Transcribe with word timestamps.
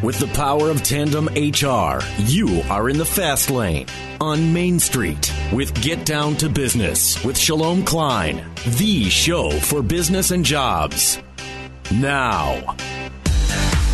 With 0.00 0.20
the 0.20 0.28
power 0.28 0.70
of 0.70 0.84
Tandem 0.84 1.26
HR, 1.26 1.98
you 2.18 2.62
are 2.70 2.88
in 2.88 2.98
the 2.98 3.04
fast 3.04 3.50
lane 3.50 3.86
on 4.20 4.52
Main 4.52 4.78
Street 4.78 5.34
with 5.52 5.74
Get 5.82 6.06
Down 6.06 6.36
to 6.36 6.48
Business 6.48 7.22
with 7.24 7.36
Shalom 7.36 7.84
Klein, 7.84 8.44
the 8.78 9.10
show 9.10 9.50
for 9.50 9.82
business 9.82 10.30
and 10.30 10.44
jobs. 10.44 11.20
Now, 11.90 12.76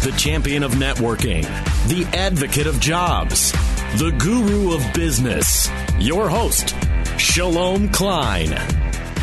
the 0.03 0.13
champion 0.19 0.63
of 0.63 0.73
networking, 0.73 1.45
the 1.89 2.05
advocate 2.13 2.67
of 2.67 2.81
jobs, 2.81 3.53
the 3.97 4.15
guru 4.19 4.75
of 4.75 4.85
business, 4.93 5.71
your 5.99 6.29
host, 6.29 6.77
Shalom 7.17 7.89
Klein. 7.89 8.51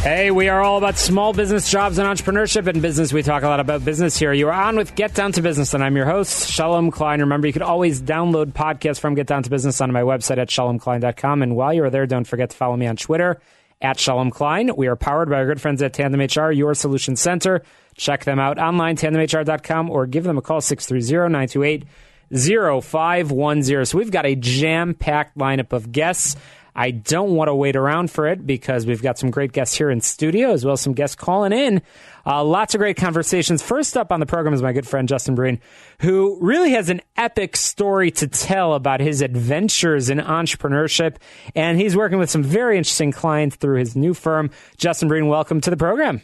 Hey, 0.03 0.31
we 0.31 0.49
are 0.49 0.63
all 0.63 0.79
about 0.79 0.97
small 0.97 1.31
business, 1.31 1.69
jobs, 1.69 1.99
and 1.99 2.07
entrepreneurship. 2.07 2.65
and 2.65 2.81
business, 2.81 3.13
we 3.13 3.21
talk 3.21 3.43
a 3.43 3.47
lot 3.47 3.59
about 3.59 3.85
business 3.85 4.17
here. 4.17 4.33
You 4.33 4.47
are 4.47 4.51
on 4.51 4.75
with 4.75 4.95
Get 4.95 5.13
Down 5.13 5.31
to 5.33 5.43
Business, 5.43 5.75
and 5.75 5.83
I'm 5.83 5.95
your 5.95 6.07
host, 6.07 6.49
Shalom 6.49 6.89
Klein. 6.89 7.19
Remember, 7.19 7.45
you 7.45 7.53
can 7.53 7.61
always 7.61 8.01
download 8.01 8.53
podcasts 8.53 8.99
from 8.99 9.13
Get 9.13 9.27
Down 9.27 9.43
to 9.43 9.49
Business 9.51 9.79
on 9.79 9.91
my 9.91 10.01
website 10.01 10.39
at 10.39 10.49
shalomklein.com. 10.49 11.43
And 11.43 11.55
while 11.55 11.71
you're 11.71 11.91
there, 11.91 12.07
don't 12.07 12.23
forget 12.25 12.49
to 12.49 12.57
follow 12.57 12.75
me 12.75 12.87
on 12.87 12.95
Twitter 12.95 13.39
at 13.79 13.99
Shalom 13.99 14.31
Klein. 14.31 14.75
We 14.75 14.87
are 14.87 14.95
powered 14.95 15.29
by 15.29 15.35
our 15.35 15.45
good 15.45 15.61
friends 15.61 15.83
at 15.83 15.93
Tandem 15.93 16.19
HR, 16.19 16.49
your 16.49 16.73
solution 16.73 17.15
center. 17.15 17.61
Check 17.93 18.23
them 18.23 18.39
out 18.39 18.57
online, 18.57 18.95
tandemhr.com, 18.95 19.91
or 19.91 20.07
give 20.07 20.23
them 20.23 20.39
a 20.39 20.41
call, 20.41 20.61
630 20.61 21.31
928 21.31 21.85
0510. 22.33 23.85
So 23.85 23.97
we've 23.99 24.09
got 24.09 24.25
a 24.25 24.35
jam 24.35 24.95
packed 24.95 25.37
lineup 25.37 25.73
of 25.73 25.91
guests. 25.91 26.35
I 26.75 26.91
don't 26.91 27.31
want 27.31 27.49
to 27.49 27.55
wait 27.55 27.75
around 27.75 28.11
for 28.11 28.27
it 28.27 28.45
because 28.45 28.85
we've 28.85 29.01
got 29.01 29.17
some 29.17 29.29
great 29.29 29.51
guests 29.51 29.75
here 29.75 29.89
in 29.89 30.01
studio 30.01 30.51
as 30.51 30.63
well 30.63 30.73
as 30.73 30.81
some 30.81 30.93
guests 30.93 31.15
calling 31.15 31.51
in. 31.51 31.81
Uh, 32.25 32.43
lots 32.43 32.75
of 32.75 32.79
great 32.79 32.97
conversations. 32.97 33.61
First 33.61 33.97
up 33.97 34.11
on 34.11 34.19
the 34.19 34.25
program 34.25 34.53
is 34.53 34.61
my 34.61 34.73
good 34.73 34.87
friend 34.87 35.07
Justin 35.07 35.35
Breen, 35.35 35.59
who 35.99 36.37
really 36.41 36.71
has 36.71 36.89
an 36.89 37.01
epic 37.17 37.57
story 37.57 38.11
to 38.11 38.27
tell 38.27 38.73
about 38.73 38.99
his 38.99 39.21
adventures 39.21 40.09
in 40.09 40.19
entrepreneurship. 40.19 41.17
And 41.55 41.79
he's 41.79 41.95
working 41.95 42.19
with 42.19 42.29
some 42.29 42.43
very 42.43 42.77
interesting 42.77 43.11
clients 43.11 43.55
through 43.55 43.79
his 43.79 43.95
new 43.95 44.13
firm. 44.13 44.51
Justin 44.77 45.07
Breen, 45.07 45.27
welcome 45.27 45.61
to 45.61 45.69
the 45.69 45.77
program. 45.77 46.21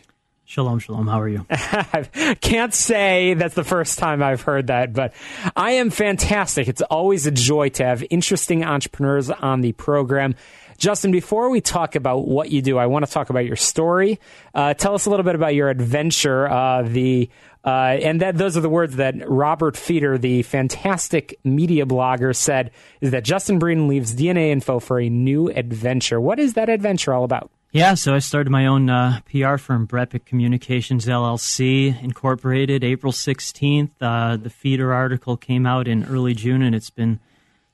Shalom, 0.50 0.80
shalom. 0.80 1.08
How 1.08 1.20
are 1.20 1.28
you? 1.28 1.46
I 1.50 2.38
can't 2.40 2.74
say 2.74 3.34
that's 3.34 3.54
the 3.54 3.66
first 3.66 4.00
time 4.00 4.24
I've 4.24 4.40
heard 4.40 4.68
that, 4.68 4.94
but 4.94 5.14
I 5.58 5.72
am 5.72 5.90
fantastic. 5.90 6.70
It's 6.70 6.82
always 6.84 7.28
a 7.28 7.32
joy 7.32 7.68
to 7.72 7.84
have 7.84 8.02
interesting 8.10 8.64
entrepreneurs 8.64 9.30
on 9.30 9.60
the 9.60 9.74
program. 9.74 10.36
Justin, 10.78 11.12
before 11.12 11.50
we 11.50 11.60
talk 11.60 11.96
about 11.96 12.30
what 12.30 12.50
you 12.50 12.62
do, 12.62 12.78
I 12.78 12.86
want 12.86 13.06
to 13.06 13.12
talk 13.12 13.30
about 13.30 13.46
your 13.46 13.58
story. 13.58 14.22
Uh, 14.56 14.74
tell 14.74 14.94
us 14.94 15.06
a 15.06 15.10
little 15.10 15.26
bit 15.26 15.36
about 15.36 15.54
your 15.54 15.68
adventure. 15.68 16.50
Uh, 16.50 16.84
the 16.84 17.30
uh, 17.66 17.98
and 18.02 18.22
that 18.22 18.38
those 18.38 18.56
are 18.56 18.62
the 18.62 18.70
words 18.70 18.96
that 18.96 19.16
Robert 19.28 19.76
Feder, 19.76 20.18
the 20.18 20.44
fantastic 20.44 21.38
media 21.44 21.86
blogger, 21.86 22.34
said 22.34 22.72
is 23.02 23.12
that 23.12 23.26
Justin 23.26 23.60
Breen 23.60 23.90
leaves 23.90 24.16
DNA 24.16 24.52
Info 24.52 24.80
for 24.80 24.98
a 24.98 25.10
new 25.10 25.50
adventure. 25.50 26.22
What 26.22 26.40
is 26.40 26.54
that 26.54 26.70
adventure 26.70 27.14
all 27.14 27.26
about? 27.26 27.52
Yeah, 27.74 27.96
so 27.96 28.16
I 28.16 28.20
started 28.20 28.50
my 28.50 28.66
own 28.66 28.90
uh, 28.90 29.20
PR 29.30 29.58
firm, 29.58 29.88
Brepic 29.88 30.24
Communications 30.24 31.06
LLC, 31.06 32.02
incorporated 32.02 32.82
April 32.82 33.12
16th. 33.12 33.90
Uh, 34.00 34.38
the 34.38 34.50
Feder 34.50 34.94
article 34.94 35.36
came 35.36 35.66
out 35.66 35.86
in 35.86 36.06
early 36.06 36.34
June, 36.34 36.62
and 36.62 36.74
it's 36.74 36.90
been 36.90 37.20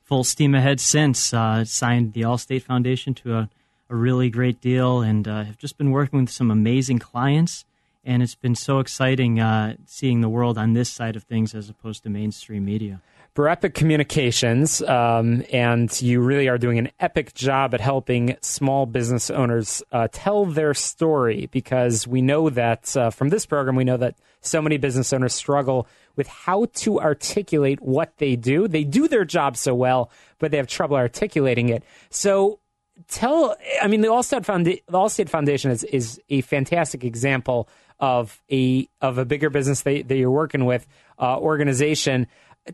full 0.02 0.24
steam 0.24 0.52
ahead 0.52 0.80
since. 0.80 1.32
Uh, 1.32 1.64
signed 1.64 2.12
the 2.12 2.22
Allstate 2.22 2.62
Foundation 2.62 3.14
to 3.14 3.36
a, 3.36 3.48
a 3.88 3.94
really 3.94 4.30
great 4.30 4.60
deal, 4.60 5.00
and 5.00 5.28
uh, 5.28 5.44
have 5.44 5.58
just 5.58 5.78
been 5.78 5.92
working 5.92 6.20
with 6.20 6.30
some 6.30 6.50
amazing 6.50 6.98
clients. 6.98 7.64
And 8.04 8.20
it's 8.20 8.34
been 8.34 8.56
so 8.56 8.80
exciting 8.80 9.38
uh, 9.38 9.76
seeing 9.86 10.22
the 10.22 10.28
world 10.28 10.58
on 10.58 10.72
this 10.72 10.90
side 10.90 11.14
of 11.14 11.22
things 11.22 11.54
as 11.54 11.70
opposed 11.70 12.02
to 12.02 12.10
mainstream 12.10 12.64
media 12.64 13.00
Epic 13.36 13.74
Communications, 13.74 14.80
um, 14.82 15.42
and 15.52 16.00
you 16.00 16.20
really 16.20 16.48
are 16.48 16.56
doing 16.56 16.78
an 16.78 16.90
epic 17.00 17.34
job 17.34 17.74
at 17.74 17.80
helping 17.80 18.36
small 18.42 18.86
business 18.86 19.28
owners 19.28 19.82
uh, 19.90 20.06
tell 20.12 20.46
their 20.46 20.72
story 20.72 21.48
because 21.50 22.06
we 22.06 22.22
know 22.22 22.48
that 22.48 22.96
uh, 22.96 23.10
from 23.10 23.30
this 23.30 23.44
program, 23.44 23.74
we 23.74 23.82
know 23.82 23.96
that 23.96 24.14
so 24.40 24.62
many 24.62 24.76
business 24.76 25.12
owners 25.12 25.34
struggle 25.34 25.88
with 26.14 26.28
how 26.28 26.66
to 26.74 27.00
articulate 27.00 27.80
what 27.82 28.16
they 28.18 28.36
do. 28.36 28.68
They 28.68 28.84
do 28.84 29.08
their 29.08 29.24
job 29.24 29.56
so 29.56 29.74
well, 29.74 30.12
but 30.38 30.52
they 30.52 30.56
have 30.56 30.68
trouble 30.68 30.96
articulating 30.96 31.70
it. 31.70 31.82
So, 32.10 32.60
tell, 33.08 33.56
I 33.82 33.88
mean, 33.88 34.02
the 34.02 34.08
Allstate, 34.08 34.44
the 34.64 34.80
Allstate 34.92 35.28
Foundation 35.28 35.72
is, 35.72 35.82
is 35.82 36.20
a 36.30 36.40
fantastic 36.42 37.02
example 37.02 37.68
of 37.98 38.40
a 38.50 38.88
of 39.00 39.18
a 39.18 39.24
bigger 39.24 39.50
business 39.50 39.82
that, 39.82 40.08
that 40.08 40.16
you're 40.16 40.30
working 40.30 40.64
with 40.64 40.86
uh, 41.18 41.38
organization 41.38 42.28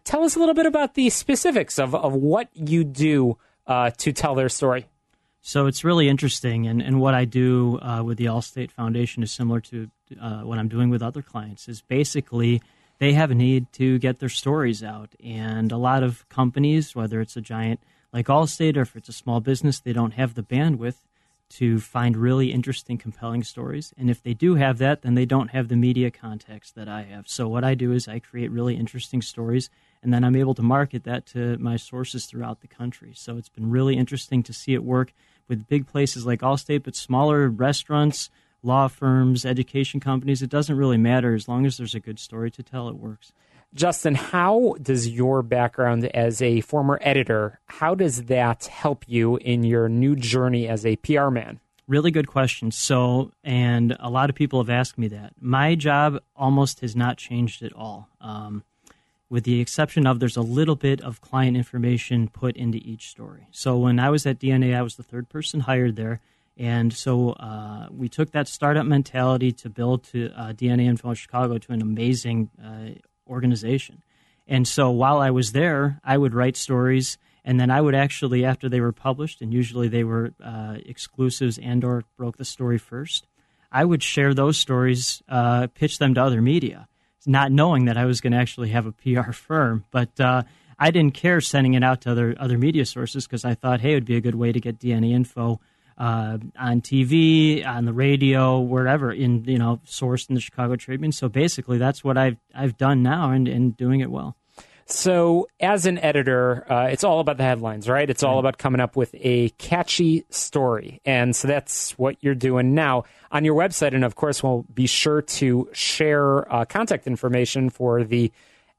tell 0.04 0.24
us 0.24 0.36
a 0.36 0.38
little 0.38 0.54
bit 0.54 0.66
about 0.66 0.94
the 0.94 1.10
specifics 1.10 1.78
of, 1.78 1.94
of 1.94 2.14
what 2.14 2.48
you 2.54 2.84
do 2.84 3.38
uh, 3.66 3.90
to 3.98 4.12
tell 4.12 4.34
their 4.34 4.48
story. 4.48 4.86
So 5.42 5.66
it's 5.66 5.84
really 5.84 6.08
interesting, 6.08 6.66
and, 6.66 6.82
and 6.82 7.00
what 7.00 7.14
I 7.14 7.24
do 7.24 7.78
uh, 7.80 8.02
with 8.04 8.18
the 8.18 8.26
Allstate 8.26 8.70
Foundation 8.70 9.22
is 9.22 9.32
similar 9.32 9.60
to 9.60 9.90
uh, 10.20 10.40
what 10.40 10.58
I'm 10.58 10.68
doing 10.68 10.90
with 10.90 11.02
other 11.02 11.22
clients. 11.22 11.66
Is 11.66 11.80
basically 11.80 12.60
they 12.98 13.14
have 13.14 13.30
a 13.30 13.34
need 13.34 13.72
to 13.74 13.98
get 13.98 14.18
their 14.18 14.28
stories 14.28 14.82
out, 14.82 15.14
and 15.24 15.72
a 15.72 15.78
lot 15.78 16.02
of 16.02 16.28
companies, 16.28 16.94
whether 16.94 17.22
it's 17.22 17.36
a 17.36 17.40
giant 17.40 17.80
like 18.12 18.26
Allstate 18.26 18.76
or 18.76 18.82
if 18.82 18.96
it's 18.96 19.08
a 19.08 19.14
small 19.14 19.40
business, 19.40 19.80
they 19.80 19.94
don't 19.94 20.12
have 20.12 20.34
the 20.34 20.42
bandwidth 20.42 21.06
to 21.50 21.80
find 21.80 22.16
really 22.16 22.52
interesting, 22.52 22.96
compelling 22.96 23.42
stories. 23.42 23.92
And 23.98 24.08
if 24.08 24.22
they 24.22 24.34
do 24.34 24.54
have 24.54 24.78
that, 24.78 25.02
then 25.02 25.14
they 25.14 25.26
don't 25.26 25.50
have 25.50 25.68
the 25.68 25.76
media 25.76 26.10
context 26.10 26.76
that 26.76 26.88
I 26.88 27.02
have. 27.02 27.28
So 27.28 27.48
what 27.48 27.64
I 27.64 27.74
do 27.74 27.92
is 27.92 28.06
I 28.06 28.20
create 28.20 28.50
really 28.50 28.76
interesting 28.76 29.20
stories, 29.20 29.68
and 30.02 30.14
then 30.14 30.22
I'm 30.24 30.36
able 30.36 30.54
to 30.54 30.62
market 30.62 31.04
that 31.04 31.26
to 31.26 31.58
my 31.58 31.76
sources 31.76 32.26
throughout 32.26 32.60
the 32.60 32.68
country. 32.68 33.12
So 33.14 33.36
it's 33.36 33.48
been 33.48 33.68
really 33.68 33.96
interesting 33.96 34.42
to 34.44 34.52
see 34.52 34.74
it 34.74 34.84
work 34.84 35.12
with 35.48 35.66
big 35.66 35.88
places 35.88 36.24
like 36.24 36.40
Allstate, 36.40 36.84
but 36.84 36.94
smaller 36.94 37.48
restaurants, 37.48 38.30
law 38.62 38.86
firms, 38.86 39.44
education 39.44 39.98
companies. 39.98 40.42
It 40.42 40.50
doesn't 40.50 40.76
really 40.76 40.98
matter 40.98 41.34
as 41.34 41.48
long 41.48 41.66
as 41.66 41.76
there's 41.76 41.96
a 41.96 42.00
good 42.00 42.20
story 42.20 42.50
to 42.52 42.62
tell. 42.62 42.88
It 42.88 42.96
works. 42.96 43.32
Justin, 43.74 44.16
how 44.16 44.74
does 44.82 45.08
your 45.08 45.42
background 45.42 46.04
as 46.06 46.42
a 46.42 46.60
former 46.62 46.98
editor, 47.02 47.60
how 47.66 47.94
does 47.94 48.24
that 48.24 48.66
help 48.66 49.04
you 49.06 49.36
in 49.36 49.62
your 49.62 49.88
new 49.88 50.16
journey 50.16 50.66
as 50.66 50.84
a 50.84 50.96
PR 50.96 51.30
man? 51.30 51.60
Really 51.86 52.10
good 52.10 52.26
question. 52.26 52.72
So, 52.72 53.30
and 53.44 53.96
a 54.00 54.10
lot 54.10 54.28
of 54.28 54.36
people 54.36 54.60
have 54.60 54.70
asked 54.70 54.98
me 54.98 55.08
that. 55.08 55.34
My 55.40 55.76
job 55.76 56.20
almost 56.34 56.80
has 56.80 56.96
not 56.96 57.16
changed 57.16 57.62
at 57.62 57.72
all, 57.72 58.08
um, 58.20 58.64
with 59.28 59.44
the 59.44 59.60
exception 59.60 60.04
of 60.06 60.18
there's 60.18 60.36
a 60.36 60.42
little 60.42 60.76
bit 60.76 61.00
of 61.00 61.20
client 61.20 61.56
information 61.56 62.28
put 62.28 62.56
into 62.56 62.78
each 62.78 63.08
story. 63.08 63.46
So, 63.52 63.78
when 63.78 64.00
I 64.00 64.10
was 64.10 64.26
at 64.26 64.40
DNA, 64.40 64.76
I 64.76 64.82
was 64.82 64.96
the 64.96 65.04
third 65.04 65.28
person 65.28 65.60
hired 65.60 65.94
there. 65.96 66.20
And 66.56 66.92
so 66.92 67.30
uh, 67.30 67.86
we 67.90 68.10
took 68.10 68.32
that 68.32 68.46
startup 68.46 68.84
mentality 68.84 69.50
to 69.52 69.70
build 69.70 70.04
to 70.04 70.30
uh, 70.36 70.52
DNA 70.52 70.86
Info 70.86 71.14
Chicago 71.14 71.56
to 71.56 71.72
an 71.72 71.80
amazing 71.80 72.50
uh, 72.62 73.00
organization. 73.30 74.02
And 74.46 74.66
so 74.66 74.90
while 74.90 75.18
I 75.18 75.30
was 75.30 75.52
there, 75.52 76.00
I 76.04 76.18
would 76.18 76.34
write 76.34 76.56
stories, 76.56 77.18
and 77.44 77.58
then 77.58 77.70
I 77.70 77.80
would 77.80 77.94
actually, 77.94 78.44
after 78.44 78.68
they 78.68 78.80
were 78.80 78.92
published, 78.92 79.40
and 79.40 79.54
usually 79.54 79.88
they 79.88 80.04
were 80.04 80.32
uh, 80.42 80.76
exclusives 80.84 81.56
and/or 81.58 82.04
broke 82.16 82.36
the 82.36 82.44
story 82.44 82.76
first, 82.76 83.26
I 83.72 83.84
would 83.84 84.02
share 84.02 84.34
those 84.34 84.58
stories, 84.58 85.22
uh, 85.28 85.68
pitch 85.68 85.98
them 85.98 86.14
to 86.14 86.22
other 86.22 86.42
media, 86.42 86.88
not 87.26 87.52
knowing 87.52 87.84
that 87.84 87.96
I 87.96 88.04
was 88.04 88.20
going 88.20 88.32
to 88.32 88.38
actually 88.38 88.70
have 88.70 88.86
a 88.86 88.92
PR 88.92 89.32
firm. 89.32 89.84
But 89.92 90.18
uh, 90.18 90.42
I 90.78 90.90
didn't 90.90 91.14
care 91.14 91.40
sending 91.40 91.74
it 91.74 91.84
out 91.84 92.00
to 92.02 92.10
other 92.10 92.34
other 92.38 92.58
media 92.58 92.84
sources 92.84 93.26
because 93.26 93.44
I 93.44 93.54
thought, 93.54 93.80
hey, 93.80 93.92
it 93.92 93.94
would 93.94 94.04
be 94.04 94.16
a 94.16 94.20
good 94.20 94.34
way 94.34 94.50
to 94.50 94.60
get 94.60 94.80
DNA 94.80 95.12
info 95.12 95.60
uh, 96.00 96.38
on 96.58 96.80
TV, 96.80 97.64
on 97.64 97.84
the 97.84 97.92
radio, 97.92 98.58
wherever 98.58 99.12
in 99.12 99.44
you 99.44 99.58
know 99.58 99.80
sourced 99.86 100.30
in 100.30 100.34
the 100.34 100.40
Chicago 100.40 100.74
Tribune. 100.74 101.12
So 101.12 101.28
basically, 101.28 101.76
that's 101.76 102.02
what 102.02 102.16
I've 102.16 102.38
I've 102.54 102.78
done 102.78 103.02
now 103.02 103.30
and, 103.30 103.46
and 103.46 103.76
doing 103.76 104.00
it 104.00 104.10
well. 104.10 104.34
So, 104.86 105.46
as 105.60 105.86
an 105.86 105.98
editor, 105.98 106.66
uh, 106.72 106.86
it's 106.86 107.04
all 107.04 107.20
about 107.20 107.36
the 107.36 107.44
headlines, 107.44 107.88
right? 107.88 108.08
It's 108.10 108.24
all 108.24 108.40
about 108.40 108.58
coming 108.58 108.80
up 108.80 108.96
with 108.96 109.14
a 109.20 109.50
catchy 109.50 110.24
story. 110.30 111.00
And 111.04 111.36
so 111.36 111.46
that's 111.46 111.96
what 111.96 112.16
you're 112.22 112.34
doing 112.34 112.74
now 112.74 113.04
on 113.30 113.44
your 113.44 113.54
website. 113.54 113.94
And 113.94 114.04
of 114.04 114.16
course, 114.16 114.42
we'll 114.42 114.64
be 114.74 114.88
sure 114.88 115.22
to 115.22 115.68
share 115.72 116.52
uh, 116.52 116.64
contact 116.64 117.06
information 117.06 117.70
for 117.70 118.02
the 118.02 118.32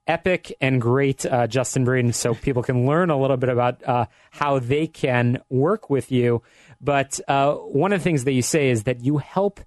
epic 0.07 0.53
and 0.59 0.81
great 0.81 1.25
uh, 1.25 1.47
Justin 1.47 1.85
Breen 1.85 2.11
so 2.11 2.33
people 2.33 2.63
can 2.63 2.85
learn 2.85 3.09
a 3.09 3.17
little 3.17 3.37
bit 3.37 3.49
about 3.49 3.81
uh, 3.87 4.07
how 4.31 4.59
they 4.59 4.87
can 4.87 5.41
work 5.49 5.89
with 5.89 6.11
you. 6.11 6.41
But 6.81 7.19
uh, 7.27 7.53
one 7.53 7.93
of 7.93 7.99
the 7.99 8.03
things 8.03 8.23
that 8.23 8.31
you 8.31 8.41
say 8.41 8.69
is 8.69 8.83
that 8.83 9.01
you 9.01 9.19
help 9.19 9.59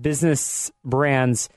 business 0.00 0.70
brands 0.84 1.48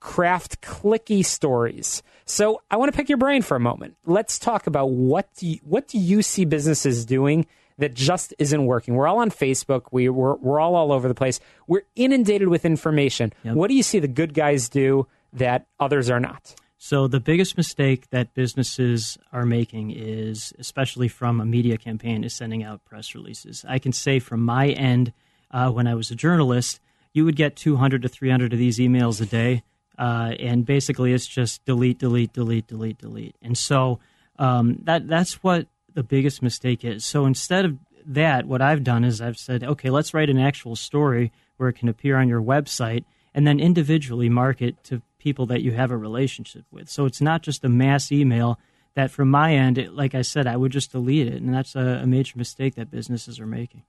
craft 0.00 0.60
clicky 0.60 1.24
stories. 1.24 2.02
So 2.26 2.62
I 2.70 2.76
want 2.76 2.92
to 2.92 2.96
pick 2.96 3.08
your 3.08 3.18
brain 3.18 3.42
for 3.42 3.56
a 3.56 3.60
moment. 3.60 3.96
Let's 4.04 4.38
talk 4.38 4.66
about 4.66 4.90
what 4.90 5.28
do 5.36 5.48
you, 5.48 5.58
what 5.62 5.88
do 5.88 5.98
you 5.98 6.22
see 6.22 6.44
businesses 6.44 7.04
doing 7.04 7.46
that 7.78 7.94
just 7.94 8.32
isn't 8.38 8.66
working? 8.66 8.94
We're 8.94 9.08
all 9.08 9.18
on 9.18 9.30
Facebook. 9.30 9.86
We, 9.90 10.08
we're, 10.08 10.36
we're 10.36 10.60
all 10.60 10.76
all 10.76 10.92
over 10.92 11.08
the 11.08 11.14
place. 11.14 11.40
We're 11.66 11.82
inundated 11.96 12.48
with 12.48 12.64
information. 12.64 13.32
Yep. 13.42 13.56
What 13.56 13.68
do 13.68 13.74
you 13.74 13.82
see 13.82 13.98
the 13.98 14.08
good 14.08 14.32
guys 14.32 14.68
do 14.68 15.08
that 15.32 15.66
others 15.80 16.08
are 16.08 16.20
not? 16.20 16.54
So 16.88 17.08
the 17.08 17.18
biggest 17.18 17.56
mistake 17.56 18.10
that 18.10 18.32
businesses 18.32 19.18
are 19.32 19.44
making 19.44 19.90
is, 19.90 20.54
especially 20.56 21.08
from 21.08 21.40
a 21.40 21.44
media 21.44 21.78
campaign, 21.78 22.22
is 22.22 22.32
sending 22.32 22.62
out 22.62 22.84
press 22.84 23.12
releases. 23.12 23.64
I 23.68 23.80
can 23.80 23.92
say 23.92 24.20
from 24.20 24.40
my 24.40 24.68
end, 24.68 25.12
uh, 25.50 25.68
when 25.72 25.88
I 25.88 25.96
was 25.96 26.12
a 26.12 26.14
journalist, 26.14 26.80
you 27.12 27.24
would 27.24 27.34
get 27.34 27.56
200 27.56 28.02
to 28.02 28.08
300 28.08 28.52
of 28.52 28.60
these 28.60 28.78
emails 28.78 29.20
a 29.20 29.26
day 29.26 29.64
uh, 29.98 30.34
and 30.38 30.64
basically 30.64 31.12
it's 31.12 31.26
just 31.26 31.64
delete, 31.64 31.98
delete, 31.98 32.32
delete, 32.32 32.68
delete, 32.68 32.98
delete. 32.98 33.34
And 33.42 33.58
so 33.58 33.98
um, 34.38 34.78
that 34.84 35.08
that's 35.08 35.42
what 35.42 35.66
the 35.92 36.04
biggest 36.04 36.40
mistake 36.40 36.84
is. 36.84 37.04
So 37.04 37.26
instead 37.26 37.64
of 37.64 37.78
that, 38.06 38.46
what 38.46 38.62
I've 38.62 38.84
done 38.84 39.02
is 39.02 39.20
I've 39.20 39.38
said, 39.38 39.64
okay, 39.64 39.90
let's 39.90 40.14
write 40.14 40.30
an 40.30 40.38
actual 40.38 40.76
story 40.76 41.32
where 41.56 41.68
it 41.68 41.78
can 41.78 41.88
appear 41.88 42.16
on 42.16 42.28
your 42.28 42.40
website, 42.40 43.04
and 43.34 43.44
then 43.44 43.58
individually 43.58 44.28
market 44.28 44.84
to 44.84 45.02
people 45.26 45.46
that 45.46 45.60
you 45.60 45.72
have 45.72 45.90
a 45.90 45.96
relationship 45.96 46.64
with. 46.70 46.88
So 46.88 47.04
it's 47.04 47.20
not 47.20 47.42
just 47.42 47.64
a 47.64 47.68
mass 47.68 48.12
email. 48.12 48.60
That 48.94 49.10
from 49.10 49.28
my 49.28 49.54
end, 49.54 49.76
it, 49.76 49.92
like 49.92 50.14
I 50.14 50.22
said, 50.22 50.46
I 50.46 50.56
would 50.56 50.70
just 50.70 50.92
delete 50.92 51.26
it, 51.26 51.42
and 51.42 51.52
that's 51.52 51.74
a, 51.74 52.00
a 52.04 52.06
major 52.06 52.38
mistake 52.38 52.76
that 52.76 52.92
businesses 52.92 53.40
are 53.40 53.46
making. 53.46 53.82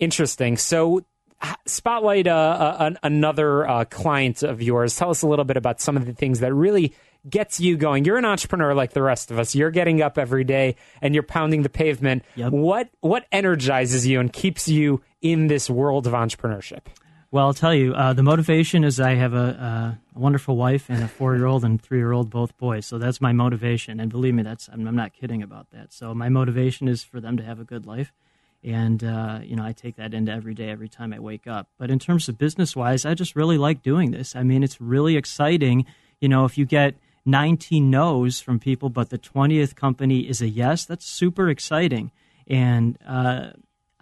Interesting. 0.00 0.56
So 0.56 1.04
spotlight 1.66 2.26
uh, 2.26 2.32
uh 2.78 2.94
another 3.04 3.66
uh, 3.66 3.84
client 3.84 4.42
of 4.42 4.60
yours. 4.60 4.96
Tell 4.96 5.10
us 5.10 5.22
a 5.22 5.28
little 5.28 5.44
bit 5.44 5.56
about 5.56 5.80
some 5.80 5.96
of 5.96 6.04
the 6.04 6.12
things 6.14 6.40
that 6.40 6.52
really 6.52 6.94
gets 7.30 7.60
you 7.60 7.76
going. 7.76 8.04
You're 8.04 8.18
an 8.18 8.24
entrepreneur 8.24 8.74
like 8.74 8.92
the 8.92 9.02
rest 9.02 9.30
of 9.30 9.38
us. 9.38 9.54
You're 9.54 9.70
getting 9.70 10.02
up 10.02 10.18
every 10.18 10.42
day 10.42 10.74
and 11.00 11.14
you're 11.14 11.22
pounding 11.22 11.62
the 11.62 11.70
pavement. 11.70 12.24
Yep. 12.34 12.52
What 12.52 12.88
what 13.00 13.26
energizes 13.30 14.04
you 14.04 14.18
and 14.18 14.32
keeps 14.32 14.68
you 14.68 15.00
in 15.20 15.46
this 15.46 15.70
world 15.70 16.08
of 16.08 16.12
entrepreneurship? 16.12 16.86
Well, 17.32 17.46
I'll 17.46 17.54
tell 17.54 17.74
you, 17.74 17.94
uh, 17.94 18.12
the 18.12 18.22
motivation 18.22 18.84
is 18.84 19.00
I 19.00 19.14
have 19.14 19.32
a, 19.32 19.98
a 20.14 20.18
wonderful 20.18 20.54
wife 20.54 20.90
and 20.90 21.02
a 21.02 21.08
four-year-old 21.08 21.64
and 21.64 21.80
three-year-old, 21.80 22.28
both 22.28 22.56
boys. 22.58 22.84
So 22.84 22.98
that's 22.98 23.22
my 23.22 23.32
motivation, 23.32 23.98
and 23.98 24.10
believe 24.10 24.34
me, 24.34 24.42
that's 24.42 24.68
I'm, 24.68 24.86
I'm 24.86 24.94
not 24.94 25.14
kidding 25.14 25.42
about 25.42 25.70
that. 25.70 25.92
So 25.92 26.14
my 26.14 26.28
motivation 26.28 26.88
is 26.88 27.02
for 27.02 27.20
them 27.20 27.38
to 27.38 27.42
have 27.42 27.58
a 27.58 27.64
good 27.64 27.86
life 27.86 28.12
and 28.64 29.02
uh, 29.02 29.40
you 29.42 29.56
know 29.56 29.64
I 29.64 29.72
take 29.72 29.96
that 29.96 30.14
into 30.14 30.32
every 30.32 30.54
day, 30.54 30.70
every 30.70 30.88
time 30.88 31.12
I 31.12 31.18
wake 31.18 31.46
up. 31.46 31.68
But 31.78 31.90
in 31.90 31.98
terms 31.98 32.28
of 32.28 32.38
business 32.38 32.76
wise, 32.76 33.04
I 33.04 33.14
just 33.14 33.34
really 33.34 33.58
like 33.58 33.82
doing 33.82 34.10
this. 34.10 34.36
I 34.36 34.42
mean, 34.42 34.62
it's 34.62 34.80
really 34.80 35.16
exciting. 35.16 35.86
You 36.20 36.28
know, 36.28 36.44
if 36.44 36.56
you 36.56 36.64
get 36.64 36.94
19 37.24 37.90
no's 37.90 38.40
from 38.40 38.58
people, 38.58 38.88
but 38.88 39.10
the 39.10 39.18
20th 39.18 39.74
company 39.74 40.20
is 40.28 40.40
a 40.40 40.48
yes, 40.48 40.84
that's 40.84 41.06
super 41.06 41.48
exciting. 41.48 42.12
And 42.46 42.98
uh, 43.06 43.50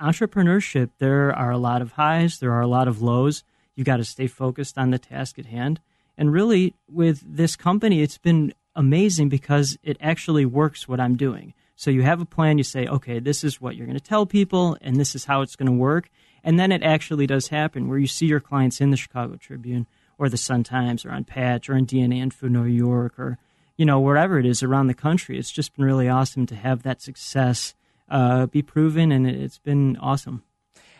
entrepreneurship, 0.00 0.90
there 0.98 1.32
are 1.32 1.50
a 1.50 1.58
lot 1.58 1.82
of 1.82 1.92
highs, 1.92 2.38
there 2.38 2.52
are 2.52 2.60
a 2.60 2.66
lot 2.66 2.88
of 2.88 3.02
lows. 3.02 3.44
You've 3.74 3.86
got 3.86 3.98
to 3.98 4.04
stay 4.04 4.26
focused 4.26 4.76
on 4.76 4.90
the 4.90 4.98
task 4.98 5.38
at 5.38 5.46
hand. 5.46 5.80
And 6.16 6.32
really, 6.32 6.74
with 6.88 7.22
this 7.26 7.56
company, 7.56 8.02
it's 8.02 8.18
been 8.18 8.52
amazing 8.74 9.28
because 9.28 9.78
it 9.82 9.96
actually 10.00 10.44
works 10.44 10.88
what 10.88 11.00
I'm 11.00 11.16
doing. 11.16 11.54
So 11.76 11.90
you 11.90 12.02
have 12.02 12.20
a 12.20 12.26
plan, 12.26 12.58
you 12.58 12.64
say, 12.64 12.86
okay, 12.86 13.20
this 13.20 13.42
is 13.42 13.60
what 13.60 13.74
you're 13.74 13.86
going 13.86 13.98
to 13.98 14.04
tell 14.04 14.26
people, 14.26 14.76
and 14.82 14.96
this 14.96 15.14
is 15.14 15.24
how 15.24 15.40
it's 15.40 15.56
going 15.56 15.70
to 15.70 15.72
work. 15.72 16.10
And 16.44 16.58
then 16.58 16.72
it 16.72 16.82
actually 16.82 17.26
does 17.26 17.48
happen 17.48 17.88
where 17.88 17.98
you 17.98 18.06
see 18.06 18.26
your 18.26 18.40
clients 18.40 18.80
in 18.80 18.90
the 18.90 18.96
Chicago 18.96 19.36
Tribune 19.36 19.86
or 20.18 20.28
the 20.28 20.36
Sun 20.36 20.64
Times 20.64 21.04
or 21.04 21.10
on 21.10 21.24
Patch 21.24 21.70
or 21.70 21.76
in 21.76 21.86
DNA 21.86 22.18
Info 22.18 22.48
New 22.48 22.64
York 22.64 23.18
or, 23.18 23.38
you 23.76 23.86
know, 23.86 23.98
wherever 23.98 24.38
it 24.38 24.44
is 24.44 24.62
around 24.62 24.88
the 24.88 24.94
country. 24.94 25.38
It's 25.38 25.50
just 25.50 25.74
been 25.74 25.86
really 25.86 26.08
awesome 26.08 26.44
to 26.46 26.54
have 26.54 26.82
that 26.82 27.00
success 27.00 27.74
uh, 28.10 28.46
be 28.46 28.62
proven, 28.62 29.12
and 29.12 29.26
it's 29.26 29.58
been 29.58 29.96
awesome. 29.98 30.42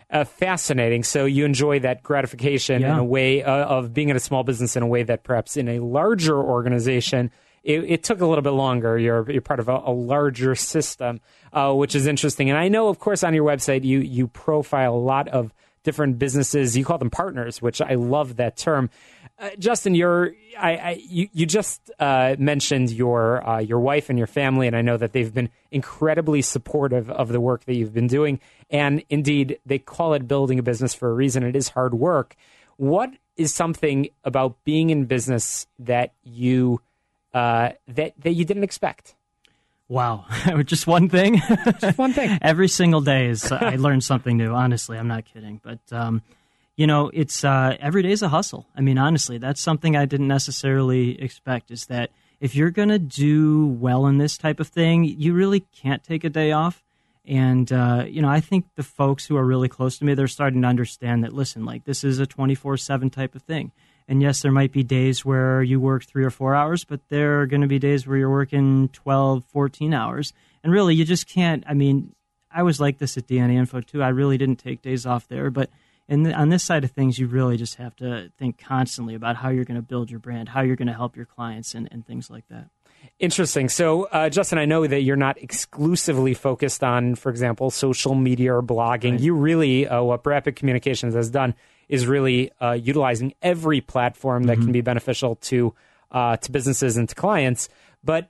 Uh, 0.09 0.25
fascinating. 0.25 1.03
So 1.03 1.25
you 1.25 1.45
enjoy 1.45 1.79
that 1.79 2.03
gratification 2.03 2.81
yeah. 2.81 2.93
in 2.93 2.99
a 2.99 3.03
way 3.03 3.43
uh, 3.43 3.51
of 3.51 3.93
being 3.93 4.09
in 4.09 4.17
a 4.17 4.19
small 4.19 4.43
business 4.43 4.75
in 4.75 4.83
a 4.83 4.87
way 4.87 5.03
that 5.03 5.23
perhaps 5.23 5.55
in 5.55 5.67
a 5.69 5.79
larger 5.79 6.37
organization– 6.37 7.31
it, 7.63 7.83
it, 7.83 8.03
took 8.03 8.21
a 8.21 8.25
little 8.25 8.41
bit 8.41 8.51
longer. 8.51 8.97
You're 8.97 9.29
you're 9.29 9.41
part 9.41 9.59
of 9.59 9.69
a, 9.69 9.81
a 9.85 9.91
larger 9.91 10.55
system, 10.55 11.21
uh, 11.53 11.73
which 11.73 11.95
is 11.95 12.07
interesting. 12.07 12.49
And 12.49 12.57
I 12.57 12.67
know, 12.67 12.87
of 12.87 12.99
course, 12.99 13.23
on 13.23 13.33
your 13.33 13.45
website 13.45 13.83
you 13.83 13.99
you 13.99 14.27
profile 14.27 14.95
a 14.95 14.97
lot 14.97 15.27
of 15.27 15.53
different 15.83 16.19
businesses. 16.19 16.75
You 16.75 16.85
call 16.85 16.97
them 16.97 17.09
partners, 17.09 17.61
which 17.61 17.81
I 17.81 17.95
love 17.95 18.37
that 18.37 18.57
term. 18.57 18.89
Uh, 19.41 19.49
Justin, 19.57 19.95
you're 19.95 20.35
I, 20.57 20.71
I, 20.75 21.01
you, 21.03 21.27
you 21.33 21.45
just 21.47 21.89
uh, 21.99 22.35
mentioned 22.37 22.91
your 22.91 23.47
uh, 23.47 23.59
your 23.59 23.79
wife 23.79 24.09
and 24.09 24.17
your 24.17 24.27
family, 24.27 24.67
and 24.67 24.75
I 24.75 24.83
know 24.83 24.97
that 24.97 25.13
they've 25.13 25.33
been 25.33 25.49
incredibly 25.71 26.43
supportive 26.43 27.09
of 27.09 27.29
the 27.29 27.41
work 27.41 27.65
that 27.65 27.73
you've 27.73 27.93
been 27.93 28.05
doing. 28.05 28.39
And 28.69 29.03
indeed, 29.09 29.57
they 29.65 29.79
call 29.79 30.13
it 30.13 30.27
building 30.27 30.59
a 30.59 30.63
business 30.63 30.93
for 30.93 31.09
a 31.09 31.13
reason. 31.13 31.41
It 31.41 31.55
is 31.55 31.69
hard 31.69 31.95
work. 31.95 32.35
What 32.77 33.11
is 33.35 33.51
something 33.51 34.09
about 34.23 34.63
being 34.63 34.91
in 34.91 35.05
business 35.05 35.65
that 35.79 36.13
you 36.23 36.79
uh, 37.33 37.71
that 37.87 38.13
that 38.19 38.33
you 38.33 38.45
didn't 38.45 38.63
expect? 38.63 39.15
Wow, 39.87 40.25
just 40.65 40.85
one 40.85 41.09
thing. 41.09 41.41
just 41.79 41.97
one 41.97 42.13
thing. 42.13 42.37
Every 42.43 42.67
single 42.67 43.01
day 43.01 43.27
is 43.27 43.51
I 43.51 43.75
learn 43.77 44.01
something 44.01 44.37
new. 44.37 44.53
Honestly, 44.53 44.99
I'm 44.99 45.07
not 45.07 45.25
kidding. 45.25 45.59
But 45.63 45.79
um, 45.91 46.21
you 46.77 46.87
know, 46.87 47.11
it's 47.13 47.43
uh, 47.43 47.75
every 47.79 48.03
day 48.03 48.11
is 48.11 48.21
a 48.21 48.29
hustle. 48.29 48.67
I 48.75 48.81
mean, 48.81 48.97
honestly, 48.97 49.37
that's 49.37 49.61
something 49.61 49.95
I 49.95 50.05
didn't 50.05 50.27
necessarily 50.27 51.21
expect. 51.21 51.71
Is 51.71 51.85
that 51.87 52.11
if 52.39 52.55
you're 52.55 52.71
going 52.71 52.89
to 52.89 52.99
do 52.99 53.67
well 53.67 54.07
in 54.07 54.17
this 54.17 54.37
type 54.37 54.59
of 54.59 54.67
thing, 54.67 55.03
you 55.03 55.33
really 55.33 55.61
can't 55.61 56.03
take 56.03 56.23
a 56.23 56.29
day 56.29 56.51
off. 56.51 56.83
And 57.25 57.71
uh, 57.71 58.05
you 58.07 58.21
know, 58.21 58.29
I 58.29 58.39
think 58.39 58.65
the 58.75 58.83
folks 58.83 59.25
who 59.25 59.37
are 59.37 59.45
really 59.45 59.69
close 59.69 59.97
to 59.99 60.05
me, 60.05 60.13
they're 60.13 60.27
starting 60.27 60.61
to 60.63 60.67
understand 60.67 61.23
that. 61.23 61.33
Listen, 61.33 61.65
like 61.65 61.85
this 61.85 62.03
is 62.03 62.19
a 62.19 62.25
24/7 62.25 63.11
type 63.11 63.35
of 63.35 63.43
thing. 63.43 63.71
And 64.07 64.21
yes, 64.21 64.41
there 64.41 64.51
might 64.51 64.71
be 64.71 64.83
days 64.83 65.23
where 65.23 65.61
you 65.63 65.79
work 65.79 66.03
three 66.03 66.25
or 66.25 66.31
four 66.31 66.55
hours, 66.55 66.83
but 66.83 66.99
there 67.09 67.41
are 67.41 67.45
going 67.45 67.61
to 67.61 67.67
be 67.67 67.79
days 67.79 68.05
where 68.05 68.17
you're 68.17 68.29
working 68.29 68.89
12, 68.89 69.45
14 69.45 69.93
hours. 69.93 70.33
And 70.63 70.73
really, 70.73 70.95
you 70.95 71.05
just 71.05 71.27
can't. 71.27 71.63
I 71.67 71.73
mean, 71.73 72.13
I 72.53 72.63
was 72.63 72.79
like 72.79 72.97
this 72.97 73.17
at 73.17 73.27
DNA 73.27 73.55
Info 73.55 73.81
too. 73.81 74.03
I 74.03 74.09
really 74.09 74.37
didn't 74.37 74.57
take 74.57 74.81
days 74.81 75.05
off 75.05 75.27
there. 75.27 75.49
But 75.49 75.69
the, 76.23 76.33
on 76.33 76.49
this 76.49 76.63
side 76.63 76.83
of 76.83 76.91
things, 76.91 77.17
you 77.17 77.27
really 77.27 77.57
just 77.57 77.75
have 77.75 77.95
to 77.97 78.31
think 78.37 78.57
constantly 78.57 79.15
about 79.15 79.37
how 79.37 79.49
you're 79.49 79.65
going 79.65 79.79
to 79.79 79.81
build 79.81 80.11
your 80.11 80.19
brand, 80.19 80.49
how 80.49 80.61
you're 80.61 80.75
going 80.75 80.87
to 80.87 80.93
help 80.93 81.15
your 81.15 81.25
clients, 81.25 81.73
and, 81.73 81.87
and 81.91 82.05
things 82.05 82.29
like 82.29 82.47
that. 82.49 82.67
Interesting. 83.19 83.69
So, 83.69 84.03
uh, 84.03 84.29
Justin, 84.29 84.59
I 84.59 84.65
know 84.65 84.85
that 84.85 85.01
you're 85.01 85.15
not 85.15 85.41
exclusively 85.41 86.33
focused 86.33 86.83
on, 86.83 87.15
for 87.15 87.29
example, 87.29 87.71
social 87.71 88.13
media 88.13 88.53
or 88.53 88.61
blogging. 88.61 89.11
Right. 89.11 89.19
You 89.21 89.35
really, 89.35 89.87
uh, 89.87 90.03
what 90.03 90.23
Brepic 90.23 90.55
Communications 90.55 91.15
has 91.15 91.29
done 91.29 91.55
is 91.87 92.07
really 92.07 92.51
uh, 92.61 92.73
utilizing 92.73 93.33
every 93.41 93.81
platform 93.81 94.43
that 94.43 94.53
mm-hmm. 94.53 94.63
can 94.63 94.71
be 94.71 94.81
beneficial 94.81 95.35
to 95.35 95.73
uh, 96.11 96.37
to 96.37 96.51
businesses 96.51 96.97
and 96.97 97.07
to 97.09 97.15
clients. 97.15 97.69
But 98.03 98.29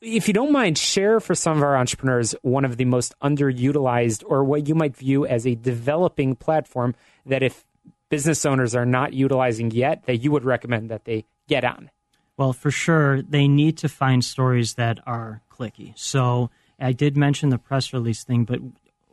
if 0.00 0.28
you 0.28 0.34
don't 0.34 0.52
mind, 0.52 0.78
share 0.78 1.20
for 1.20 1.34
some 1.34 1.56
of 1.56 1.62
our 1.62 1.76
entrepreneurs 1.76 2.34
one 2.42 2.64
of 2.64 2.76
the 2.76 2.84
most 2.84 3.14
underutilized 3.20 4.22
or 4.26 4.44
what 4.44 4.68
you 4.68 4.74
might 4.74 4.96
view 4.96 5.26
as 5.26 5.46
a 5.46 5.54
developing 5.54 6.36
platform 6.36 6.94
that 7.26 7.42
if 7.42 7.64
business 8.08 8.46
owners 8.46 8.74
are 8.74 8.86
not 8.86 9.12
utilizing 9.12 9.70
yet, 9.70 10.04
that 10.06 10.18
you 10.18 10.30
would 10.30 10.44
recommend 10.44 10.88
that 10.90 11.04
they 11.04 11.24
get 11.48 11.64
on. 11.64 11.90
Well, 12.36 12.52
for 12.52 12.70
sure, 12.70 13.22
they 13.22 13.48
need 13.48 13.76
to 13.78 13.88
find 13.88 14.24
stories 14.24 14.74
that 14.74 15.00
are 15.06 15.42
clicky. 15.50 15.98
So 15.98 16.50
I 16.78 16.92
did 16.92 17.16
mention 17.16 17.48
the 17.48 17.58
press 17.58 17.92
release 17.92 18.22
thing, 18.22 18.44
but 18.44 18.60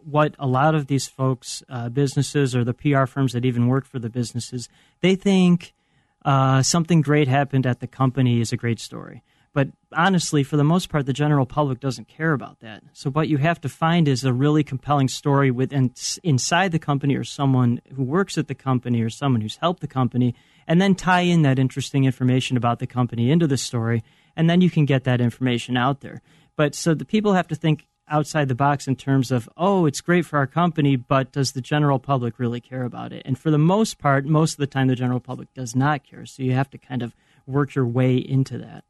what 0.03 0.35
a 0.37 0.45
lot 0.45 0.75
of 0.75 0.85
these 0.85 1.07
folks, 1.07 1.63
uh, 1.67 1.89
businesses 1.89 2.55
or 2.55 2.63
the 2.63 2.75
PR 2.75 3.05
firms 3.05 3.33
that 3.33 3.43
even 3.43 3.67
work 3.67 3.85
for 3.85 3.97
the 3.97 4.09
businesses, 4.09 4.69
they 5.01 5.15
think 5.15 5.73
uh, 6.23 6.61
something 6.61 7.01
great 7.01 7.27
happened 7.27 7.65
at 7.65 7.79
the 7.79 7.87
company 7.87 8.39
is 8.39 8.53
a 8.53 8.57
great 8.57 8.79
story. 8.79 9.23
But 9.55 9.69
honestly, 9.93 10.43
for 10.43 10.57
the 10.57 10.65
most 10.65 10.89
part, 10.89 11.05
the 11.05 11.13
general 11.13 11.45
public 11.45 11.79
doesn't 11.79 12.09
care 12.09 12.33
about 12.33 12.59
that. 12.59 12.83
So 12.91 13.09
what 13.09 13.29
you 13.29 13.37
have 13.37 13.61
to 13.61 13.69
find 13.69 14.05
is 14.05 14.25
a 14.25 14.33
really 14.33 14.65
compelling 14.65 15.07
story 15.07 15.49
within 15.49 15.93
inside 16.23 16.73
the 16.73 16.77
company, 16.77 17.15
or 17.15 17.23
someone 17.23 17.79
who 17.95 18.03
works 18.03 18.37
at 18.37 18.49
the 18.49 18.53
company, 18.53 19.01
or 19.01 19.09
someone 19.09 19.39
who's 19.39 19.55
helped 19.55 19.79
the 19.79 19.87
company, 19.87 20.35
and 20.67 20.81
then 20.81 20.93
tie 20.93 21.21
in 21.21 21.43
that 21.43 21.57
interesting 21.57 22.03
information 22.03 22.57
about 22.57 22.79
the 22.79 22.85
company 22.85 23.31
into 23.31 23.47
the 23.47 23.55
story, 23.55 24.03
and 24.35 24.49
then 24.49 24.59
you 24.59 24.69
can 24.69 24.83
get 24.83 25.05
that 25.05 25.21
information 25.21 25.77
out 25.77 26.01
there. 26.01 26.21
But 26.57 26.75
so 26.75 26.93
the 26.93 27.05
people 27.05 27.31
have 27.31 27.47
to 27.47 27.55
think 27.55 27.87
outside 28.09 28.49
the 28.49 28.55
box 28.55 28.89
in 28.89 28.97
terms 28.97 29.31
of, 29.31 29.47
oh, 29.55 29.85
it's 29.85 30.01
great 30.01 30.25
for 30.25 30.37
our 30.37 30.47
company, 30.47 30.97
but 30.97 31.31
does 31.31 31.53
the 31.53 31.61
general 31.61 31.97
public 31.97 32.39
really 32.39 32.59
care 32.59 32.83
about 32.83 33.13
it? 33.13 33.21
And 33.25 33.39
for 33.39 33.51
the 33.51 33.57
most 33.57 33.99
part, 33.99 34.25
most 34.25 34.55
of 34.55 34.57
the 34.57 34.67
time, 34.67 34.87
the 34.87 34.95
general 34.95 35.21
public 35.21 35.53
does 35.53 35.77
not 35.77 36.03
care. 36.03 36.25
So 36.25 36.43
you 36.43 36.51
have 36.51 36.69
to 36.71 36.77
kind 36.77 37.01
of 37.01 37.15
work 37.47 37.73
your 37.73 37.87
way 37.87 38.17
into 38.17 38.57
that 38.57 38.83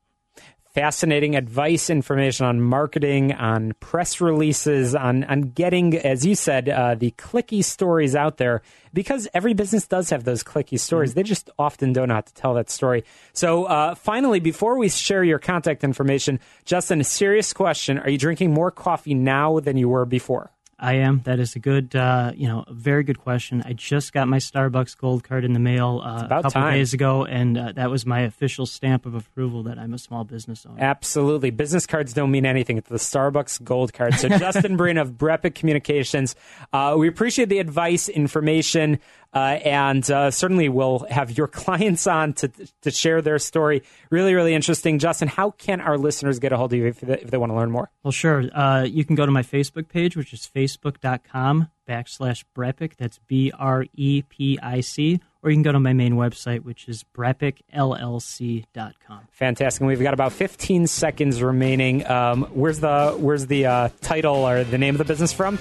fascinating 0.76 1.38
advice, 1.38 1.90
information 1.90 2.46
on 2.46 2.60
marketing, 2.60 3.32
on 3.32 3.72
press 3.80 4.20
releases, 4.20 4.94
on, 4.94 5.24
on 5.24 5.42
getting, 5.42 5.96
as 5.96 6.26
you 6.26 6.36
said, 6.36 6.68
uh, 6.68 6.96
the 6.96 7.12
clicky 7.12 7.64
stories 7.64 8.14
out 8.14 8.36
there. 8.36 8.62
Because 8.94 9.26
every 9.34 9.54
business 9.54 9.88
does 9.88 10.10
have 10.10 10.26
those 10.26 10.44
clicky 10.44 10.78
stories. 10.78 11.12
Mm-hmm. 11.12 11.20
They 11.20 11.24
just 11.24 11.50
often 11.58 11.94
don't 11.94 12.10
know 12.10 12.16
how 12.16 12.22
to 12.22 12.34
tell 12.34 12.54
that 12.56 12.70
story. 12.70 13.06
So, 13.32 13.64
uh, 13.66 13.96
finally, 13.96 14.42
before 14.42 14.78
we 14.78 14.90
share 14.90 15.24
your 15.24 15.40
contact 15.40 15.86
information, 15.86 16.42
Justin, 16.66 17.00
a 17.00 17.06
serious 17.06 17.54
question. 17.54 17.98
Are 17.98 18.10
you 18.10 18.18
drinking 18.18 18.54
more 18.54 18.70
coffee 18.70 19.14
now 19.14 19.62
than 19.62 19.78
you 19.78 19.88
were 19.88 20.06
before? 20.06 20.52
I 20.78 20.96
am. 20.96 21.22
That 21.24 21.40
is 21.40 21.56
a 21.56 21.60
good, 21.60 21.96
uh, 21.96 22.34
you 22.36 22.48
know, 22.48 22.66
very 22.70 23.04
good 23.04 23.20
question. 23.20 23.64
I 23.66 23.74
just 23.74 24.12
got 24.12 24.28
my 24.28 24.38
Starbucks 24.38 24.98
Gold 24.98 25.24
Card 25.24 25.46
in 25.46 25.54
the 25.54 25.60
mail 25.60 26.02
uh, 26.04 26.24
a 26.26 26.28
couple 26.28 26.52
time. 26.52 26.74
days 26.74 26.94
ago, 26.94 27.24
and 27.24 27.58
uh, 27.58 27.72
that 27.76 27.90
was 27.90 28.06
my 28.06 28.22
official 28.22 28.66
stamp 28.66 29.06
of 29.06 29.16
approval 29.16 29.64
that 29.64 29.80
I'm 29.80 29.94
a 29.94 29.98
small 29.98 30.26
business 30.26 30.66
owner. 30.66 30.82
Absolutely, 30.82 31.50
business 31.50 31.86
cards 31.86 32.14
don't 32.14 32.30
mean 32.30 32.46
anything. 32.46 32.78
It's 32.78 32.90
the 32.90 32.98
Starbucks 32.98 33.64
Gold 33.64 33.94
Card. 33.94 34.16
So, 34.16 34.28
Justin 34.38 34.76
Breen 34.76 34.98
of 34.98 35.14
Brepic 35.14 35.56
Communications, 35.56 36.36
uh, 36.74 36.96
we 36.98 37.08
appreciate 37.08 37.48
the 37.48 37.60
advice, 37.60 38.10
information. 38.10 39.00
Uh, 39.36 39.60
and 39.66 40.10
uh, 40.10 40.32
certainly 40.32 40.70
we'll 40.70 41.00
have 41.10 41.38
your 41.38 41.48
clients 41.48 42.08
on 42.08 42.32
to, 42.34 42.50
to 42.82 42.90
share 42.90 43.22
their 43.22 43.38
story. 43.38 43.84
Really, 44.10 44.34
really 44.34 44.54
interesting. 44.54 44.98
Justin, 44.98 45.28
how 45.28 45.52
can 45.52 45.82
our 45.82 45.98
listeners 45.98 46.40
get 46.40 46.54
a 46.54 46.58
hold 46.58 46.72
of 46.72 46.80
you 46.80 46.86
if 46.86 47.02
they, 47.02 47.20
if 47.20 47.32
they 47.32 47.38
want 47.38 47.52
to 47.52 47.56
learn 47.56 47.70
more? 47.70 47.92
Well, 48.04 48.14
sure. 48.14 48.46
Uh, 48.54 48.84
you 48.84 49.04
can 49.04 49.16
go 49.16 49.26
to 49.26 49.32
my 49.32 49.44
Facebook 49.44 49.90
page, 49.90 50.16
which 50.16 50.32
is 50.32 50.50
facebook.com 50.56 51.68
backslash 51.88 52.46
Brepic. 52.56 52.94
That's 52.98 53.20
B 53.28 53.52
R 53.58 53.86
E 53.94 54.22
P 54.22 54.58
I 54.64 54.80
C. 54.80 55.20
Or 55.44 55.52
you 55.52 55.58
can 55.58 55.64
go 55.64 55.74
to 55.74 55.80
my 55.80 55.94
main 55.94 56.14
website, 56.14 56.64
which 56.64 56.88
is 56.88 57.04
brepicllc.com. 57.16 59.28
Fantastic. 59.30 59.82
And 59.82 59.88
we've 59.88 60.02
got 60.02 60.16
about 60.16 60.32
15 60.32 60.88
seconds 60.88 61.44
remaining. 61.44 62.08
Um, 62.08 62.46
where's 62.54 62.80
the, 62.80 63.16
where's 63.20 63.46
the 63.46 63.68
uh, 63.68 63.90
title 64.02 64.38
or 64.38 64.64
the 64.64 64.80
name 64.80 64.96
of 64.96 65.00
the 65.00 65.06
business 65.06 65.34
from? 65.34 65.60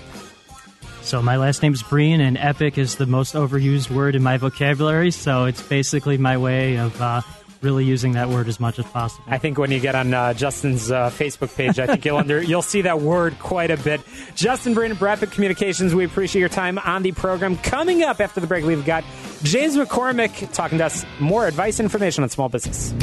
So 1.04 1.20
my 1.20 1.36
last 1.36 1.62
name 1.62 1.74
is 1.74 1.82
Breen, 1.82 2.22
and 2.22 2.38
epic 2.38 2.78
is 2.78 2.96
the 2.96 3.04
most 3.04 3.34
overused 3.34 3.90
word 3.90 4.16
in 4.16 4.22
my 4.22 4.38
vocabulary. 4.38 5.10
So 5.10 5.44
it's 5.44 5.60
basically 5.60 6.16
my 6.16 6.38
way 6.38 6.76
of 6.76 6.98
uh, 7.00 7.20
really 7.60 7.84
using 7.84 8.12
that 8.12 8.30
word 8.30 8.48
as 8.48 8.58
much 8.58 8.78
as 8.78 8.86
possible. 8.86 9.22
I 9.26 9.36
think 9.36 9.58
when 9.58 9.70
you 9.70 9.80
get 9.80 9.94
on 9.94 10.14
uh, 10.14 10.32
Justin's 10.32 10.90
uh, 10.90 11.10
Facebook 11.10 11.54
page, 11.54 11.78
I 11.78 11.86
think 11.86 12.06
you'll 12.06 12.16
under, 12.16 12.40
you'll 12.42 12.62
see 12.62 12.80
that 12.82 13.02
word 13.02 13.38
quite 13.38 13.70
a 13.70 13.76
bit. 13.76 14.00
Justin 14.34 14.72
Breen 14.72 14.92
Brepic 14.92 15.30
Communications, 15.30 15.94
we 15.94 16.06
appreciate 16.06 16.40
your 16.40 16.48
time 16.48 16.78
on 16.78 17.02
the 17.02 17.12
program. 17.12 17.58
Coming 17.58 18.02
up 18.02 18.18
after 18.18 18.40
the 18.40 18.46
break, 18.46 18.64
we've 18.64 18.86
got 18.86 19.04
James 19.42 19.76
McCormick 19.76 20.54
talking 20.54 20.78
to 20.78 20.86
us 20.86 21.04
more 21.20 21.46
advice 21.46 21.80
and 21.80 21.84
information 21.84 22.24
on 22.24 22.30
small 22.30 22.48
business. 22.48 22.94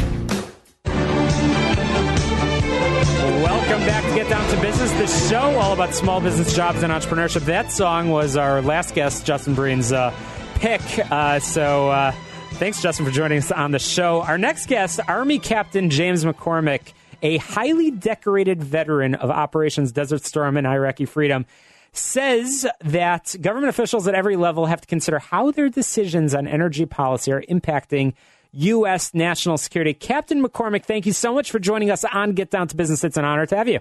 Welcome 3.71 3.87
back 3.87 4.03
to 4.03 4.15
Get 4.15 4.29
Down 4.29 4.49
to 4.53 4.61
Business, 4.61 4.91
the 4.91 5.29
show 5.29 5.57
all 5.57 5.71
about 5.71 5.95
small 5.95 6.19
business 6.19 6.53
jobs 6.53 6.83
and 6.83 6.91
entrepreneurship. 6.91 7.45
That 7.45 7.71
song 7.71 8.09
was 8.09 8.35
our 8.35 8.61
last 8.61 8.93
guest, 8.93 9.25
Justin 9.25 9.55
Breen's 9.55 9.93
uh, 9.93 10.13
pick. 10.55 10.81
Uh, 11.09 11.39
so 11.39 11.89
uh, 11.89 12.11
thanks, 12.55 12.81
Justin, 12.81 13.05
for 13.05 13.13
joining 13.13 13.37
us 13.37 13.49
on 13.49 13.71
the 13.71 13.79
show. 13.79 14.23
Our 14.23 14.37
next 14.37 14.65
guest, 14.65 14.99
Army 15.07 15.39
Captain 15.39 15.89
James 15.89 16.25
McCormick, 16.25 16.91
a 17.21 17.37
highly 17.37 17.91
decorated 17.91 18.61
veteran 18.61 19.15
of 19.15 19.31
Operations 19.31 19.93
Desert 19.93 20.25
Storm 20.25 20.57
and 20.57 20.67
Iraqi 20.67 21.05
Freedom 21.05 21.45
says 21.93 22.67
that 22.81 23.37
government 23.39 23.69
officials 23.69 24.05
at 24.05 24.15
every 24.15 24.35
level 24.35 24.65
have 24.65 24.81
to 24.81 24.87
consider 24.87 25.19
how 25.19 25.49
their 25.51 25.69
decisions 25.69 26.35
on 26.35 26.45
energy 26.45 26.85
policy 26.85 27.31
are 27.31 27.43
impacting 27.43 28.15
U.S. 28.53 29.13
national 29.13 29.57
security. 29.57 29.93
Captain 29.93 30.43
McCormick, 30.43 30.85
thank 30.85 31.05
you 31.05 31.13
so 31.13 31.33
much 31.33 31.51
for 31.51 31.59
joining 31.59 31.89
us 31.91 32.03
on 32.05 32.33
Get 32.33 32.49
Down 32.49 32.67
to 32.67 32.75
Business. 32.75 33.03
It's 33.03 33.17
an 33.17 33.25
honor 33.25 33.45
to 33.45 33.55
have 33.57 33.67
you. 33.67 33.79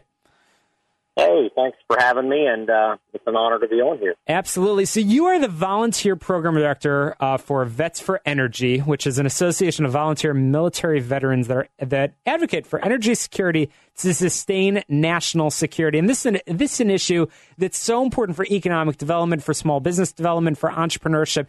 Hey, 1.16 1.50
thanks 1.54 1.76
for 1.86 1.96
having 1.98 2.28
me, 2.30 2.46
and 2.46 2.70
uh, 2.70 2.96
it's 3.12 3.26
an 3.26 3.36
honor 3.36 3.58
to 3.58 3.68
be 3.68 3.76
on 3.76 3.98
here. 3.98 4.14
Absolutely. 4.28 4.84
So, 4.86 5.00
you 5.00 5.26
are 5.26 5.38
the 5.38 5.48
volunteer 5.48 6.14
program 6.16 6.54
director 6.54 7.14
uh, 7.20 7.36
for 7.36 7.64
Vets 7.64 8.00
for 8.00 8.22
Energy, 8.24 8.78
which 8.78 9.06
is 9.06 9.18
an 9.18 9.26
association 9.26 9.84
of 9.84 9.92
volunteer 9.92 10.32
military 10.32 11.00
veterans 11.00 11.48
that 11.48 11.56
are, 11.56 11.68
that 11.78 12.14
advocate 12.24 12.64
for 12.66 12.82
energy 12.82 13.14
security 13.14 13.70
to 13.98 14.14
sustain 14.14 14.82
national 14.88 15.50
security. 15.50 15.98
And 15.98 16.08
this 16.08 16.20
is, 16.20 16.26
an, 16.26 16.56
this 16.56 16.74
is 16.74 16.80
an 16.80 16.90
issue 16.90 17.26
that's 17.58 17.76
so 17.76 18.02
important 18.02 18.36
for 18.36 18.46
economic 18.46 18.96
development, 18.96 19.42
for 19.42 19.52
small 19.52 19.80
business 19.80 20.12
development, 20.12 20.56
for 20.56 20.70
entrepreneurship. 20.70 21.48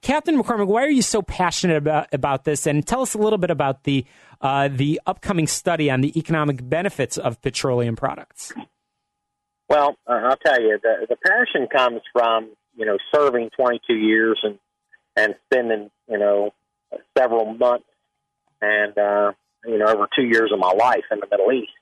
Captain 0.00 0.40
McCormick, 0.40 0.66
why 0.66 0.84
are 0.84 0.90
you 0.90 1.02
so 1.02 1.22
passionate 1.22 1.76
about, 1.76 2.08
about 2.12 2.44
this? 2.44 2.66
And 2.66 2.86
tell 2.86 3.02
us 3.02 3.14
a 3.14 3.18
little 3.18 3.38
bit 3.38 3.50
about 3.50 3.84
the 3.84 4.04
uh, 4.40 4.68
the 4.68 5.00
upcoming 5.06 5.48
study 5.48 5.90
on 5.90 6.00
the 6.00 6.16
economic 6.16 6.68
benefits 6.68 7.18
of 7.18 7.40
petroleum 7.42 7.96
products. 7.96 8.52
Well, 9.68 9.96
uh, 10.06 10.12
I'll 10.12 10.36
tell 10.36 10.60
you, 10.60 10.78
the 10.82 11.06
the 11.08 11.16
passion 11.16 11.66
comes 11.66 12.00
from 12.12 12.50
you 12.76 12.86
know 12.86 12.96
serving 13.14 13.50
22 13.56 13.94
years 13.94 14.38
and 14.42 14.58
and 15.16 15.34
spending 15.46 15.90
you 16.08 16.18
know 16.18 16.52
several 17.16 17.52
months 17.54 17.86
and 18.60 18.96
uh, 18.96 19.32
you 19.66 19.78
know 19.78 19.86
over 19.86 20.08
two 20.14 20.24
years 20.24 20.50
of 20.52 20.58
my 20.58 20.72
life 20.72 21.04
in 21.10 21.18
the 21.20 21.26
Middle 21.30 21.52
East. 21.52 21.72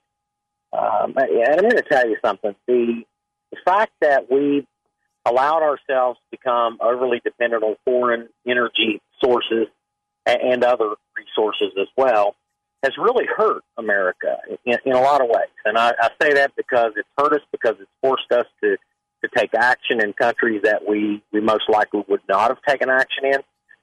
Um, 0.73 1.13
and 1.15 1.49
I'm 1.49 1.61
going 1.61 1.71
to 1.71 1.85
tell 1.89 2.07
you 2.07 2.17
something. 2.23 2.55
The 2.67 3.03
the 3.51 3.57
fact 3.63 3.93
that 4.01 4.29
we 4.29 4.67
allowed 5.27 5.63
ourselves 5.63 6.19
to 6.19 6.37
become 6.37 6.77
overly 6.81 7.21
dependent 7.23 7.63
on 7.63 7.75
foreign 7.85 8.29
energy 8.47 9.01
sources 9.23 9.67
and 10.25 10.63
other 10.63 10.95
resources 11.17 11.71
as 11.79 11.87
well 11.95 12.35
has 12.83 12.93
really 12.97 13.25
hurt 13.25 13.63
America 13.77 14.37
in, 14.65 14.77
in 14.85 14.93
a 14.93 15.01
lot 15.01 15.21
of 15.21 15.27
ways. 15.27 15.49
And 15.65 15.77
I, 15.77 15.93
I 15.99 16.09
say 16.21 16.33
that 16.33 16.55
because 16.55 16.91
it's 16.95 17.07
hurt 17.17 17.33
us 17.33 17.41
because 17.51 17.75
it's 17.79 17.89
forced 18.01 18.31
us 18.31 18.45
to, 18.63 18.77
to 19.23 19.29
take 19.35 19.53
action 19.53 20.01
in 20.01 20.13
countries 20.13 20.61
that 20.63 20.87
we, 20.87 21.23
we 21.31 21.41
most 21.41 21.63
likely 21.69 22.03
would 22.07 22.21
not 22.29 22.49
have 22.49 22.61
taken 22.67 22.89
action 22.89 23.25
in. 23.25 23.39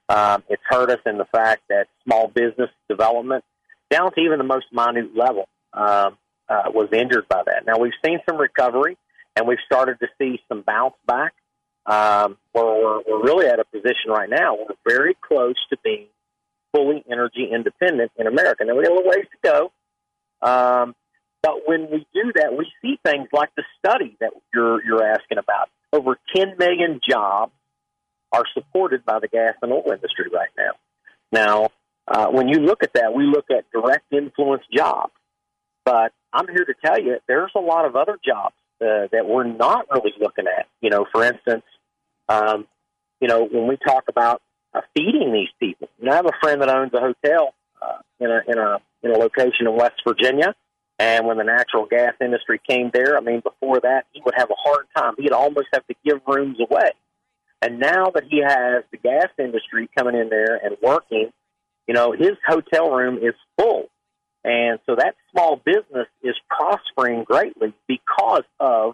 Um, 0.08 0.44
it's 0.48 0.62
hurt 0.68 0.90
us 0.90 1.00
in 1.06 1.18
the 1.18 1.24
fact 1.24 1.62
that 1.70 1.88
small 2.04 2.28
business 2.28 2.70
development, 2.88 3.42
down 3.90 4.12
to 4.12 4.20
even 4.20 4.38
the 4.38 4.44
most 4.44 4.66
minute 4.72 5.16
level, 5.16 5.48
um, 5.72 6.16
uh, 6.48 6.64
was 6.66 6.88
injured 6.92 7.26
by 7.28 7.42
that. 7.46 7.64
Now, 7.66 7.78
we've 7.78 7.92
seen 8.04 8.20
some 8.28 8.38
recovery 8.38 8.96
and 9.36 9.46
we've 9.46 9.58
started 9.66 9.98
to 10.00 10.06
see 10.18 10.40
some 10.48 10.62
bounce 10.62 10.94
back. 11.06 11.34
Um, 11.86 12.38
where 12.52 12.64
we're, 12.64 13.02
we're 13.06 13.22
really 13.24 13.46
at 13.46 13.60
a 13.60 13.64
position 13.66 14.08
right 14.08 14.30
now. 14.30 14.56
We're 14.56 14.74
very 14.88 15.14
close 15.20 15.56
to 15.68 15.76
being 15.84 16.06
fully 16.72 17.04
energy 17.10 17.50
independent 17.52 18.10
in 18.16 18.26
America. 18.26 18.64
Now 18.64 18.74
we 18.74 18.84
have 18.84 18.92
a 18.92 18.94
little 18.94 19.10
ways 19.10 19.26
to 19.30 19.38
go, 19.42 19.72
um, 20.40 20.94
but 21.42 21.68
when 21.68 21.90
we 21.90 22.06
do 22.14 22.32
that, 22.36 22.56
we 22.56 22.66
see 22.80 22.98
things 23.04 23.28
like 23.34 23.50
the 23.54 23.64
study 23.78 24.16
that 24.20 24.30
you're 24.54 24.82
you're 24.82 25.04
asking 25.04 25.36
about. 25.36 25.68
Over 25.92 26.18
10 26.34 26.56
million 26.58 27.00
jobs 27.06 27.52
are 28.32 28.44
supported 28.54 29.04
by 29.04 29.20
the 29.20 29.28
gas 29.28 29.54
and 29.60 29.70
oil 29.70 29.92
industry 29.92 30.26
right 30.32 30.48
now. 30.56 30.72
Now, 31.30 31.68
uh, 32.08 32.28
when 32.28 32.48
you 32.48 32.60
look 32.60 32.82
at 32.82 32.94
that, 32.94 33.12
we 33.14 33.24
look 33.24 33.46
at 33.50 33.70
direct 33.70 34.10
influence 34.10 34.62
jobs, 34.74 35.12
but 35.84 36.12
I'm 36.32 36.48
here 36.48 36.64
to 36.64 36.74
tell 36.82 36.98
you 36.98 37.18
there's 37.28 37.52
a 37.54 37.60
lot 37.60 37.84
of 37.84 37.94
other 37.94 38.18
jobs 38.24 38.54
uh, 38.80 39.08
that 39.12 39.26
we're 39.26 39.44
not 39.44 39.86
really 39.90 40.12
looking 40.20 40.46
at. 40.46 40.66
You 40.80 40.90
know, 40.90 41.06
for 41.12 41.24
instance, 41.24 41.64
um, 42.28 42.66
you 43.20 43.28
know, 43.28 43.44
when 43.44 43.66
we 43.66 43.76
talk 43.76 44.04
about 44.08 44.42
uh, 44.74 44.80
feeding 44.94 45.32
these 45.32 45.48
people, 45.60 45.88
you 45.98 46.06
know, 46.06 46.12
I 46.12 46.16
have 46.16 46.26
a 46.26 46.38
friend 46.40 46.60
that 46.62 46.68
owns 46.68 46.92
a 46.94 47.00
hotel 47.00 47.54
uh, 47.80 47.98
in 48.20 48.30
a 48.30 48.40
in 48.48 48.58
a 48.58 48.78
in 49.02 49.10
a 49.10 49.18
location 49.18 49.66
in 49.66 49.76
West 49.76 50.00
Virginia. 50.06 50.54
And 50.98 51.26
when 51.26 51.38
the 51.38 51.44
natural 51.44 51.86
gas 51.86 52.14
industry 52.20 52.60
came 52.68 52.90
there, 52.94 53.16
I 53.16 53.20
mean, 53.20 53.40
before 53.40 53.80
that, 53.80 54.06
he 54.12 54.22
would 54.24 54.34
have 54.36 54.48
a 54.50 54.54
hard 54.56 54.86
time. 54.96 55.14
He'd 55.18 55.32
almost 55.32 55.66
have 55.72 55.84
to 55.88 55.94
give 56.04 56.20
rooms 56.26 56.58
away. 56.60 56.90
And 57.60 57.80
now 57.80 58.10
that 58.14 58.24
he 58.30 58.42
has 58.42 58.84
the 58.92 58.98
gas 58.98 59.28
industry 59.38 59.88
coming 59.96 60.14
in 60.14 60.28
there 60.28 60.60
and 60.62 60.76
working, 60.82 61.32
you 61.88 61.94
know, 61.94 62.12
his 62.12 62.32
hotel 62.46 62.90
room 62.90 63.18
is 63.18 63.34
full. 63.58 63.86
And 64.44 64.78
so 64.86 64.94
that 64.96 65.14
small 65.30 65.60
business 65.64 66.06
is 66.22 66.34
prospering 66.48 67.24
greatly 67.24 67.72
because 67.88 68.44
of 68.60 68.92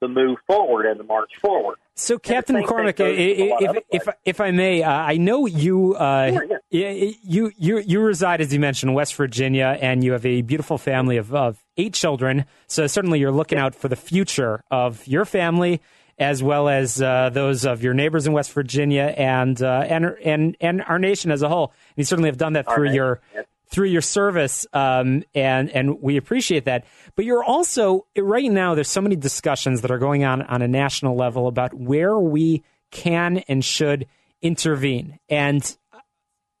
the 0.00 0.08
move 0.08 0.38
forward 0.46 0.86
and 0.86 1.00
the 1.00 1.04
march 1.04 1.30
forward. 1.40 1.76
So, 1.94 2.18
Captain 2.18 2.54
McCormick, 2.54 3.00
if, 3.00 3.82
if, 3.90 4.14
if 4.24 4.40
I 4.40 4.50
may, 4.50 4.82
uh, 4.82 4.90
I 4.90 5.16
know 5.16 5.46
you, 5.46 5.94
uh, 5.94 6.30
sure, 6.30 6.44
yeah. 6.70 6.90
you 7.22 7.50
you 7.56 7.78
you 7.78 8.00
reside, 8.00 8.42
as 8.42 8.52
you 8.52 8.60
mentioned, 8.60 8.90
in 8.90 8.94
West 8.94 9.14
Virginia, 9.14 9.78
and 9.80 10.04
you 10.04 10.12
have 10.12 10.26
a 10.26 10.42
beautiful 10.42 10.76
family 10.76 11.16
of, 11.16 11.34
of 11.34 11.64
eight 11.78 11.94
children. 11.94 12.44
So 12.66 12.86
certainly, 12.86 13.18
you're 13.18 13.32
looking 13.32 13.56
yeah. 13.56 13.64
out 13.64 13.74
for 13.74 13.88
the 13.88 13.96
future 13.96 14.62
of 14.70 15.06
your 15.06 15.24
family 15.24 15.80
as 16.18 16.42
well 16.42 16.68
as 16.68 17.00
uh, 17.00 17.30
those 17.30 17.66
of 17.66 17.82
your 17.82 17.94
neighbors 17.94 18.26
in 18.26 18.32
West 18.32 18.52
Virginia 18.52 19.14
and 19.16 19.60
uh, 19.62 19.84
and 19.88 20.04
and 20.22 20.56
and 20.60 20.82
our 20.82 20.98
nation 20.98 21.30
as 21.30 21.42
a 21.42 21.48
whole. 21.48 21.72
And 21.90 21.98
you 21.98 22.04
certainly 22.04 22.28
have 22.28 22.38
done 22.38 22.54
that 22.54 22.66
through 22.72 22.92
your 22.92 23.20
through 23.68 23.88
your 23.88 24.02
service, 24.02 24.66
um, 24.72 25.24
and 25.34 25.70
and 25.70 26.00
we 26.00 26.16
appreciate 26.16 26.64
that. 26.66 26.84
But 27.14 27.24
you're 27.24 27.44
also 27.44 28.06
right 28.16 28.50
now. 28.50 28.74
There's 28.74 28.88
so 28.88 29.00
many 29.00 29.16
discussions 29.16 29.80
that 29.82 29.90
are 29.90 29.98
going 29.98 30.24
on 30.24 30.42
on 30.42 30.62
a 30.62 30.68
national 30.68 31.16
level 31.16 31.48
about 31.48 31.74
where 31.74 32.18
we 32.18 32.62
can 32.90 33.38
and 33.48 33.64
should 33.64 34.06
intervene, 34.42 35.18
and 35.28 35.76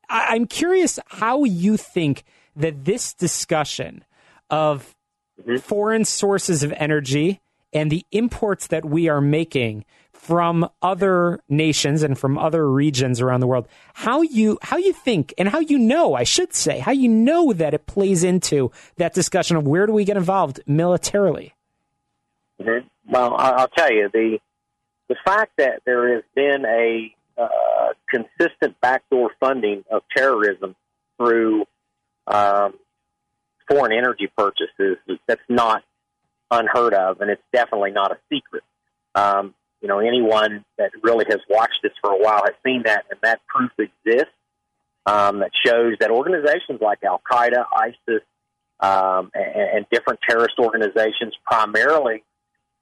I, 0.08 0.34
I'm 0.34 0.46
curious 0.46 0.98
how 1.06 1.44
you 1.44 1.76
think 1.76 2.24
that 2.56 2.84
this 2.84 3.12
discussion 3.14 4.04
of 4.50 4.94
mm-hmm. 5.40 5.58
foreign 5.58 6.04
sources 6.04 6.62
of 6.62 6.72
energy 6.72 7.40
and 7.72 7.90
the 7.90 8.04
imports 8.10 8.68
that 8.68 8.84
we 8.84 9.08
are 9.08 9.20
making 9.20 9.84
from 10.26 10.68
other 10.82 11.38
nations 11.48 12.02
and 12.02 12.18
from 12.18 12.36
other 12.36 12.68
regions 12.68 13.20
around 13.20 13.40
the 13.40 13.46
world 13.46 13.68
how 13.94 14.22
you 14.22 14.58
how 14.60 14.76
you 14.76 14.92
think 14.92 15.32
and 15.38 15.48
how 15.48 15.60
you 15.60 15.78
know 15.78 16.14
I 16.14 16.24
should 16.24 16.52
say 16.52 16.80
how 16.80 16.92
you 16.92 17.08
know 17.08 17.52
that 17.52 17.74
it 17.74 17.86
plays 17.86 18.24
into 18.24 18.72
that 18.96 19.14
discussion 19.14 19.56
of 19.56 19.66
where 19.66 19.86
do 19.86 19.92
we 19.92 20.04
get 20.04 20.16
involved 20.16 20.60
militarily 20.66 21.54
mm-hmm. 22.60 22.86
well 23.08 23.36
I'll 23.36 23.68
tell 23.68 23.92
you 23.92 24.10
the 24.12 24.38
the 25.08 25.16
fact 25.24 25.52
that 25.58 25.82
there 25.84 26.14
has 26.14 26.24
been 26.34 26.64
a 26.66 27.14
uh, 27.38 27.92
consistent 28.08 28.80
backdoor 28.80 29.30
funding 29.38 29.84
of 29.90 30.02
terrorism 30.16 30.74
through 31.18 31.64
um, 32.26 32.74
foreign 33.68 33.92
energy 33.92 34.28
purchases 34.36 34.96
that's 35.26 35.42
not 35.48 35.82
unheard 36.50 36.94
of, 36.94 37.20
and 37.20 37.30
it's 37.30 37.42
definitely 37.52 37.90
not 37.90 38.12
a 38.12 38.18
secret. 38.32 38.62
Um, 39.14 39.54
you 39.80 39.88
know, 39.88 39.98
anyone 39.98 40.64
that 40.78 40.90
really 41.02 41.24
has 41.28 41.40
watched 41.48 41.80
this 41.82 41.92
for 42.00 42.10
a 42.10 42.16
while 42.16 42.42
has 42.44 42.54
seen 42.64 42.82
that, 42.84 43.04
and 43.10 43.18
that 43.22 43.40
proof 43.46 43.70
exists. 43.78 44.32
Um, 45.06 45.38
that 45.38 45.52
shows 45.64 45.94
that 46.00 46.10
organizations 46.10 46.80
like 46.80 47.04
Al 47.04 47.22
Qaeda, 47.30 47.64
ISIS, 47.72 48.22
um, 48.80 49.30
and, 49.34 49.76
and, 49.76 49.86
different 49.88 50.18
terrorist 50.28 50.56
organizations, 50.58 51.32
primarily 51.44 52.24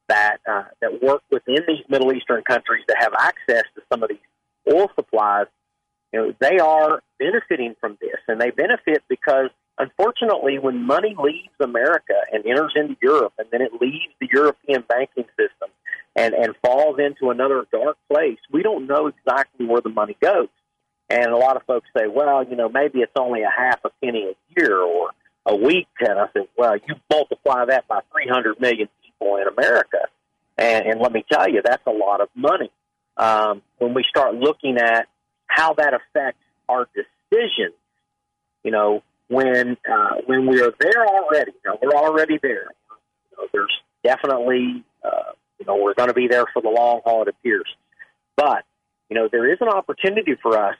that 0.08 0.38
uh, 0.50 0.64
that 0.80 1.02
work 1.02 1.22
within 1.30 1.58
these 1.68 1.84
Middle 1.86 2.14
Eastern 2.14 2.42
countries 2.42 2.82
that 2.88 2.96
have 2.98 3.12
access 3.20 3.64
to 3.74 3.82
some 3.92 4.02
of 4.02 4.08
these 4.08 4.72
oil 4.72 4.90
supplies, 4.94 5.48
you 6.14 6.18
know, 6.18 6.34
they 6.40 6.58
are 6.60 7.02
benefiting 7.18 7.76
from 7.78 7.98
this, 8.00 8.16
and 8.26 8.40
they 8.40 8.50
benefit 8.50 9.02
because 9.06 9.50
Unfortunately, 9.78 10.58
when 10.58 10.86
money 10.86 11.16
leaves 11.18 11.54
America 11.60 12.14
and 12.32 12.46
enters 12.46 12.72
into 12.76 12.96
Europe, 13.02 13.32
and 13.38 13.48
then 13.50 13.60
it 13.60 13.72
leaves 13.80 14.14
the 14.20 14.28
European 14.32 14.84
banking 14.88 15.24
system 15.36 15.68
and, 16.16 16.34
and 16.34 16.54
falls 16.62 16.98
into 16.98 17.30
another 17.30 17.66
dark 17.70 17.96
place, 18.10 18.38
we 18.52 18.62
don't 18.62 18.86
know 18.86 19.08
exactly 19.08 19.66
where 19.66 19.80
the 19.80 19.88
money 19.88 20.16
goes. 20.20 20.48
And 21.10 21.26
a 21.26 21.36
lot 21.36 21.56
of 21.56 21.64
folks 21.64 21.88
say, 21.96 22.06
well, 22.06 22.44
you 22.44 22.56
know, 22.56 22.68
maybe 22.68 23.00
it's 23.00 23.12
only 23.18 23.42
a 23.42 23.50
half 23.50 23.80
a 23.84 23.90
penny 24.02 24.30
a 24.30 24.60
year 24.60 24.80
or 24.80 25.10
a 25.44 25.54
week. 25.54 25.88
And 26.00 26.18
I 26.18 26.26
said, 26.32 26.48
well, 26.56 26.76
you 26.76 26.94
multiply 27.10 27.66
that 27.66 27.86
by 27.88 28.00
300 28.12 28.60
million 28.60 28.88
people 29.04 29.36
in 29.36 29.46
America. 29.48 30.08
And, 30.56 30.86
and 30.86 31.00
let 31.00 31.12
me 31.12 31.24
tell 31.30 31.48
you, 31.48 31.60
that's 31.62 31.86
a 31.86 31.90
lot 31.90 32.20
of 32.20 32.28
money. 32.34 32.70
Um, 33.16 33.62
when 33.78 33.94
we 33.94 34.04
start 34.08 34.34
looking 34.34 34.78
at 34.78 35.06
how 35.46 35.74
that 35.74 35.94
affects 35.94 36.40
our 36.68 36.88
decisions, 36.94 37.74
you 38.62 38.70
know, 38.70 39.02
when 39.28 39.76
uh, 39.90 40.16
when 40.26 40.46
we 40.46 40.60
are 40.60 40.72
there 40.78 41.06
already. 41.06 41.52
You 41.64 41.70
know, 41.70 41.78
we're 41.82 41.98
already 41.98 42.38
there. 42.42 42.68
You 43.30 43.36
know, 43.38 43.48
there's 43.52 43.72
definitely 44.02 44.84
uh, 45.04 45.32
you 45.58 45.66
know 45.66 45.76
we're 45.76 45.94
going 45.94 46.08
to 46.08 46.14
be 46.14 46.28
there 46.28 46.46
for 46.52 46.62
the 46.62 46.68
long 46.68 47.00
haul. 47.04 47.22
It 47.22 47.28
appears, 47.28 47.68
but 48.36 48.64
you 49.08 49.16
know 49.16 49.28
there 49.30 49.50
is 49.50 49.58
an 49.60 49.68
opportunity 49.68 50.34
for 50.42 50.58
us 50.58 50.76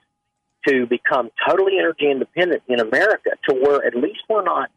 to 0.66 0.86
become 0.86 1.30
totally 1.48 1.78
energy 1.78 2.10
independent 2.10 2.62
in 2.68 2.80
America, 2.80 3.30
to 3.48 3.54
where 3.54 3.84
at 3.84 3.94
least 3.94 4.20
we're 4.28 4.42
not 4.42 4.70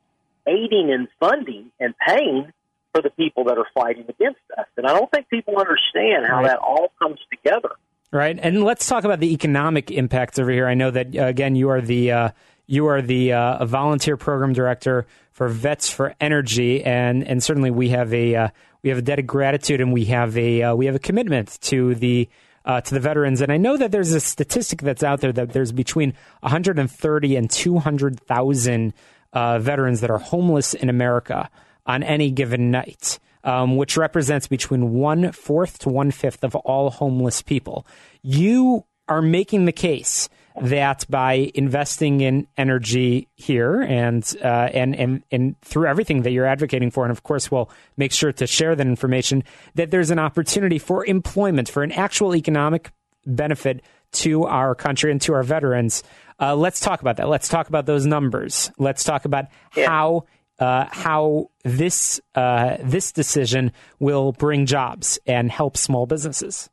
aiding 0.48 0.92
and 0.92 1.08
funding 1.20 1.72
and 1.80 1.94
paying 2.06 2.52
for 2.94 3.02
the 3.02 3.10
people 3.12 3.46
that 3.46 3.58
are 3.58 3.68
fighting 3.74 4.06
against 4.08 4.40
us. 4.58 4.66
And 4.76 4.86
I 4.86 4.94
don't 4.94 5.10
think 5.12 5.30
people 5.30 5.58
understand 5.58 6.26
how 6.26 6.44
that 6.44 6.58
all 6.60 6.92
comes 7.00 7.20
together. 7.30 7.70
Right, 8.12 8.40
and 8.42 8.64
let's 8.64 8.88
talk 8.88 9.04
about 9.04 9.20
the 9.20 9.34
economic 9.34 9.92
impacts 9.92 10.40
over 10.40 10.50
here. 10.50 10.68
I 10.68 10.76
know 10.76 10.92
that 10.92 11.16
uh, 11.16 11.26
again, 11.26 11.56
you 11.56 11.70
are 11.70 11.82
the 11.82 12.12
uh, 12.12 12.30
you 12.66 12.88
are 12.88 13.02
the 13.02 13.34
uh, 13.34 13.66
volunteer 13.66 14.16
program 14.16 14.54
director 14.54 15.08
for 15.38 15.50
Vets 15.50 15.88
for 15.88 16.16
Energy, 16.20 16.84
and 16.84 17.24
and 17.24 17.44
certainly 17.44 17.70
we 17.70 17.90
have 17.90 18.12
a 18.12 18.36
uh, 18.36 18.48
we 18.82 18.90
have 18.90 18.98
a 18.98 19.04
debt 19.04 19.20
of 19.20 19.28
gratitude, 19.28 19.80
and 19.80 19.94
we 19.94 20.06
have 20.06 20.36
a 20.36 20.64
uh, 20.64 20.76
we 20.76 20.88
have 20.88 20.96
a 20.96 21.00
commitment 21.00 21.60
to 21.62 21.96
the. 21.96 22.28
Uh, 22.66 22.82
to 22.82 22.94
the 22.94 23.00
veterans, 23.00 23.40
and 23.40 23.50
I 23.50 23.56
know 23.56 23.78
that 23.78 23.94
there's 23.94 24.12
a 24.12 24.20
statistic 24.20 24.82
that's 24.82 25.02
out 25.02 25.22
there 25.22 25.32
that 25.32 25.54
there's 25.54 25.72
between 25.72 26.14
130 26.42 27.36
and 27.38 27.50
200,000 27.50 28.94
uh, 29.32 29.60
veterans 29.60 30.02
that 30.02 30.12
are 30.12 30.18
homeless 30.18 30.74
in 30.74 30.90
America 30.90 31.50
on 31.86 32.04
any 32.04 32.30
given 32.30 32.70
night, 32.70 33.20
um, 33.46 33.78
which 33.78 33.96
represents 33.96 34.48
between 34.50 34.92
one 34.96 35.32
fourth 35.32 35.80
to 35.80 35.88
one 35.88 36.12
fifth 36.12 36.44
of 36.44 36.58
all 36.58 36.90
homeless 36.90 37.42
people. 37.42 37.88
You 38.22 38.84
are 39.08 39.22
making 39.22 39.64
the 39.64 39.72
case 39.72 40.28
that 40.62 41.06
by 41.10 41.52
investing 41.54 42.22
in 42.22 42.48
energy 42.58 43.28
here 43.36 43.82
and 43.82 44.36
uh, 44.44 44.70
and 44.74 44.96
and 44.96 45.24
and 45.32 45.60
through 45.62 45.88
everything 45.88 46.24
that 46.24 46.32
you're 46.32 46.46
advocating 46.46 46.92
for, 46.92 47.04
and 47.04 47.12
of 47.12 47.24
course 47.24 47.52
we'll 47.52 47.70
make 47.98 48.12
sure 48.12 48.32
to 48.32 48.48
share 48.48 48.76
that 48.76 48.88
information, 48.88 49.44
that 49.76 49.92
there's 49.92 50.12
an 50.12 50.20
opportunity 50.20 50.80
for 50.80 51.06
employment, 51.06 51.70
for 51.70 51.84
an 51.84 51.92
actual 51.92 52.36
economic 52.36 52.92
benefit 53.26 53.82
to 54.12 54.44
our 54.46 54.74
country 54.74 55.12
and 55.12 55.22
to 55.22 55.34
our 55.34 55.44
veterans. 55.44 56.04
Uh, 56.40 56.56
let's 56.56 56.80
talk 56.80 57.02
about 57.02 57.18
that. 57.18 57.28
Let's 57.28 57.48
talk 57.48 57.68
about 57.68 57.86
those 57.86 58.06
numbers. 58.06 58.72
Let's 58.78 59.04
talk 59.04 59.26
about 59.26 59.46
yeah. 59.76 59.90
how. 59.90 60.26
Uh, 60.60 60.88
how 60.90 61.52
this 61.64 62.20
uh, 62.34 62.78
this 62.80 63.12
decision 63.12 63.72
will 64.00 64.32
bring 64.32 64.66
jobs 64.66 65.20
and 65.28 65.52
help 65.52 65.78
small 65.78 66.08
businesses. 66.08 66.68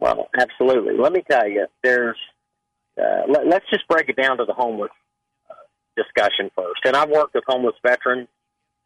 Well, 0.00 0.30
absolutely. 0.40 0.94
Let 0.96 1.12
me 1.12 1.22
tell 1.30 1.46
you, 1.46 1.66
there's 1.82 2.16
uh, 2.98 3.22
let, 3.28 3.62
us 3.62 3.68
just 3.70 3.86
break 3.88 4.08
it 4.08 4.16
down 4.16 4.38
to 4.38 4.44
the 4.44 4.52
homeless 4.52 4.90
uh, 5.50 5.54
discussion 5.96 6.50
first. 6.56 6.80
And 6.84 6.96
I've 6.96 7.10
worked 7.10 7.34
with 7.34 7.44
homeless 7.46 7.76
veterans 7.82 8.28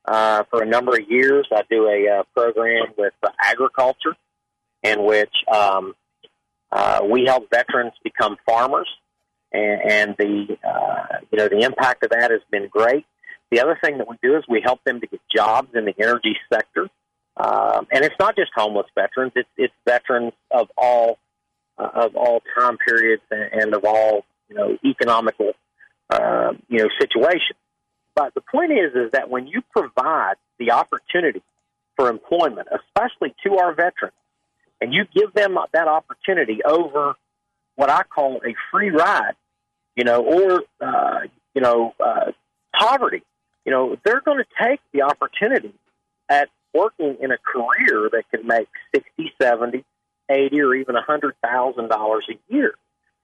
uh, 0.05 0.45
for 0.51 0.63
a 0.63 0.67
number 0.67 0.95
of 0.97 1.09
years. 1.09 1.47
I 1.53 1.63
do 1.71 1.87
a 1.87 2.21
uh, 2.21 2.23
program 2.35 2.87
with 2.97 3.15
uh, 3.23 3.29
agriculture 3.41 4.17
in 4.83 5.05
which 5.05 5.33
um, 5.53 5.95
uh, 6.71 7.01
we 7.09 7.25
help 7.27 7.49
veterans 7.51 7.93
become 8.03 8.37
farmers, 8.47 8.89
and, 9.53 9.81
and 9.91 10.17
the 10.19 10.59
uh, 10.67 11.19
you 11.31 11.39
know 11.39 11.49
the 11.49 11.61
impact 11.61 12.05
of 12.05 12.11
that 12.11 12.31
has 12.31 12.41
been 12.51 12.69
great. 12.69 13.05
The 13.51 13.61
other 13.61 13.79
thing 13.83 13.99
that 13.99 14.09
we 14.09 14.17
do 14.23 14.37
is 14.37 14.45
we 14.49 14.63
help 14.63 14.83
them 14.85 15.01
to 15.01 15.07
get 15.07 15.21
jobs 15.35 15.69
in 15.75 15.85
the 15.85 15.95
energy 16.01 16.37
sector, 16.53 16.89
um, 17.37 17.87
and 17.93 18.05
it's 18.05 18.15
not 18.19 18.37
just 18.37 18.51
homeless 18.57 18.87
veterans; 18.95 19.33
it's 19.37 19.49
it's 19.57 19.75
veterans 19.87 20.33
of 20.51 20.69
all 20.77 21.19
of 21.85 22.17
all 22.17 22.43
time 22.59 22.79
periods 22.79 23.23
and, 23.31 23.75
of 23.75 23.85
all 23.85 24.25
you 24.49 24.57
know 24.57 24.77
economical 24.85 25.53
uh, 26.11 26.53
you 26.69 26.79
know 26.79 26.89
situations. 27.01 27.59
But 28.15 28.35
the 28.35 28.43
point 28.43 28.73
is, 28.73 28.95
is 28.95 29.13
that 29.13 29.31
when 29.31 29.47
you 29.47 29.63
provide 29.71 30.35
the 30.59 30.73
opportunity 30.73 31.43
for 31.97 32.09
employment, 32.09 32.69
especially 32.71 33.35
to 33.47 33.57
our 33.57 33.75
veterans, 33.75 34.15
and 34.81 34.93
you 34.93 35.05
give 35.15 35.33
them 35.33 35.57
that 35.73 35.89
opportunity 35.89 36.61
over 36.65 37.15
what 37.77 37.91
I 37.91 38.03
call 38.03 38.41
a 38.45 38.55
free 38.71 38.91
ride, 38.91 39.35
you 39.97 40.05
know, 40.05 40.23
or 40.23 40.63
uh, 40.81 41.21
you 41.55 41.61
know, 41.61 41.95
uh, 42.05 42.33
poverty, 42.79 43.23
you 43.65 43.73
know, 43.73 43.97
they're 44.05 44.21
going 44.21 44.39
to 44.39 44.67
take 44.67 44.81
the 44.93 45.03
opportunity 45.03 45.73
at 46.29 46.49
working 46.75 47.17
in 47.21 47.31
a 47.31 47.39
career 47.39 48.09
that 48.11 48.25
can 48.31 48.47
make 48.47 48.69
sixty, 48.95 49.33
seventy, 49.41 49.85
eighty 50.33 50.61
or 50.61 50.75
even 50.75 50.97
a 50.97 51.03
hundred 51.03 51.35
thousand 51.43 51.89
dollars 51.89 52.27
a 52.31 52.53
year. 52.53 52.75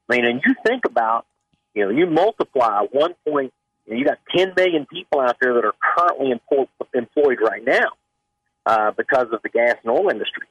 I 0.08 0.16
mean, 0.16 0.24
and 0.24 0.40
you 0.44 0.54
think 0.66 0.84
about, 0.84 1.26
you 1.74 1.84
know, 1.84 1.90
you 1.90 2.06
multiply 2.06 2.82
one 2.90 3.14
point, 3.26 3.52
you, 3.86 3.92
know, 3.92 3.98
you 3.98 4.04
got 4.04 4.18
ten 4.34 4.52
million 4.56 4.86
people 4.86 5.20
out 5.20 5.36
there 5.40 5.54
that 5.54 5.64
are 5.64 5.74
currently 5.96 6.30
employed, 6.30 7.38
right 7.40 7.64
now 7.64 7.90
uh, 8.66 8.90
because 8.92 9.26
of 9.32 9.42
the 9.42 9.48
gas 9.48 9.76
and 9.82 9.90
oil 9.90 10.08
industry. 10.10 10.46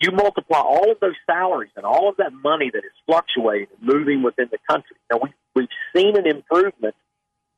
You 0.00 0.10
multiply 0.12 0.58
all 0.58 0.90
of 0.90 1.00
those 1.00 1.14
salaries 1.26 1.70
and 1.76 1.84
all 1.86 2.08
of 2.08 2.16
that 2.16 2.32
money 2.32 2.70
that 2.72 2.84
is 2.84 2.92
fluctuating 3.06 3.68
and 3.78 3.94
moving 3.94 4.22
within 4.22 4.48
the 4.50 4.58
country. 4.68 4.96
Now 5.10 5.20
we 5.22 5.30
we've 5.54 5.68
seen 5.94 6.16
an 6.16 6.26
improvement 6.26 6.94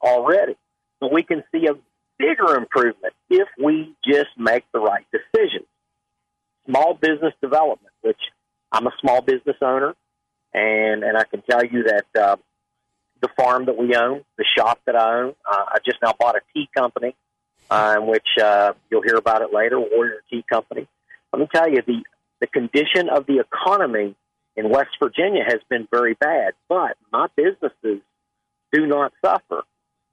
already, 0.03 0.57
but 1.01 1.13
we 1.13 1.23
can 1.23 1.43
see 1.53 1.67
a 1.67 1.75
bigger 2.19 2.57
improvement 2.57 3.15
if 3.31 3.49
we 3.63 3.95
just 4.05 4.31
make 4.39 4.65
the 4.73 4.81
right 4.81 5.07
decisions. 5.13 5.67
Small 6.67 6.95
business 6.95 7.35
development, 7.41 7.93
which 8.03 8.21
I'm 8.73 8.87
a 8.87 8.93
small 9.01 9.23
business 9.23 9.57
owner, 9.63 9.95
and 10.53 11.05
and 11.05 11.17
I 11.17 11.25
can 11.25 11.43
tell 11.49 11.65
you 11.65 11.85
that 11.85 12.07
uh, 12.21 12.37
the 13.21 13.29
farm 13.37 13.67
that 13.67 13.77
we 13.77 13.95
own, 13.95 14.25
the 14.37 14.45
shop 14.57 14.81
that 14.87 14.97
I 14.97 15.21
own, 15.21 15.35
uh, 15.51 15.65
I 15.69 15.79
just 15.85 15.99
now 16.03 16.15
bought 16.19 16.37
a 16.37 16.41
tea 16.53 16.69
company, 16.77 17.15
uh, 17.71 17.97
in 17.99 18.07
which 18.07 18.27
uh, 18.43 18.73
you'll 18.91 19.03
hear 19.03 19.17
about 19.17 19.43
it 19.43 19.53
later, 19.53 19.79
Warrior 19.79 20.23
Tea 20.31 20.45
Company. 20.49 20.87
Let 21.33 21.41
me 21.41 21.49
tell 21.55 21.71
you, 21.71 21.83
the 21.87 22.03
the 22.41 22.47
condition 22.47 23.09
of 23.09 23.27
the 23.27 23.41
economy 23.41 24.15
in 24.57 24.71
West 24.71 24.91
Virginia 25.03 25.45
has 25.45 25.61
been 25.69 25.87
very 25.91 26.15
bad, 26.15 26.55
but 26.69 26.97
my 27.13 27.29
businesses 27.37 28.03
do 28.73 28.87
not 28.87 29.13
suffer 29.25 29.63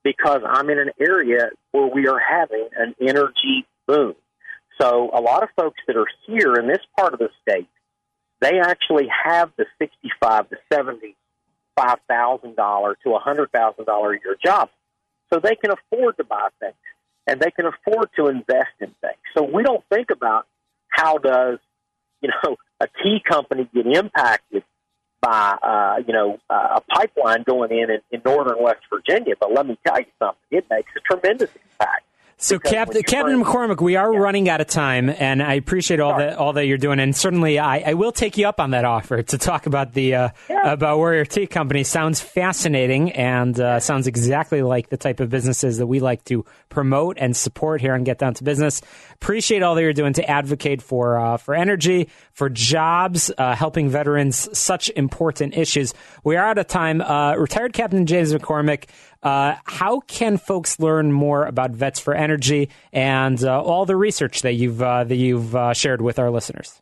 because 0.04 0.42
I'm 0.46 0.70
in 0.70 0.80
an 0.80 0.92
area 1.00 1.50
where 1.72 1.88
we 1.88 2.08
are 2.08 2.20
having 2.20 2.68
an 2.78 2.96
energy 3.02 3.66
boom. 3.88 4.16
So 4.80 5.10
a 5.14 5.22
lot 5.22 5.44
of 5.44 5.50
folks 5.56 5.80
that 5.88 5.96
are 5.96 6.08
here 6.28 6.56
in 6.56 6.68
this 6.68 6.82
part 6.98 7.14
of 7.14 7.20
the 7.20 7.30
state, 7.42 7.70
they 8.44 8.60
actually 8.60 9.08
have 9.26 9.52
the 9.58 9.66
sixty-five 9.80 10.50
to 10.50 10.58
seventy-five 10.72 12.00
thousand 12.08 12.56
dollar 12.56 12.98
to 13.04 13.16
a 13.16 13.20
hundred 13.20 13.52
thousand 13.52 13.86
dollar 13.86 14.14
a 14.14 14.20
year 14.24 14.36
job, 14.44 14.70
so 15.32 15.40
they 15.40 15.56
can 15.56 15.72
afford 15.72 16.18
to 16.18 16.24
buy 16.24 16.50
things 16.60 16.76
and 17.28 17.40
they 17.40 17.52
can 17.52 17.66
afford 17.66 18.10
to 18.16 18.28
invest 18.28 18.74
in 18.80 18.94
things. 19.02 19.18
So 19.36 19.44
we 19.44 19.64
don't 19.64 19.84
think 19.90 20.10
about 20.12 20.48
how 20.90 21.18
does 21.18 21.60
you 22.22 22.30
know 22.30 22.58
a 22.80 22.88
tea 23.02 23.22
company 23.28 23.68
get 23.74 23.86
impacted 23.88 24.64
by 25.22 25.58
uh, 25.64 26.04
you 26.06 26.14
know 26.14 26.40
uh, 26.50 26.80
a 26.80 26.82
pipeline 26.82 27.44
going 27.44 27.72
in, 27.72 27.90
in 27.90 28.00
in 28.12 28.22
northern 28.26 28.62
West 28.62 28.82
Virginia. 28.90 29.36
But 29.40 29.54
let 29.54 29.66
me 29.66 29.78
tell 29.86 30.00
you 30.00 30.06
something; 30.20 30.44
it 30.52 30.66
makes 30.70 30.92
a 30.96 31.00
tremendous 31.00 31.50
impact. 31.56 32.04
So, 32.44 32.60
Captain, 32.60 33.02
Captain 33.04 33.42
McCormick, 33.42 33.82
we 33.82 33.96
are 33.96 34.12
yeah. 34.12 34.20
running 34.20 34.50
out 34.50 34.60
of 34.60 34.68
time, 34.68 35.10
and 35.10 35.42
I 35.42 35.54
appreciate 35.54 36.02
all 36.02 36.18
that 36.18 36.36
all 36.38 36.52
that 36.54 36.66
you're 36.66 36.78
doing, 36.78 37.00
and 37.00 37.16
certainly 37.16 37.58
I, 37.58 37.92
I, 37.92 37.94
will 37.94 38.12
take 38.12 38.38
you 38.38 38.50
up 38.50 38.60
on 38.60 38.72
that 38.72 38.84
offer 38.84 39.24
to 39.24 39.38
talk 39.38 39.66
about 39.66 39.94
the 39.94 40.16
uh, 40.16 40.30
yeah. 40.50 40.74
about 40.74 40.98
Warrior 40.98 41.24
Tea 41.24 41.48
Company. 41.48 41.86
Sounds 41.86 42.20
fascinating, 42.20 43.14
and 43.14 43.58
uh, 43.58 43.80
sounds 43.80 44.08
exactly 44.08 44.62
like 44.62 44.90
the 44.90 44.98
type 44.98 45.22
of 45.22 45.30
businesses 45.30 45.78
that 45.78 45.88
we 45.88 46.02
like 46.02 46.26
to 46.26 46.44
promote 46.68 47.18
and 47.18 47.34
support 47.34 47.80
here 47.80 47.94
on 47.94 48.04
Get 48.04 48.18
Down 48.18 48.34
to 48.34 48.44
Business. 48.44 48.82
Appreciate 49.14 49.64
all 49.64 49.76
that 49.76 49.82
you're 49.82 49.94
doing 49.94 50.12
to 50.12 50.30
advocate 50.30 50.82
for 50.82 51.18
uh, 51.18 51.38
for 51.38 51.56
energy, 51.56 52.10
for 52.34 52.50
jobs, 52.50 53.32
uh, 53.38 53.56
helping 53.56 53.90
veterans, 53.90 54.50
such 54.58 54.90
important 54.90 55.56
issues. 55.56 55.94
We 56.24 56.36
are 56.36 56.46
out 56.46 56.58
of 56.58 56.68
time. 56.68 57.02
Uh, 57.02 57.36
retired 57.36 57.74
Captain 57.74 58.06
James 58.06 58.34
McCormick. 58.34 58.86
Uh, 59.22 59.56
how 59.64 60.02
can 60.02 60.38
folks 60.38 60.80
learn 60.80 61.12
more 61.12 61.46
about 61.46 61.72
Vets 61.72 62.00
for 62.00 62.14
Energy 62.14 62.70
and 62.92 63.42
uh, 63.44 63.62
all 63.62 63.86
the 63.86 63.96
research 63.96 64.42
that 64.42 64.54
you've 64.54 64.82
uh, 64.82 65.04
that 65.06 65.16
you've 65.16 65.56
uh, 65.56 65.74
shared 65.74 66.02
with 66.02 66.20
our 66.20 66.30
listeners? 66.30 66.82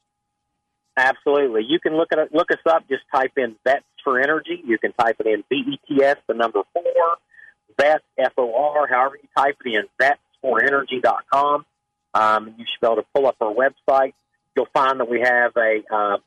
Absolutely, 0.97 1.63
you 1.67 1.79
can 1.79 1.95
look 1.95 2.09
at 2.11 2.33
look 2.33 2.51
us 2.51 2.59
up. 2.65 2.87
Just 2.89 3.03
type 3.13 3.33
in 3.37 3.55
Vets 3.65 3.85
for 4.03 4.19
Energy. 4.19 4.61
You 4.65 4.77
can 4.77 4.93
type 4.93 5.17
it 5.19 5.27
in 5.27 5.43
V 5.49 5.73
E 5.73 5.79
T 5.87 6.03
S, 6.03 6.17
the 6.27 6.33
number 6.33 6.61
four, 6.73 6.83
Vets 7.79 8.03
F 8.17 8.33
O 8.37 8.53
R. 8.53 8.87
However 8.87 9.17
you 9.21 9.29
type 9.37 9.57
it 9.63 9.73
in, 9.73 9.83
Vets 9.99 10.19
for 10.41 10.59
vetsforenergy.com. 10.59 11.65
Um, 12.13 12.55
you 12.57 12.65
should 12.65 12.81
be 12.81 12.87
able 12.87 12.97
to 12.97 13.07
pull 13.13 13.27
up 13.27 13.35
our 13.41 13.53
website. 13.53 14.13
You'll 14.55 14.67
find 14.73 14.99
that 14.99 15.09
we 15.09 15.21
have 15.21 15.51
a, 15.55 15.81
uh, 15.93 16.17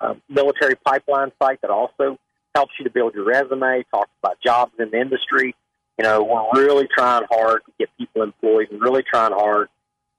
a 0.00 0.16
military 0.28 0.74
pipeline 0.76 1.32
site 1.40 1.60
that 1.62 1.70
also 1.70 2.18
helps 2.54 2.72
you 2.78 2.84
to 2.84 2.90
build 2.90 3.14
your 3.14 3.24
resume, 3.24 3.84
talks 3.90 4.10
about 4.22 4.38
jobs 4.44 4.72
in 4.78 4.90
the 4.90 5.00
industry. 5.00 5.54
You 5.98 6.04
know, 6.04 6.22
we're 6.22 6.64
really 6.64 6.88
trying 6.96 7.24
hard 7.30 7.62
to 7.66 7.72
get 7.78 7.88
people 7.98 8.22
employed 8.22 8.68
and 8.70 8.80
really 8.80 9.02
trying 9.02 9.32
hard, 9.32 9.68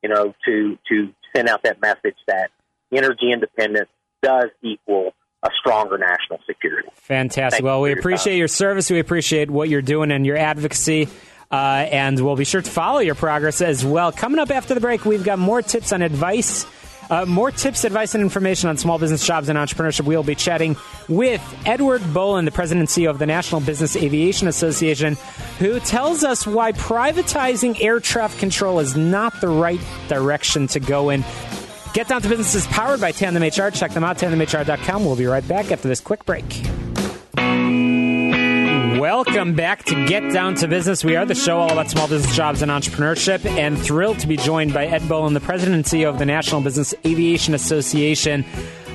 you 0.02 0.10
know, 0.10 0.34
to 0.46 0.78
to 0.90 1.14
send 1.36 1.50
out 1.50 1.64
that 1.64 1.82
message 1.82 2.16
that 2.28 2.52
energy 2.94 3.32
independence 3.32 3.90
does 4.22 4.50
equal 4.62 5.14
a 5.44 5.50
stronger 5.60 5.98
national 5.98 6.40
security. 6.48 6.88
Fantastic. 6.94 7.58
Thank 7.58 7.66
well, 7.66 7.82
we 7.82 7.92
appreciate 7.92 8.38
your 8.38 8.48
service. 8.48 8.90
We 8.90 9.00
appreciate 9.00 9.50
what 9.50 9.68
you're 9.68 9.82
doing 9.82 10.12
and 10.12 10.26
your 10.26 10.38
advocacy. 10.38 11.10
Uh, 11.52 11.86
and 11.92 12.20
we'll 12.20 12.36
be 12.36 12.46
sure 12.46 12.62
to 12.62 12.72
follow 12.72 13.00
your 13.00 13.14
progress 13.14 13.62
as 13.62 13.86
well. 13.86 14.12
Coming 14.12 14.40
up 14.40 14.50
after 14.50 14.74
the 14.74 14.80
break, 14.80 15.06
we've 15.06 15.24
got 15.24 15.38
more 15.38 15.62
tips 15.62 15.92
on 15.94 16.02
advice 16.02 16.66
uh, 17.14 17.26
more 17.28 17.52
tips, 17.52 17.84
advice, 17.84 18.16
and 18.16 18.24
information 18.24 18.70
on 18.70 18.78
small 18.78 18.98
business 18.98 19.26
jobs 19.26 19.48
and 19.48 19.58
entrepreneurship. 19.58 20.06
We'll 20.06 20.24
be 20.24 20.34
chatting 20.34 20.76
with 21.08 21.42
Edward 21.64 22.02
Bolen, 22.12 22.46
the 22.46 22.52
president 22.52 22.90
and 22.90 22.90
CEO 22.90 23.12
of 23.12 23.20
the 23.20 23.28
National 23.28 23.62
Business 23.62 23.96
Aviation 23.96 24.48
Association, 24.48 25.16
who 25.60 25.80
tells 25.80 26.24
us 26.24 26.48
why 26.48 26.72
privatizing 26.72 27.80
air 27.82 28.00
traffic 28.00 28.40
control 28.40 28.80
is 28.80 28.98
not 28.98 29.40
the 29.42 29.48
right 29.48 29.80
direction 30.08 30.66
to 30.68 30.80
go 30.80 31.12
in. 31.12 31.24
Get 31.94 32.08
Down 32.08 32.24
to 32.24 32.30
Business 32.30 32.56
is 32.56 32.66
powered 32.68 33.00
by 33.00 33.12
Tandem 33.12 33.44
HR. 33.44 33.70
Check 33.70 33.92
them 33.92 34.04
out, 34.04 34.18
tandemhr.com. 34.18 35.06
We'll 35.06 35.16
be 35.16 35.28
right 35.28 35.48
back 35.48 35.72
after 35.72 35.88
this 35.88 36.02
quick 36.02 36.26
break. 36.26 36.64
Welcome 39.26 39.56
back 39.56 39.86
to 39.86 40.06
Get 40.06 40.34
Down 40.34 40.56
to 40.56 40.68
Business. 40.68 41.02
We 41.02 41.16
are 41.16 41.26
the 41.26 41.34
show 41.34 41.58
all 41.58 41.72
about 41.72 41.90
small 41.90 42.10
business 42.10 42.36
jobs 42.36 42.62
and 42.62 42.70
entrepreneurship, 42.70 43.46
and 43.46 43.80
thrilled 43.80 44.20
to 44.20 44.28
be 44.28 44.36
joined 44.36 44.74
by 44.74 44.86
Ed 44.86 45.08
Bolen, 45.08 45.34
the 45.34 45.40
president 45.40 45.76
and 45.76 45.86
CEO 45.86 46.10
of 46.10 46.20
the 46.20 46.26
National 46.26 46.60
Business 46.60 46.94
Aviation 47.06 47.54
Association. 47.54 48.44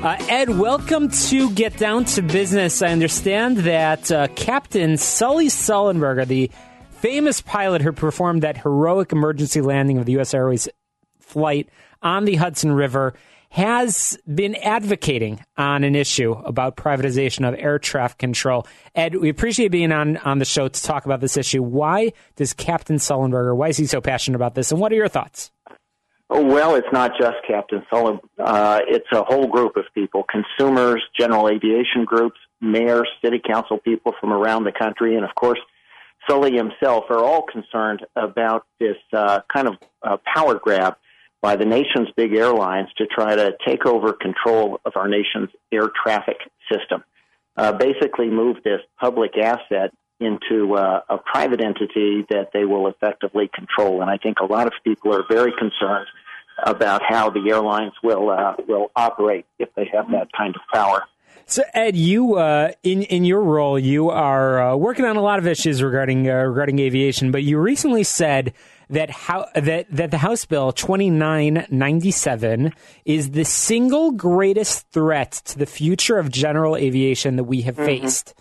Uh, 0.02 0.22
Ed, 0.28 0.50
welcome 0.50 1.08
to 1.08 1.50
Get 1.52 1.78
Down 1.78 2.04
to 2.04 2.20
Business. 2.20 2.82
I 2.82 2.88
understand 2.88 3.58
that 3.58 4.12
uh, 4.12 4.28
Captain 4.36 4.98
Sully 4.98 5.46
Sullenberger, 5.46 6.26
the 6.26 6.50
famous 6.90 7.40
pilot 7.40 7.80
who 7.80 7.92
performed 7.92 8.42
that 8.42 8.58
heroic 8.58 9.12
emergency 9.12 9.62
landing 9.62 9.96
of 9.96 10.04
the 10.04 10.12
U.S. 10.12 10.34
Airways 10.34 10.68
flight 11.20 11.70
on 12.02 12.26
the 12.26 12.34
Hudson 12.34 12.72
River, 12.72 13.14
has 13.50 14.18
been 14.32 14.54
advocating 14.56 15.44
on 15.56 15.84
an 15.84 15.94
issue 15.94 16.32
about 16.32 16.76
privatization 16.76 17.48
of 17.48 17.54
air 17.58 17.78
traffic 17.78 18.18
control. 18.18 18.66
Ed, 18.94 19.16
we 19.16 19.28
appreciate 19.28 19.68
being 19.68 19.92
on, 19.92 20.18
on 20.18 20.38
the 20.38 20.44
show 20.44 20.68
to 20.68 20.82
talk 20.82 21.06
about 21.06 21.20
this 21.20 21.36
issue. 21.36 21.62
Why 21.62 22.12
does 22.36 22.52
Captain 22.52 22.96
Sullenberger, 22.96 23.56
why 23.56 23.68
is 23.68 23.76
he 23.76 23.86
so 23.86 24.00
passionate 24.00 24.36
about 24.36 24.54
this, 24.54 24.70
and 24.70 24.80
what 24.80 24.92
are 24.92 24.96
your 24.96 25.08
thoughts? 25.08 25.50
Well, 26.30 26.74
it's 26.74 26.92
not 26.92 27.12
just 27.18 27.36
Captain 27.46 27.82
Sullen. 27.90 28.20
Uh, 28.38 28.80
it's 28.86 29.06
a 29.12 29.22
whole 29.22 29.46
group 29.46 29.78
of 29.78 29.84
people, 29.94 30.24
consumers, 30.30 31.02
general 31.18 31.48
aviation 31.48 32.04
groups, 32.04 32.36
mayors, 32.60 33.08
city 33.24 33.40
council 33.44 33.78
people 33.78 34.12
from 34.20 34.32
around 34.32 34.64
the 34.64 34.72
country, 34.72 35.16
and 35.16 35.24
of 35.24 35.34
course, 35.34 35.58
Sully 36.28 36.52
himself 36.54 37.04
are 37.08 37.24
all 37.24 37.46
concerned 37.50 38.04
about 38.14 38.66
this 38.78 38.96
uh, 39.14 39.40
kind 39.50 39.68
of 39.68 39.76
uh, 40.02 40.18
power 40.34 40.56
grab 40.56 40.96
by 41.40 41.56
the 41.56 41.64
nation's 41.64 42.08
big 42.16 42.34
airlines 42.34 42.88
to 42.98 43.06
try 43.06 43.34
to 43.34 43.56
take 43.66 43.86
over 43.86 44.12
control 44.12 44.80
of 44.84 44.92
our 44.96 45.08
nation's 45.08 45.50
air 45.72 45.88
traffic 46.02 46.38
system. 46.70 47.04
Uh, 47.56 47.72
basically, 47.72 48.28
move 48.28 48.56
this 48.64 48.80
public 49.00 49.36
asset 49.36 49.92
into 50.20 50.74
uh, 50.74 51.00
a 51.08 51.18
private 51.18 51.60
entity 51.60 52.26
that 52.28 52.50
they 52.52 52.64
will 52.64 52.88
effectively 52.88 53.48
control. 53.54 54.02
And 54.02 54.10
I 54.10 54.16
think 54.16 54.38
a 54.40 54.44
lot 54.44 54.66
of 54.66 54.72
people 54.82 55.14
are 55.14 55.24
very 55.28 55.52
concerned 55.52 56.08
about 56.64 57.02
how 57.06 57.30
the 57.30 57.48
airlines 57.50 57.92
will 58.02 58.30
uh, 58.30 58.54
will 58.66 58.90
operate 58.96 59.46
if 59.58 59.68
they 59.76 59.88
have 59.92 60.10
that 60.10 60.28
kind 60.36 60.56
of 60.56 60.62
power. 60.72 61.04
So, 61.50 61.62
Ed, 61.72 61.96
you 61.96 62.34
uh, 62.34 62.72
in 62.82 63.04
in 63.04 63.24
your 63.24 63.42
role, 63.42 63.78
you 63.78 64.10
are 64.10 64.60
uh, 64.60 64.76
working 64.76 65.06
on 65.06 65.16
a 65.16 65.22
lot 65.22 65.38
of 65.38 65.46
issues 65.46 65.82
regarding 65.82 66.28
uh, 66.28 66.34
regarding 66.34 66.78
aviation, 66.78 67.30
but 67.30 67.42
you 67.42 67.58
recently 67.58 68.04
said 68.04 68.52
that 68.90 69.08
how 69.08 69.46
that 69.54 69.86
that 69.90 70.10
the 70.10 70.18
House 70.18 70.44
Bill 70.44 70.72
2997 70.72 72.74
is 73.06 73.30
the 73.30 73.46
single 73.46 74.10
greatest 74.10 74.90
threat 74.90 75.40
to 75.46 75.58
the 75.58 75.64
future 75.64 76.18
of 76.18 76.30
general 76.30 76.76
aviation 76.76 77.36
that 77.36 77.44
we 77.44 77.62
have 77.62 77.76
mm-hmm. 77.76 78.02
faced. 78.02 78.34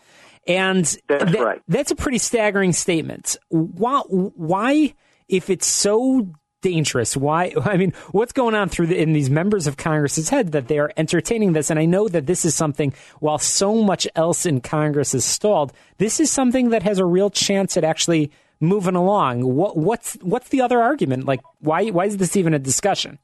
And 0.45 0.83
that's, 1.07 1.31
th- 1.31 1.43
right. 1.43 1.61
that's 1.69 1.91
a 1.91 1.95
pretty 1.95 2.17
staggering 2.17 2.73
statement. 2.73 3.37
Why, 3.49 4.01
why, 4.07 4.95
if 5.29 5.49
it's 5.49 5.67
so 5.67 6.29
dangerous, 6.61 7.15
why? 7.15 7.53
I 7.63 7.77
mean, 7.77 7.93
what's 8.11 8.33
going 8.33 8.55
on 8.55 8.69
through 8.69 8.87
the, 8.87 9.01
in 9.01 9.13
these 9.13 9.29
members 9.29 9.67
of 9.67 9.77
Congress's 9.77 10.29
head 10.29 10.51
that 10.51 10.67
they 10.67 10.79
are 10.79 10.91
entertaining 10.97 11.53
this? 11.53 11.69
And 11.69 11.79
I 11.79 11.85
know 11.85 12.07
that 12.07 12.25
this 12.25 12.45
is 12.45 12.55
something, 12.55 12.93
while 13.19 13.37
so 13.37 13.75
much 13.83 14.07
else 14.15 14.45
in 14.45 14.61
Congress 14.61 15.13
is 15.13 15.25
stalled, 15.25 15.73
this 15.97 16.19
is 16.19 16.31
something 16.31 16.69
that 16.69 16.83
has 16.83 16.99
a 16.99 17.05
real 17.05 17.29
chance 17.29 17.77
at 17.77 17.83
actually 17.83 18.31
moving 18.59 18.95
along. 18.95 19.43
What, 19.43 19.77
what's 19.77 20.15
what's 20.21 20.49
the 20.49 20.61
other 20.61 20.81
argument? 20.81 21.25
Like, 21.25 21.41
why 21.59 21.89
why 21.89 22.05
is 22.05 22.17
this 22.17 22.35
even 22.35 22.53
a 22.53 22.59
discussion? 22.59 23.19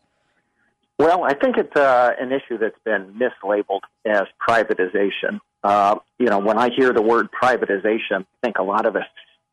Well, 1.00 1.24
I 1.24 1.34
think 1.34 1.58
it's 1.58 1.76
uh, 1.76 2.12
an 2.20 2.32
issue 2.32 2.58
that's 2.60 2.78
been 2.86 3.20
mislabeled 3.20 3.82
as 4.06 4.24
privatization. 4.48 5.40
Uh, 5.64 5.96
you 6.20 6.28
know, 6.28 6.40
when 6.40 6.60
I 6.60 6.70
hear 6.70 6.94
the 6.94 7.02
word 7.02 7.30
privatization, 7.32 8.22
I 8.22 8.26
think 8.44 8.60
a 8.60 8.64
lot 8.64 8.86
of 8.86 8.96
us 8.96 9.06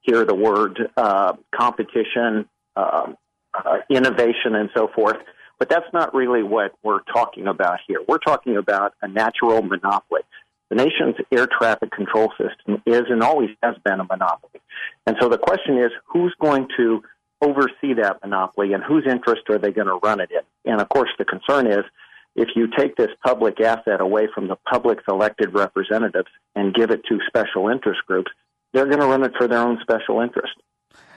hear 0.02 0.24
the 0.24 0.34
word 0.34 0.78
uh, 0.96 1.32
competition, 1.54 2.48
um, 2.76 3.16
uh, 3.54 3.78
innovation, 3.88 4.54
and 4.54 4.70
so 4.76 4.88
forth. 4.94 5.16
But 5.58 5.68
that's 5.68 5.92
not 5.92 6.14
really 6.14 6.42
what 6.42 6.72
we're 6.82 7.02
talking 7.12 7.46
about 7.46 7.80
here. 7.86 7.98
We're 8.08 8.18
talking 8.18 8.56
about 8.56 8.94
a 9.02 9.08
natural 9.08 9.62
monopoly. 9.62 10.22
The 10.70 10.76
nation's 10.76 11.16
air 11.32 11.46
traffic 11.46 11.90
control 11.90 12.32
system 12.38 12.82
is 12.86 13.02
and 13.10 13.22
always 13.22 13.50
has 13.62 13.74
been 13.84 14.00
a 14.00 14.04
monopoly. 14.04 14.60
And 15.06 15.16
so 15.20 15.28
the 15.28 15.36
question 15.36 15.78
is 15.78 15.90
who's 16.06 16.34
going 16.40 16.68
to 16.78 17.02
oversee 17.42 17.94
that 18.00 18.18
monopoly 18.22 18.72
and 18.72 18.82
whose 18.82 19.04
interest 19.06 19.42
are 19.50 19.58
they 19.58 19.72
going 19.72 19.88
to 19.88 19.98
run 20.02 20.20
it 20.20 20.30
in? 20.30 20.72
And 20.72 20.80
of 20.80 20.88
course, 20.88 21.10
the 21.18 21.24
concern 21.24 21.66
is 21.66 21.84
if 22.36 22.48
you 22.54 22.68
take 22.78 22.96
this 22.96 23.10
public 23.24 23.60
asset 23.60 24.00
away 24.00 24.28
from 24.32 24.48
the 24.48 24.56
public's 24.56 25.04
elected 25.08 25.52
representatives 25.52 26.28
and 26.54 26.74
give 26.74 26.90
it 26.90 27.02
to 27.08 27.18
special 27.26 27.68
interest 27.68 28.00
groups, 28.06 28.30
they're 28.72 28.86
going 28.86 29.00
to 29.00 29.06
run 29.06 29.24
it 29.24 29.32
for 29.36 29.48
their 29.48 29.58
own 29.58 29.78
special 29.82 30.20
interest. 30.20 30.54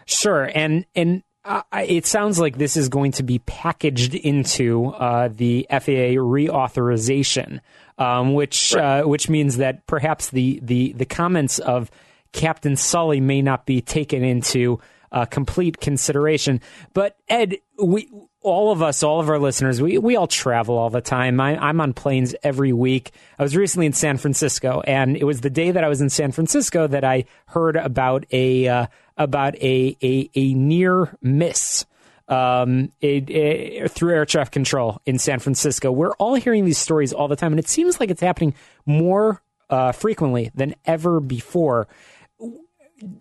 Sure. 0.06 0.50
And, 0.54 0.86
and, 0.96 1.24
uh, 1.46 1.62
it 1.74 2.06
sounds 2.06 2.40
like 2.40 2.58
this 2.58 2.78
is 2.78 2.90
going 2.90 3.12
to 3.14 3.24
be 3.24 3.40
packaged 3.40 4.16
into 4.16 4.88
uh, 4.88 5.28
the 5.28 5.68
FAA 5.70 6.16
reauthorization, 6.16 7.60
um, 7.98 8.34
which 8.34 8.74
right. 8.74 9.02
uh, 9.02 9.08
which 9.08 9.30
means 9.30 9.58
that 9.58 9.86
perhaps 9.86 10.30
the, 10.30 10.60
the 10.64 10.94
the 10.94 11.06
comments 11.06 11.60
of 11.60 11.92
Captain 12.32 12.76
Sully 12.76 13.20
may 13.20 13.42
not 13.42 13.66
be 13.66 13.82
taken 13.82 14.24
into 14.24 14.80
uh, 15.12 15.26
complete 15.26 15.80
consideration. 15.80 16.62
But 16.94 17.18
Ed, 17.28 17.58
we 17.78 18.10
all 18.44 18.72
of 18.72 18.82
us, 18.82 19.04
all 19.04 19.20
of 19.20 19.30
our 19.30 19.40
listeners, 19.40 19.82
we, 19.82 19.98
we 19.98 20.16
all 20.16 20.28
travel 20.28 20.78
all 20.78 20.90
the 20.90 21.02
time. 21.02 21.40
I, 21.40 21.70
am 21.70 21.82
on 21.82 21.94
planes 21.94 22.36
every 22.44 22.74
week. 22.74 23.12
I 23.40 23.44
was 23.44 23.56
recently 23.56 23.86
in 23.86 23.94
San 23.94 24.18
Francisco, 24.18 24.82
and 24.82 25.16
it 25.18 25.24
was 25.24 25.42
the 25.42 25.50
day 25.50 25.72
that 25.72 25.84
I 25.84 25.88
was 25.88 26.02
in 26.02 26.10
San 26.10 26.32
Francisco 26.32 26.86
that 26.88 27.04
I 27.04 27.26
heard 27.48 27.76
about 27.76 28.26
a 28.32 28.68
uh, 28.68 28.88
about 29.18 29.56
a, 29.56 29.96
a, 30.04 30.30
a 30.36 30.54
near 30.54 31.18
miss 31.22 31.86
um, 32.28 32.92
it, 33.00 33.30
it, 33.30 33.92
through 33.92 34.14
air 34.14 34.26
traffic 34.26 34.54
control 34.54 35.02
in 35.06 35.20
San 35.20 35.40
Francisco. 35.40 35.92
We're 35.92 36.14
all 36.14 36.36
hearing 36.36 36.66
these 36.66 36.78
stories 36.78 37.14
all 37.14 37.28
the 37.28 37.36
time, 37.36 37.54
and 37.54 37.60
it 37.60 37.68
seems 37.68 38.00
like 38.00 38.10
it's 38.10 38.22
happening 38.22 38.56
more 38.86 39.42
uh, 39.70 39.92
frequently 39.92 40.52
than 40.54 40.76
ever 40.86 41.20
before 41.20 41.88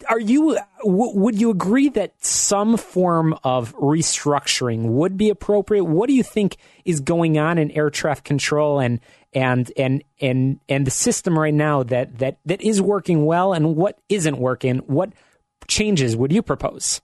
are 0.09 0.21
you 0.21 0.59
w- 0.83 1.19
would 1.19 1.41
you 1.41 1.51
agree 1.51 1.89
that 1.91 2.13
some 2.25 2.77
form 2.77 3.39
of 3.45 3.75
restructuring 3.77 4.83
would 4.83 5.17
be 5.17 5.31
appropriate? 5.31 5.85
What 5.85 6.09
do 6.09 6.15
you 6.15 6.23
think 6.23 6.57
is 6.85 7.01
going 7.01 7.39
on 7.39 7.59
in 7.59 7.71
air 7.73 7.91
traffic 7.91 8.25
control 8.25 8.81
and 8.81 9.01
and 9.33 9.73
and 9.77 10.05
and 10.21 10.61
and 10.69 10.87
the 10.87 10.91
system 10.91 11.39
right 11.39 11.55
now 11.55 11.83
that 11.85 12.19
that 12.19 12.39
that 12.45 12.63
is 12.63 12.81
working 12.81 13.25
well 13.25 13.53
and 13.53 13.77
what 13.77 13.99
isn't 14.09 14.39
working? 14.39 14.79
What 14.79 15.13
changes 15.69 16.17
would 16.17 16.33
you 16.33 16.43
propose? 16.43 17.01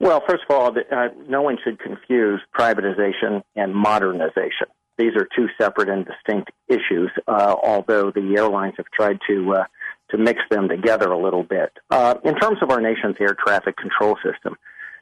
Well, 0.00 0.22
first 0.28 0.44
of 0.48 0.56
all, 0.56 0.68
uh, 0.68 1.08
no 1.28 1.42
one 1.42 1.58
should 1.62 1.80
confuse 1.80 2.40
privatization 2.56 3.42
and 3.56 3.74
modernization. 3.74 4.68
These 4.96 5.14
are 5.16 5.28
two 5.34 5.48
separate 5.60 5.88
and 5.88 6.06
distinct 6.06 6.50
issues. 6.68 7.10
Uh, 7.26 7.54
although 7.62 8.10
the 8.10 8.34
airlines 8.36 8.74
have 8.76 8.86
tried 8.94 9.18
to 9.28 9.54
uh, 9.54 9.64
to 10.10 10.18
mix 10.18 10.40
them 10.50 10.68
together 10.68 11.10
a 11.10 11.18
little 11.18 11.42
bit. 11.42 11.72
Uh, 11.90 12.14
in 12.24 12.34
terms 12.36 12.58
of 12.62 12.70
our 12.70 12.80
nation's 12.80 13.16
air 13.20 13.34
traffic 13.34 13.76
control 13.76 14.16
system, 14.24 14.56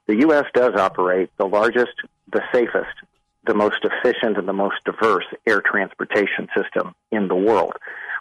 the 0.07 0.16
U.S. 0.21 0.45
does 0.55 0.75
operate 0.77 1.31
the 1.37 1.47
largest, 1.47 1.95
the 2.33 2.42
safest, 2.53 2.95
the 3.47 3.55
most 3.55 3.85
efficient, 3.85 4.37
and 4.37 4.49
the 4.49 4.53
most 4.53 4.77
diverse 4.85 5.27
air 5.47 5.61
transportation 5.61 6.49
system 6.57 6.95
in 7.11 7.29
the 7.29 7.35
world. 7.35 7.75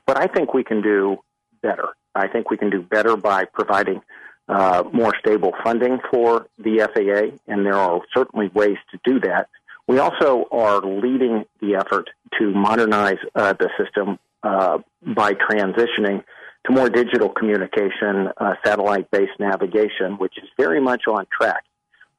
But 0.06 0.18
I 0.18 0.28
think 0.28 0.54
we 0.54 0.64
can 0.64 0.82
do 0.82 1.18
better. 1.62 1.90
I 2.14 2.28
think 2.28 2.50
we 2.50 2.58
can 2.58 2.70
do 2.70 2.82
better 2.82 3.18
by 3.18 3.46
providing 3.46 4.02
uh, 4.48 4.84
more 4.94 5.14
stable 5.20 5.54
funding 5.64 6.00
for 6.12 6.48
the 6.58 6.88
FAA, 6.94 7.38
and 7.52 7.66
there 7.66 7.76
are 7.76 8.02
certainly 8.14 8.50
ways 8.50 8.78
to 8.92 9.00
do 9.04 9.20
that. 9.22 9.50
We 9.88 10.00
also 10.00 10.46
are 10.52 10.82
leading 10.82 11.46
the 11.62 11.76
effort 11.76 12.10
to 12.40 12.52
modernize 12.52 13.18
uh, 13.36 13.54
the 13.54 13.70
system 13.78 14.20
uh, 14.44 14.80
by 15.02 15.34
transitioning 15.34 16.24
to 16.66 16.72
more 16.72 16.90
digital 16.90 17.30
communication, 17.30 18.30
uh, 18.38 18.54
satellite 18.66 19.10
based 19.12 19.40
navigation, 19.40 20.18
which 20.18 20.38
is 20.38 20.50
very 20.58 20.82
much 20.82 21.04
on 21.08 21.26
track. 21.32 21.64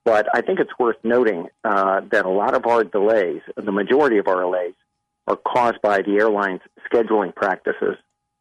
But 0.04 0.28
I 0.34 0.40
think 0.40 0.60
it's 0.60 0.70
worth 0.78 0.96
noting 1.02 1.48
uh, 1.64 2.02
that 2.12 2.26
a 2.26 2.30
lot 2.30 2.54
of 2.54 2.64
our 2.66 2.84
delays, 2.84 3.42
the 3.56 3.72
majority 3.72 4.18
of 4.18 4.28
our 4.28 4.40
delays, 4.42 4.74
are 5.26 5.36
caused 5.36 5.82
by 5.82 6.02
the 6.02 6.12
airline's 6.12 6.60
scheduling 6.88 7.34
practices 7.34 7.96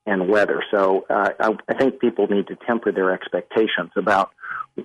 and 0.06 0.30
weather. 0.30 0.64
So 0.70 1.06
uh, 1.10 1.30
I, 1.40 1.52
I, 1.68 1.74
think 1.74 2.00
people 2.00 2.28
need 2.28 2.46
to 2.48 2.56
temper 2.68 2.92
their 2.92 3.12
expectations 3.12 3.90
about 3.96 4.30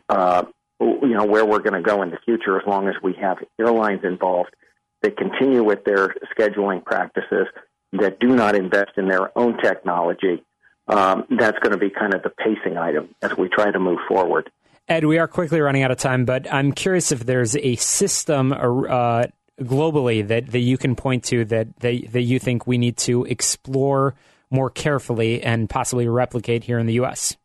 uh, 0.09 0.45
you 0.81 1.15
know 1.15 1.27
where 1.27 1.45
we're 1.45 1.59
going 1.59 1.75
to 1.75 1.83
go 1.83 2.03
in 2.03 2.11
the 2.11 2.19
future 2.25 2.59
as 2.59 2.67
long 2.67 2.89
as 2.89 2.95
we 3.03 3.15
have 3.21 3.37
airlines 3.61 4.01
involved 4.03 4.55
that 5.03 5.19
continue 5.19 5.63
with 5.63 5.85
their 5.85 6.15
scheduling 6.35 6.83
practices 6.83 7.47
that 7.93 8.19
do 8.19 8.29
not 8.29 8.55
invest 8.55 8.93
in 8.97 9.09
their 9.09 9.37
own 9.37 9.59
technology 9.59 10.43
um, 10.91 11.25
that's 11.39 11.59
going 11.61 11.73
to 11.73 11.79
be 11.79 11.89
kind 11.89 12.15
of 12.15 12.23
the 12.23 12.31
pacing 12.31 12.77
item 12.77 13.15
as 13.23 13.37
we 13.37 13.49
try 13.49 13.71
to 13.71 13.79
move 13.79 13.99
forward. 14.09 14.51
Ed, 14.89 15.05
we 15.05 15.19
are 15.19 15.29
quickly 15.29 15.61
running 15.61 15.85
out 15.85 15.93
of 15.93 15.99
time, 15.99 16.25
but 16.25 16.53
I'm 16.53 16.73
curious 16.73 17.13
if 17.13 17.21
there's 17.21 17.57
a 17.57 17.77
system 17.77 18.53
uh, 18.53 19.27
globally 19.61 20.27
that, 20.27 20.49
that 20.49 20.59
you 20.59 20.77
can 20.77 20.97
point 20.97 21.25
to 21.25 21.45
that, 21.45 21.79
that, 21.79 22.13
that 22.13 22.23
you 22.23 22.41
think 22.41 22.67
we 22.67 22.77
need 22.77 22.97
to 22.99 23.25
explore 23.25 24.17
more 24.51 24.69
carefully 24.69 25.43
and 25.43 25.71
possibly 25.71 26.09
replicate 26.09 26.65
here 26.65 26.79
in 26.79 26.87
the 26.87 26.95
U.S. 26.95 27.37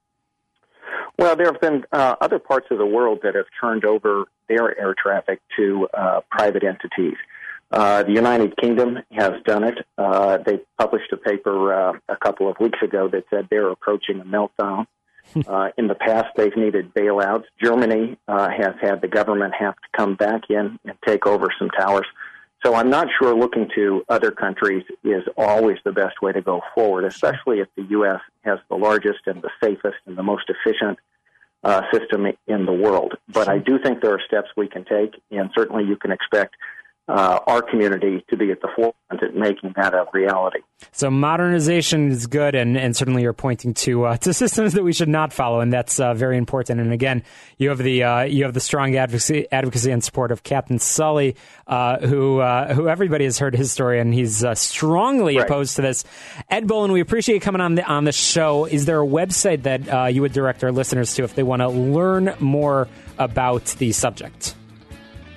Well, 1.20 1.36
there 1.36 1.46
have 1.46 1.62
been 1.62 1.86
uh, 1.92 2.16
other 2.20 2.40
parts 2.40 2.68
of 2.72 2.80
the 2.80 2.86
world 2.86 3.20
that 3.22 3.36
have 3.36 3.46
turned 3.62 3.86
over 3.86 4.26
their 4.50 4.78
air 4.80 4.96
traffic 4.98 5.40
to 5.56 5.88
uh, 5.94 6.22
private 6.32 6.64
entities. 6.64 7.16
Uh, 7.76 8.04
the 8.04 8.14
United 8.14 8.56
Kingdom 8.56 9.00
has 9.12 9.34
done 9.46 9.66
it. 9.66 9.78
Uh, 9.98 10.38
they 10.38 10.62
published 10.78 11.12
a 11.12 11.18
paper 11.18 11.74
uh, 11.74 11.94
a 12.08 12.16
couple 12.16 12.50
of 12.50 12.58
weeks 12.58 12.80
ago 12.82 13.10
that 13.10 13.26
said 13.30 13.48
they're 13.52 13.70
approaching 13.70 14.20
a 14.22 14.26
meltdown. 14.26 14.88
Uh, 15.48 15.70
in 15.76 15.88
the 15.88 15.96
past, 15.96 16.28
they've 16.38 16.56
needed 16.56 16.94
bailouts. 16.94 17.46
Germany 17.62 18.16
uh, 18.28 18.48
has 18.48 18.76
had 18.80 19.02
the 19.02 19.08
government 19.08 19.56
have 19.58 19.74
to 19.74 19.88
come 19.98 20.14
back 20.14 20.44
in 20.52 20.78
and 20.86 20.94
take 21.06 21.26
over 21.26 21.48
some 21.58 21.68
towers. 21.72 22.06
So 22.64 22.76
I'm 22.76 22.92
not 22.92 23.08
sure 23.20 23.36
looking 23.36 23.68
to 23.76 24.06
other 24.08 24.30
countries 24.30 24.84
is 25.04 25.24
always 25.36 25.78
the 25.84 25.92
best 25.92 26.22
way 26.22 26.32
to 26.32 26.42
go 26.42 26.62
forward, 26.76 27.06
especially 27.06 27.60
if 27.60 27.68
the 27.76 27.84
U.S. 27.90 28.22
has 28.44 28.60
the 28.70 28.76
largest 28.76 29.22
and 29.26 29.42
the 29.42 29.50
safest 29.62 29.98
and 30.06 30.16
the 30.16 30.24
most 30.24 30.44
efficient 30.48 31.00
uh, 31.64 31.82
system 31.92 32.28
in 32.46 32.66
the 32.66 32.72
world. 32.72 33.16
But 33.28 33.50
I 33.50 33.58
do 33.58 33.80
think 33.84 34.02
there 34.02 34.14
are 34.14 34.22
steps 34.26 34.50
we 34.56 34.68
can 34.68 34.86
take, 34.86 35.20
and 35.32 35.50
certainly 35.58 35.84
you 35.86 35.98
can 35.98 36.12
expect 36.12 36.56
uh, 37.08 37.40
our 37.46 37.62
community 37.62 38.26
to 38.30 38.38
be 38.38 38.52
at 38.52 38.62
the 38.62 38.68
forefront 38.76 39.22
at 39.22 39.36
making 39.36 39.74
that 39.76 39.94
a 39.94 40.06
reality. 40.12 40.60
So 40.92 41.12
modernization 41.12 42.10
is 42.10 42.26
good, 42.26 42.56
and, 42.56 42.76
and 42.78 42.96
certainly 42.96 43.22
you're 43.22 43.34
pointing 43.34 43.76
to 43.76 44.06
uh, 44.06 44.18
to 44.26 44.34
systems 44.34 44.74
that 44.74 44.84
we 44.84 44.92
should 44.92 45.10
not 45.10 45.32
follow, 45.32 45.60
and 45.60 45.72
that's 45.72 46.00
uh, 46.00 46.16
very 46.16 46.38
important. 46.38 46.80
And 46.80 46.92
again, 46.92 47.24
you 47.58 47.70
have 47.70 47.78
the 47.78 48.04
uh, 48.04 48.22
you 48.24 48.44
have 48.44 48.54
the 48.54 48.60
strong 48.60 48.96
advocacy 48.96 49.48
advocacy 49.52 49.92
and 49.92 50.04
support 50.04 50.32
of 50.32 50.42
Captain 50.44 50.80
Sully, 50.80 51.36
uh, 51.68 52.00
who 52.00 52.40
uh, 52.40 52.74
who 52.74 52.88
everybody 52.88 53.26
has 53.26 53.38
heard 53.38 53.56
his 53.56 53.72
story, 53.72 54.00
and 54.00 54.14
he's 54.14 54.44
strongly 54.60 55.38
right. 55.38 55.46
opposed 55.46 55.76
to 55.76 55.84
this. 55.84 56.06
Ed 56.50 56.68
Bolen, 56.68 56.92
we 56.92 57.02
appreciate 57.02 57.36
you 57.36 57.42
coming 57.42 57.62
on 57.62 57.76
the 57.76 57.86
on 57.86 58.06
the 58.06 58.12
show. 58.12 58.66
Is 58.66 58.86
there 58.86 59.02
a 59.02 59.08
website 59.08 59.64
that 59.64 60.14
you 60.14 60.22
would 60.22 60.34
direct 60.34 60.64
our 60.64 60.72
listeners 60.72 61.14
to 61.16 61.24
if 61.24 61.36
they 61.36 61.44
want 61.44 61.62
to 61.62 61.70
learn 61.70 62.34
more 62.40 62.88
about 63.20 63.66
the 63.78 63.92
subject? 63.92 64.56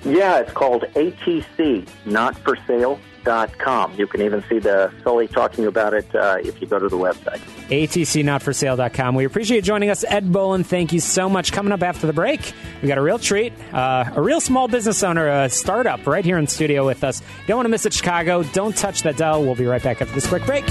Yeah, 0.03 0.39
it's 0.39 0.51
called 0.53 0.83
ATC, 0.95 1.87
not 2.05 2.37
for 2.37 2.55
sale. 2.67 2.99
Dot 3.25 3.55
com. 3.59 3.93
You 3.95 4.07
can 4.07 4.21
even 4.21 4.41
see 4.49 4.59
the 4.59 4.93
Sully 5.03 5.27
talking 5.27 5.65
about 5.65 5.93
it 5.93 6.07
uh, 6.15 6.37
if 6.41 6.61
you 6.61 6.67
go 6.67 6.79
to 6.79 6.87
the 6.87 6.95
website. 6.97 7.41
ATCnotforsale.com. 7.67 9.13
We 9.13 9.25
appreciate 9.25 9.57
you 9.57 9.61
joining 9.61 9.89
us. 9.89 10.05
Ed 10.07 10.31
Bolen, 10.31 10.63
thank 10.63 10.93
you 10.93 11.01
so 11.01 11.29
much. 11.29 11.51
Coming 11.51 11.73
up 11.73 11.83
after 11.83 12.07
the 12.07 12.13
break, 12.13 12.53
we 12.81 12.87
got 12.87 12.97
a 12.97 13.01
real 13.01 13.19
treat. 13.19 13.51
Uh, 13.73 14.09
a 14.15 14.21
real 14.21 14.39
small 14.39 14.69
business 14.69 15.03
owner, 15.03 15.27
a 15.27 15.49
startup 15.49 16.07
right 16.07 16.23
here 16.23 16.37
in 16.37 16.47
studio 16.47 16.85
with 16.85 17.03
us. 17.03 17.21
Don't 17.45 17.57
want 17.57 17.65
to 17.65 17.69
miss 17.69 17.85
it, 17.85 17.91
Chicago. 17.93 18.41
Don't 18.43 18.75
touch 18.75 19.03
that 19.03 19.17
dial. 19.17 19.43
We'll 19.43 19.55
be 19.55 19.65
right 19.65 19.83
back 19.83 20.01
after 20.01 20.15
this 20.15 20.25
quick 20.25 20.45
break. 20.45 20.63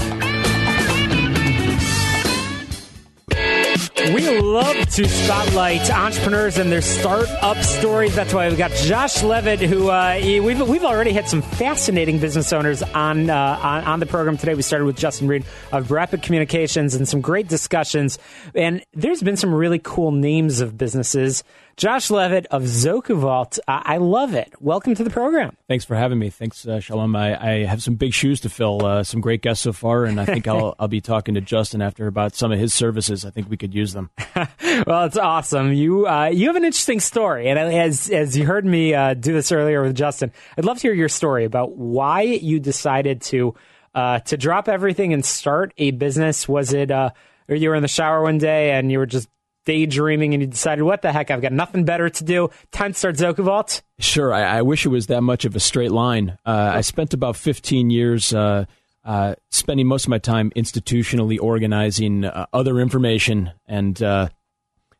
We 4.13 4.39
love 4.39 4.75
to 4.75 5.07
spotlight 5.07 5.91
entrepreneurs 5.91 6.57
and 6.57 6.71
their 6.71 6.81
startup 6.81 7.57
stories. 7.57 8.15
That's 8.15 8.33
why 8.33 8.49
we've 8.49 8.57
got 8.57 8.71
Josh 8.71 9.21
Levitt, 9.21 9.59
who 9.59 9.89
uh, 9.89 10.19
we've, 10.19 10.67
we've 10.67 10.83
already 10.83 11.11
had 11.11 11.27
some 11.27 11.43
fascinating 11.43 12.17
business 12.17 12.51
owners 12.51 12.81
on, 12.81 13.29
uh, 13.29 13.59
on, 13.61 13.83
on 13.83 13.99
the 13.99 14.07
program 14.07 14.35
today. 14.35 14.55
We 14.55 14.63
started 14.63 14.85
with 14.85 14.97
Justin 14.97 15.27
Reed 15.27 15.45
of 15.71 15.87
Brepic 15.87 16.23
Communications 16.23 16.95
and 16.95 17.07
some 17.07 17.21
great 17.21 17.47
discussions. 17.47 18.17
And 18.55 18.83
there's 18.93 19.21
been 19.21 19.37
some 19.37 19.53
really 19.53 19.79
cool 19.79 20.11
names 20.11 20.59
of 20.59 20.75
businesses 20.75 21.43
Josh 21.77 22.09
Levitt 22.09 22.47
of 22.47 22.63
ZokuVault. 22.63 23.59
I-, 23.67 23.83
I 23.85 23.97
love 23.97 24.33
it. 24.33 24.53
Welcome 24.59 24.95
to 24.95 25.03
the 25.03 25.11
program. 25.11 25.55
Thanks 25.69 25.85
for 25.85 25.95
having 25.95 26.17
me. 26.17 26.31
Thanks, 26.31 26.67
uh, 26.67 26.79
Shalom. 26.79 27.15
I-, 27.15 27.37
I 27.39 27.63
have 27.65 27.83
some 27.83 27.93
big 27.93 28.11
shoes 28.11 28.41
to 28.41 28.49
fill. 28.49 28.83
Uh, 28.83 29.03
some 29.03 29.21
great 29.21 29.43
guests 29.43 29.63
so 29.63 29.71
far, 29.71 30.05
and 30.05 30.19
I 30.19 30.25
think 30.25 30.47
I'll 30.47 30.73
I'll 30.79 30.87
be 30.87 30.99
talking 30.99 31.35
to 31.35 31.41
Justin 31.41 31.79
after 31.79 32.07
about 32.07 32.33
some 32.33 32.51
of 32.51 32.57
his 32.57 32.73
services. 32.73 33.23
I 33.23 33.29
think 33.29 33.51
we 33.51 33.55
could 33.55 33.75
use 33.75 33.93
them. 33.93 34.09
well, 34.35 35.05
it's 35.05 35.15
awesome. 35.15 35.71
You 35.71 36.07
uh, 36.07 36.31
you 36.33 36.47
have 36.47 36.55
an 36.55 36.65
interesting 36.65 36.99
story, 36.99 37.49
and 37.49 37.59
as 37.59 38.09
as 38.09 38.35
you 38.35 38.47
heard 38.47 38.65
me 38.65 38.95
uh, 38.95 39.13
do 39.13 39.31
this 39.31 39.51
earlier 39.51 39.83
with 39.83 39.95
Justin, 39.95 40.31
I'd 40.57 40.65
love 40.65 40.77
to 40.77 40.81
hear 40.81 40.93
your 40.93 41.07
story 41.07 41.45
about 41.45 41.77
why 41.77 42.23
you 42.23 42.59
decided 42.59 43.21
to 43.21 43.53
uh, 43.93 44.21
to 44.21 44.37
drop 44.37 44.69
everything 44.69 45.13
and 45.13 45.23
start 45.23 45.71
a 45.77 45.91
business. 45.91 46.49
Was 46.49 46.73
it 46.73 46.89
uh, 46.89 47.11
or 47.47 47.55
you 47.55 47.69
were 47.69 47.75
in 47.75 47.83
the 47.83 47.87
shower 47.87 48.23
one 48.23 48.39
day 48.39 48.71
and 48.71 48.91
you 48.91 48.97
were 48.97 49.05
just 49.05 49.29
daydreaming 49.69 50.33
and 50.33 50.41
you 50.41 50.47
decided, 50.47 50.81
what 50.81 51.03
the 51.03 51.11
heck, 51.11 51.29
I've 51.29 51.43
got 51.43 51.53
nothing 51.53 51.85
better 51.85 52.09
to 52.09 52.23
do. 52.23 52.49
Time 52.71 52.93
to 52.93 52.97
start 52.97 53.17
ZokuVault? 53.17 53.83
Sure. 53.99 54.33
I, 54.33 54.57
I 54.57 54.61
wish 54.63 54.83
it 54.83 54.89
was 54.89 55.05
that 55.07 55.21
much 55.21 55.45
of 55.45 55.55
a 55.55 55.59
straight 55.59 55.91
line. 55.91 56.39
Uh, 56.43 56.71
I 56.73 56.81
spent 56.81 57.13
about 57.13 57.35
15 57.35 57.91
years 57.91 58.33
uh, 58.33 58.65
uh, 59.05 59.35
spending 59.51 59.85
most 59.85 60.05
of 60.05 60.09
my 60.09 60.17
time 60.17 60.49
institutionally 60.55 61.37
organizing 61.39 62.25
uh, 62.25 62.47
other 62.51 62.79
information 62.79 63.51
and 63.67 64.01
uh, 64.01 64.29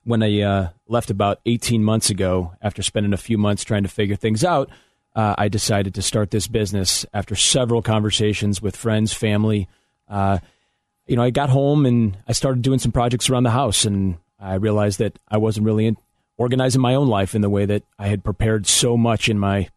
when 0.04 0.22
I 0.22 0.42
uh, 0.42 0.70
left 0.88 1.10
about 1.10 1.40
18 1.48 1.84
months 1.84 2.12
ago, 2.12 2.54
after 2.62 2.84
spending 2.84 3.14
a 3.14 3.18
few 3.18 3.40
months 3.40 3.64
trying 3.64 3.84
to 3.84 3.90
figure 3.90 4.16
things 4.16 4.44
out, 4.44 4.70
I 5.16 5.50
decided 5.50 5.96
to 5.96 6.02
start 6.02 6.32
this 6.32 6.48
business 6.48 7.06
after 7.14 7.36
several 7.36 7.82
conversations 7.82 8.62
with 8.62 8.78
friends, 8.78 9.12
family. 9.12 9.68
You 10.10 11.16
know, 11.16 11.22
I 11.22 11.30
got 11.30 11.50
home 11.50 11.86
and 11.86 12.18
I 12.26 12.32
started 12.32 12.62
doing 12.62 12.80
some 12.80 12.94
projects 12.94 13.30
around 13.30 13.44
the 13.44 13.50
house, 13.50 13.84
and 13.84 14.16
I 14.40 14.56
realized 14.56 15.00
that 15.00 15.20
I 15.28 15.38
wasn't 15.38 15.66
really 15.66 15.86
in, 15.86 15.98
organizing 16.38 16.82
my 16.82 16.96
own 16.96 17.08
life 17.08 17.36
in 17.36 17.42
the 17.42 17.50
way 17.50 17.66
that 17.66 17.84
I 17.98 18.08
had 18.08 18.24
prepared 18.24 18.66
so 18.66 18.98
much 18.98 19.30
in 19.30 19.38
my 19.38 19.70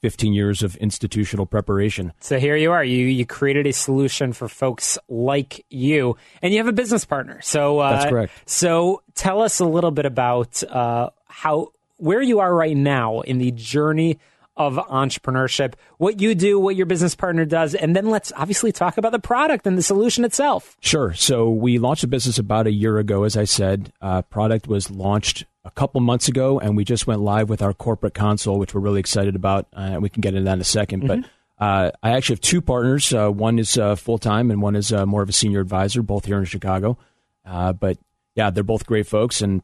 15 0.00 0.32
years 0.32 0.62
of 0.62 0.76
institutional 0.76 1.46
preparation. 1.46 2.12
So 2.20 2.38
here 2.38 2.56
you 2.56 2.72
are. 2.72 2.84
You 2.84 3.06
you 3.06 3.26
created 3.26 3.66
a 3.66 3.72
solution 3.72 4.32
for 4.32 4.48
folks 4.48 4.98
like 5.08 5.64
you, 5.70 6.16
and 6.40 6.52
you 6.52 6.58
have 6.58 6.68
a 6.68 6.72
business 6.72 7.04
partner. 7.04 7.40
So 7.42 7.80
uh, 7.80 7.90
that's 7.92 8.10
correct. 8.10 8.32
So 8.46 9.02
tell 9.14 9.42
us 9.42 9.60
a 9.60 9.64
little 9.66 9.90
bit 9.90 10.06
about 10.06 10.62
uh, 10.64 11.10
how 11.26 11.72
where 11.96 12.22
you 12.22 12.38
are 12.40 12.54
right 12.54 12.76
now 12.76 13.20
in 13.20 13.38
the 13.38 13.50
journey 13.50 14.18
of 14.58 14.74
entrepreneurship, 14.74 15.74
what 15.98 16.20
you 16.20 16.34
do, 16.34 16.58
what 16.58 16.76
your 16.76 16.84
business 16.84 17.14
partner 17.14 17.44
does, 17.44 17.74
and 17.74 17.94
then 17.94 18.10
let's 18.10 18.32
obviously 18.36 18.72
talk 18.72 18.98
about 18.98 19.12
the 19.12 19.18
product 19.18 19.66
and 19.66 19.78
the 19.78 19.82
solution 19.82 20.24
itself. 20.24 20.76
Sure. 20.80 21.14
So 21.14 21.48
we 21.48 21.78
launched 21.78 22.02
the 22.02 22.08
business 22.08 22.38
about 22.38 22.66
a 22.66 22.72
year 22.72 22.98
ago, 22.98 23.22
as 23.22 23.36
I 23.36 23.44
said. 23.44 23.92
Uh, 24.02 24.22
product 24.22 24.66
was 24.66 24.90
launched 24.90 25.46
a 25.64 25.70
couple 25.70 26.00
months 26.00 26.28
ago, 26.28 26.58
and 26.58 26.76
we 26.76 26.84
just 26.84 27.06
went 27.06 27.20
live 27.20 27.48
with 27.48 27.62
our 27.62 27.72
corporate 27.72 28.14
console, 28.14 28.58
which 28.58 28.74
we're 28.74 28.80
really 28.80 29.00
excited 29.00 29.36
about. 29.36 29.68
Uh, 29.72 29.98
we 30.00 30.10
can 30.10 30.20
get 30.20 30.34
into 30.34 30.44
that 30.44 30.54
in 30.54 30.60
a 30.60 30.64
2nd 30.64 31.02
mm-hmm. 31.02 31.06
But 31.06 31.64
uh, 31.64 31.90
I 32.02 32.10
actually 32.10 32.34
have 32.34 32.40
two 32.40 32.60
partners. 32.60 33.12
Uh, 33.12 33.30
one 33.30 33.58
is 33.58 33.78
uh, 33.78 33.94
full 33.94 34.18
time, 34.18 34.50
and 34.50 34.60
one 34.60 34.74
is 34.74 34.92
uh, 34.92 35.06
more 35.06 35.22
of 35.22 35.28
a 35.28 35.32
senior 35.32 35.60
advisor, 35.60 36.02
both 36.02 36.24
here 36.24 36.38
in 36.38 36.44
Chicago. 36.44 36.98
but 37.44 37.98
yeah, 38.34 38.50
they're 38.50 38.64
both 38.64 38.86
great 38.86 39.06
folks, 39.06 39.40
and 39.40 39.62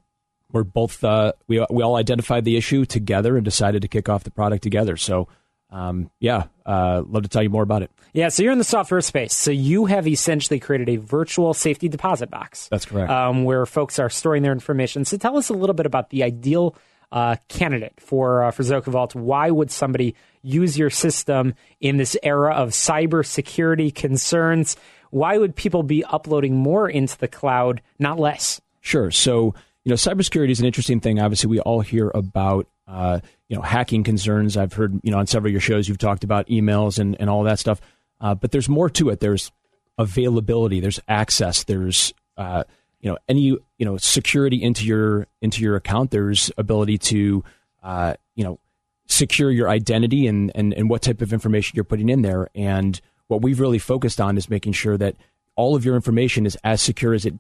we're 0.55 0.65
both 0.65 1.05
uh, 1.05 1.33
we 1.49 1.65
we 1.69 1.83
all 1.83 1.97
identified 1.97 2.45
the 2.45 2.57
issue 2.57 2.87
together 2.87 3.37
and 3.37 3.45
decided 3.45 3.83
to 3.83 3.89
kick 3.89 4.09
off 4.09 4.25
the 4.25 4.31
product 4.31 4.63
together. 4.63 4.97
So. 4.97 5.29
Um, 5.71 6.09
yeah, 6.21 6.45
uh, 6.65 7.03
love 7.05 7.25
to 7.25 7.29
tell 7.29 7.43
you 7.43 7.51
more 7.51 7.65
about 7.65 7.83
it. 7.83 7.91
Yeah, 8.13 8.29
so 8.29 8.45
you're 8.45 8.53
in 8.53 8.59
the 8.59 8.65
software 8.65 9.01
space. 9.01 9.35
So 9.35 9.51
you 9.51 9.87
have 9.87 10.07
essentially 10.07 10.61
created 10.61 10.89
a 10.89 10.97
virtual 10.97 11.53
safety 11.53 11.89
deposit 11.89 12.31
box. 12.31 12.69
That's 12.69 12.85
correct. 12.85 13.11
Um, 13.11 13.43
where 13.43 13.67
folks 13.67 13.99
are 13.99 14.09
storing 14.09 14.45
their 14.45 14.53
information. 14.53 15.05
So 15.05 15.17
tell 15.17 15.37
us 15.37 15.49
a 15.49 15.53
little 15.53 15.75
bit 15.75 15.87
about 15.87 16.11
the 16.11 16.23
ideal 16.23 16.77
uh, 17.11 17.37
candidate 17.49 17.95
for 17.99 18.45
uh, 18.45 18.51
for 18.53 18.63
ZokuVault. 18.63 19.17
Why 19.17 19.51
would 19.51 19.73
somebody 19.73 20.15
use 20.43 20.79
your 20.79 20.91
system 20.91 21.55
in 21.81 21.97
this 21.97 22.17
era 22.23 22.55
of 22.55 22.69
cybersecurity 22.71 23.93
concerns? 23.93 24.77
Why 25.11 25.39
would 25.39 25.57
people 25.57 25.83
be 25.83 26.05
uploading 26.05 26.55
more 26.55 26.89
into 26.89 27.19
the 27.19 27.27
cloud, 27.29 27.83
not 27.99 28.21
less? 28.21 28.61
Sure. 28.81 29.11
So 29.11 29.55
you 29.85 29.91
know, 29.91 29.97
cybersecurity 29.97 30.51
is 30.51 30.61
an 30.61 30.67
interesting 30.67 31.01
thing. 31.01 31.21
Obviously, 31.21 31.49
we 31.49 31.61
all 31.61 31.81
hear 31.81 32.11
about 32.15 32.67
uh, 32.89 33.21
you 33.49 33.57
know 33.57 33.63
hacking 33.63 34.03
concerns. 34.03 34.57
I've 34.57 34.73
heard 34.73 34.99
you 35.03 35.11
know 35.11 35.19
on 35.19 35.27
several 35.27 35.51
of 35.51 35.53
your 35.53 35.61
shows 35.61 35.89
you've 35.89 35.99
talked 35.99 36.25
about 36.25 36.49
emails 36.49 36.99
and 36.99 37.17
and 37.21 37.29
all 37.29 37.43
that 37.45 37.59
stuff. 37.59 37.81
Uh, 38.21 38.35
but 38.35 38.51
there's 38.51 38.69
more 38.69 38.89
to 38.91 39.11
it. 39.11 39.21
There's 39.21 39.53
availability. 39.99 40.81
There's 40.81 41.01
access. 41.07 41.65
There's 41.65 42.15
uh, 42.37 42.65
you 43.01 43.11
know 43.11 43.19
any 43.29 43.43
you 43.43 43.61
know 43.81 43.99
security 43.99 44.63
into 44.63 44.87
your 44.87 45.27
into 45.43 45.63
your 45.63 45.77
account. 45.77 46.11
There's 46.11 46.51
ability 46.57 46.99
to 46.99 47.45
uh, 47.83 48.15
you 48.35 48.45
know 48.45 48.59
secure 49.07 49.51
your 49.51 49.69
identity 49.69 50.27
and, 50.27 50.51
and 50.55 50.73
and 50.73 50.89
what 50.89 51.03
type 51.03 51.21
of 51.21 51.35
information 51.35 51.77
you're 51.77 51.85
putting 51.85 52.09
in 52.09 52.23
there. 52.23 52.49
And 52.55 52.99
what 53.27 53.43
we've 53.43 53.61
really 53.61 53.79
focused 53.79 54.21
on 54.21 54.39
is 54.39 54.49
making 54.49 54.73
sure 54.73 54.97
that 54.97 55.17
all 55.57 55.77
of 55.77 55.85
your 55.85 55.95
information 55.95 56.47
is 56.47 56.57
as 56.65 56.81
secure 56.81 57.13
as 57.13 57.27
it 57.27 57.35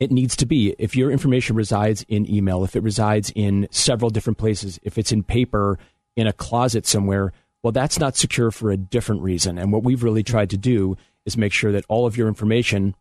it 0.00 0.10
needs 0.10 0.36
to 0.36 0.46
be. 0.46 0.74
If 0.78 0.96
your 0.96 1.10
information 1.10 1.56
resides 1.56 2.04
in 2.08 2.28
email, 2.32 2.64
if 2.64 2.74
it 2.76 2.82
resides 2.82 3.32
in 3.34 3.68
several 3.70 4.10
different 4.10 4.38
places, 4.38 4.78
if 4.82 4.98
it's 4.98 5.12
in 5.12 5.22
paper, 5.22 5.78
in 6.16 6.26
a 6.26 6.32
closet 6.32 6.86
somewhere, 6.86 7.32
well, 7.62 7.72
that's 7.72 7.98
not 7.98 8.16
secure 8.16 8.50
for 8.50 8.70
a 8.70 8.76
different 8.76 9.22
reason. 9.22 9.58
And 9.58 9.72
what 9.72 9.84
we've 9.84 10.02
really 10.02 10.22
tried 10.22 10.50
to 10.50 10.58
do 10.58 10.96
is 11.24 11.36
make 11.36 11.52
sure 11.52 11.72
that 11.72 11.84
all 11.88 12.06
of 12.06 12.16
your 12.16 12.28
information 12.28 12.94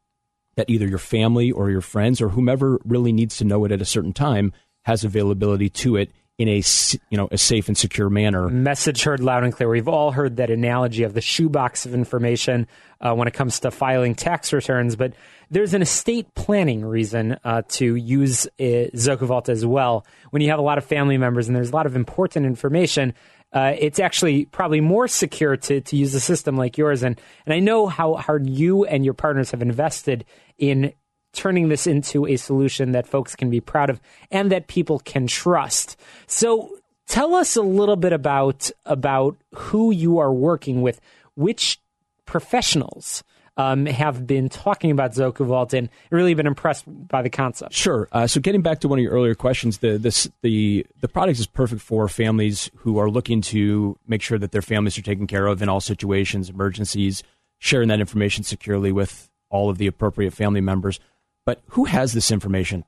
that 0.55 0.69
either 0.69 0.87
your 0.87 0.97
family 0.97 1.51
or 1.51 1.69
your 1.69 1.81
friends 1.81 2.21
or 2.21 2.29
whomever 2.29 2.79
really 2.85 3.11
needs 3.11 3.37
to 3.37 3.45
know 3.45 3.63
it 3.65 3.71
at 3.71 3.81
a 3.81 3.85
certain 3.85 4.13
time 4.13 4.51
has 4.83 5.03
availability 5.03 5.69
to 5.69 5.95
it 5.95 6.11
in 6.37 6.47
a 6.47 6.61
you 7.09 7.17
know 7.17 7.27
a 7.31 7.37
safe 7.37 7.67
and 7.67 7.77
secure 7.77 8.09
manner. 8.09 8.49
Message 8.49 9.03
heard 9.03 9.19
loud 9.19 9.43
and 9.43 9.53
clear. 9.53 9.69
We've 9.69 9.87
all 9.87 10.11
heard 10.11 10.37
that 10.37 10.49
analogy 10.49 11.03
of 11.03 11.13
the 11.13 11.21
shoebox 11.21 11.85
of 11.85 11.93
information 11.93 12.67
uh, 12.99 13.13
when 13.13 13.27
it 13.27 13.33
comes 13.33 13.59
to 13.59 13.71
filing 13.71 14.15
tax 14.15 14.51
returns, 14.51 14.95
but 14.95 15.13
there's 15.51 15.73
an 15.73 15.81
estate 15.81 16.33
planning 16.33 16.83
reason 16.83 17.37
uh, 17.43 17.61
to 17.67 17.95
use 17.95 18.47
uh, 18.59 18.63
as 18.63 19.65
well. 19.65 20.05
When 20.29 20.41
you 20.41 20.49
have 20.49 20.59
a 20.59 20.63
lot 20.63 20.77
of 20.77 20.85
family 20.85 21.17
members 21.17 21.47
and 21.47 21.55
there's 21.55 21.71
a 21.71 21.75
lot 21.75 21.85
of 21.85 21.95
important 21.95 22.45
information, 22.45 23.13
uh, 23.51 23.73
it's 23.77 23.99
actually 23.99 24.45
probably 24.45 24.79
more 24.79 25.09
secure 25.09 25.57
to, 25.57 25.81
to 25.81 25.95
use 25.97 26.15
a 26.15 26.21
system 26.21 26.55
like 26.55 26.77
yours. 26.77 27.03
And, 27.03 27.19
and 27.45 27.53
I 27.53 27.59
know 27.59 27.87
how 27.87 28.15
hard 28.15 28.49
you 28.49 28.85
and 28.85 29.03
your 29.03 29.13
partners 29.13 29.51
have 29.51 29.61
invested 29.61 30.23
in 30.57 30.93
turning 31.33 31.67
this 31.67 31.85
into 31.85 32.25
a 32.25 32.37
solution 32.37 32.93
that 32.93 33.05
folks 33.05 33.35
can 33.35 33.49
be 33.49 33.59
proud 33.59 33.89
of 33.89 33.99
and 34.31 34.51
that 34.51 34.67
people 34.67 34.99
can 34.99 35.27
trust. 35.27 35.97
So 36.27 36.77
tell 37.07 37.35
us 37.35 37.57
a 37.57 37.61
little 37.61 37.97
bit 37.97 38.13
about 38.13 38.71
about 38.85 39.35
who 39.53 39.91
you 39.91 40.19
are 40.19 40.31
working 40.31 40.81
with, 40.81 41.01
which 41.35 41.79
professionals 42.25 43.23
um, 43.61 43.85
have 43.85 44.25
been 44.25 44.49
talking 44.49 44.91
about 44.91 45.11
ZokuVault 45.11 45.73
and 45.73 45.89
really 46.09 46.33
been 46.33 46.47
impressed 46.47 46.83
by 46.87 47.21
the 47.21 47.29
concept. 47.29 47.73
Sure. 47.73 48.07
Uh, 48.11 48.25
so 48.25 48.39
getting 48.39 48.61
back 48.61 48.79
to 48.79 48.87
one 48.87 48.97
of 48.97 49.03
your 49.03 49.13
earlier 49.13 49.35
questions, 49.35 49.79
the 49.79 49.97
this 49.97 50.29
the 50.41 50.85
the 50.99 51.07
product 51.07 51.39
is 51.39 51.47
perfect 51.47 51.81
for 51.81 52.07
families 52.07 52.71
who 52.77 52.97
are 52.97 53.09
looking 53.09 53.41
to 53.41 53.97
make 54.07 54.21
sure 54.21 54.39
that 54.39 54.51
their 54.51 54.61
families 54.61 54.97
are 54.97 55.03
taken 55.03 55.27
care 55.27 55.45
of 55.47 55.61
in 55.61 55.69
all 55.69 55.79
situations, 55.81 56.49
emergencies, 56.49 57.23
sharing 57.59 57.89
that 57.89 57.99
information 57.99 58.43
securely 58.43 58.91
with 58.91 59.29
all 59.49 59.69
of 59.69 59.77
the 59.77 59.87
appropriate 59.87 60.33
family 60.33 60.61
members. 60.61 60.99
But 61.45 61.61
who 61.69 61.85
has 61.85 62.13
this 62.13 62.31
information? 62.31 62.83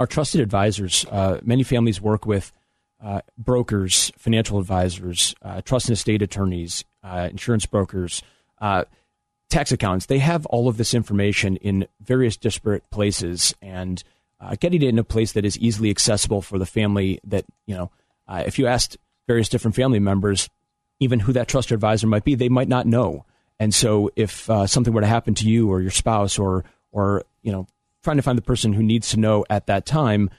Our 0.00 0.06
trusted 0.06 0.40
advisors. 0.40 1.04
Uh, 1.10 1.40
many 1.42 1.62
families 1.62 2.00
work 2.00 2.26
with 2.26 2.52
uh, 3.02 3.20
brokers, 3.36 4.10
financial 4.16 4.58
advisors, 4.58 5.34
uh, 5.42 5.60
trust 5.60 5.88
and 5.88 5.94
estate 5.94 6.22
attorneys, 6.22 6.84
uh, 7.04 7.28
insurance 7.30 7.66
brokers. 7.66 8.22
Tax 9.50 9.72
accountants, 9.72 10.06
they 10.06 10.18
have 10.18 10.44
all 10.46 10.68
of 10.68 10.76
this 10.76 10.94
information 10.94 11.56
in 11.56 11.86
various 12.00 12.36
disparate 12.36 12.88
places 12.90 13.54
and 13.62 14.02
uh, 14.40 14.56
getting 14.60 14.82
it 14.82 14.88
in 14.88 14.98
a 14.98 15.04
place 15.04 15.32
that 15.32 15.44
is 15.44 15.58
easily 15.58 15.90
accessible 15.90 16.42
for 16.42 16.58
the 16.58 16.66
family 16.66 17.18
that, 17.24 17.44
you 17.66 17.74
know, 17.74 17.90
uh, 18.26 18.42
if 18.46 18.58
you 18.58 18.66
asked 18.66 18.98
various 19.26 19.48
different 19.48 19.74
family 19.74 19.98
members, 19.98 20.48
even 21.00 21.20
who 21.20 21.32
that 21.32 21.48
trusted 21.48 21.74
advisor 21.74 22.06
might 22.06 22.24
be, 22.24 22.34
they 22.34 22.48
might 22.48 22.68
not 22.68 22.86
know. 22.86 23.24
And 23.58 23.74
so 23.74 24.10
if 24.16 24.48
uh, 24.50 24.66
something 24.66 24.92
were 24.92 25.00
to 25.00 25.06
happen 25.06 25.34
to 25.36 25.48
you 25.48 25.70
or 25.70 25.80
your 25.80 25.90
spouse 25.90 26.38
or, 26.38 26.64
or, 26.92 27.24
you 27.42 27.50
know, 27.50 27.66
trying 28.04 28.16
to 28.16 28.22
find 28.22 28.38
the 28.38 28.42
person 28.42 28.72
who 28.72 28.82
needs 28.82 29.10
to 29.10 29.18
know 29.18 29.44
at 29.50 29.66
that 29.66 29.86
time, 29.86 30.30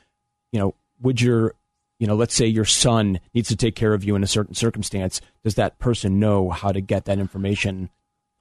you 0.52 0.60
know, 0.60 0.76
would 1.02 1.20
your 1.20 1.56
you 2.00 2.08
know, 2.08 2.16
let's 2.16 2.34
say 2.34 2.48
your 2.48 2.66
son 2.66 3.20
needs 3.34 3.50
to 3.50 3.58
take 3.58 3.76
care 3.76 3.94
of 3.94 4.04
you 4.04 4.16
in 4.16 4.24
a 4.24 4.28
certain 4.28 4.56
circumstance. 4.56 5.20
Does 5.44 5.56
that 5.56 5.80
person 5.80 6.20
know 6.20 6.50
how 6.50 6.72
to 6.72 6.82
get 6.82 7.06
that 7.06 7.20
information 7.20 7.90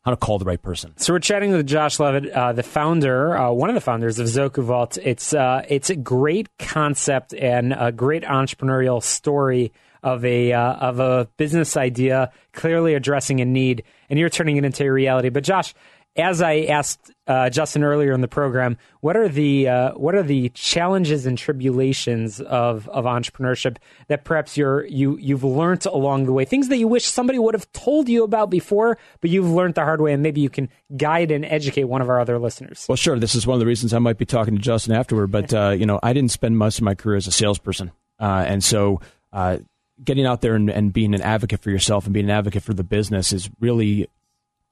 how 0.04 0.10
to 0.10 0.16
call 0.16 0.38
the 0.38 0.44
right 0.44 0.60
person. 0.62 0.94
So 0.96 1.12
we're 1.12 1.18
chatting 1.18 1.52
with 1.52 1.66
Josh 1.66 1.98
Levitt, 1.98 2.30
uh, 2.30 2.52
the 2.52 2.62
founder, 2.62 3.36
uh, 3.36 3.50
one 3.50 3.68
of 3.68 3.74
the 3.74 3.80
founders 3.80 4.18
of 4.18 4.26
ZokuVault. 4.26 4.98
It's 5.02 5.34
uh, 5.34 5.64
it's 5.68 5.90
a 5.90 5.96
great 5.96 6.48
concept 6.58 7.34
and 7.34 7.74
a 7.76 7.92
great 7.92 8.22
entrepreneurial 8.22 9.02
story 9.02 9.72
of 10.02 10.24
a 10.24 10.52
uh, 10.52 10.72
of 10.74 11.00
a 11.00 11.28
business 11.36 11.76
idea, 11.76 12.32
clearly 12.52 12.94
addressing 12.94 13.40
a 13.40 13.44
need, 13.44 13.82
and 14.08 14.18
you're 14.18 14.30
turning 14.30 14.56
it 14.56 14.64
into 14.64 14.84
a 14.84 14.92
reality. 14.92 15.28
But 15.28 15.44
Josh, 15.44 15.74
as 16.16 16.42
I 16.42 16.60
asked 16.62 17.12
uh, 17.28 17.50
Justin 17.50 17.84
earlier 17.84 18.12
in 18.12 18.22
the 18.22 18.28
program, 18.28 18.78
what 19.00 19.16
are 19.16 19.28
the 19.28 19.68
uh, 19.68 19.92
what 19.92 20.14
are 20.14 20.22
the 20.22 20.48
challenges 20.50 21.26
and 21.26 21.36
tribulations 21.36 22.40
of, 22.40 22.88
of 22.88 23.04
entrepreneurship 23.04 23.76
that 24.08 24.24
perhaps 24.24 24.56
you're 24.56 24.86
you 24.86 25.18
you've 25.18 25.44
learned 25.44 25.84
along 25.86 26.24
the 26.24 26.32
way? 26.32 26.46
Things 26.46 26.68
that 26.68 26.78
you 26.78 26.88
wish 26.88 27.04
somebody 27.04 27.38
would 27.38 27.54
have 27.54 27.70
told 27.72 28.08
you 28.08 28.24
about 28.24 28.48
before, 28.48 28.98
but 29.20 29.28
you've 29.28 29.48
learned 29.48 29.74
the 29.74 29.82
hard 29.82 30.00
way, 30.00 30.14
and 30.14 30.22
maybe 30.22 30.40
you 30.40 30.48
can 30.48 30.70
guide 30.96 31.30
and 31.30 31.44
educate 31.44 31.84
one 31.84 32.00
of 32.00 32.08
our 32.08 32.18
other 32.18 32.38
listeners. 32.38 32.86
Well, 32.88 32.96
sure. 32.96 33.18
This 33.18 33.34
is 33.34 33.46
one 33.46 33.54
of 33.54 33.60
the 33.60 33.66
reasons 33.66 33.92
I 33.92 33.98
might 33.98 34.18
be 34.18 34.26
talking 34.26 34.56
to 34.56 34.62
Justin 34.62 34.94
afterward. 34.94 35.30
But 35.30 35.52
uh, 35.52 35.76
you 35.78 35.84
know, 35.84 36.00
I 36.02 36.14
didn't 36.14 36.30
spend 36.30 36.56
most 36.56 36.78
of 36.78 36.84
my 36.84 36.94
career 36.94 37.16
as 37.16 37.26
a 37.26 37.32
salesperson, 37.32 37.92
uh, 38.18 38.44
and 38.46 38.64
so 38.64 39.02
uh, 39.34 39.58
getting 40.02 40.24
out 40.24 40.40
there 40.40 40.54
and, 40.54 40.70
and, 40.70 40.92
being 40.92 41.14
an 41.14 41.20
advocate 41.20 41.60
for 41.60 41.70
yourself 41.70 42.04
and 42.04 42.14
being 42.14 42.26
an 42.26 42.30
advocate 42.30 42.62
for 42.62 42.72
the 42.72 42.84
business 42.84 43.32
is 43.32 43.50
really 43.60 44.08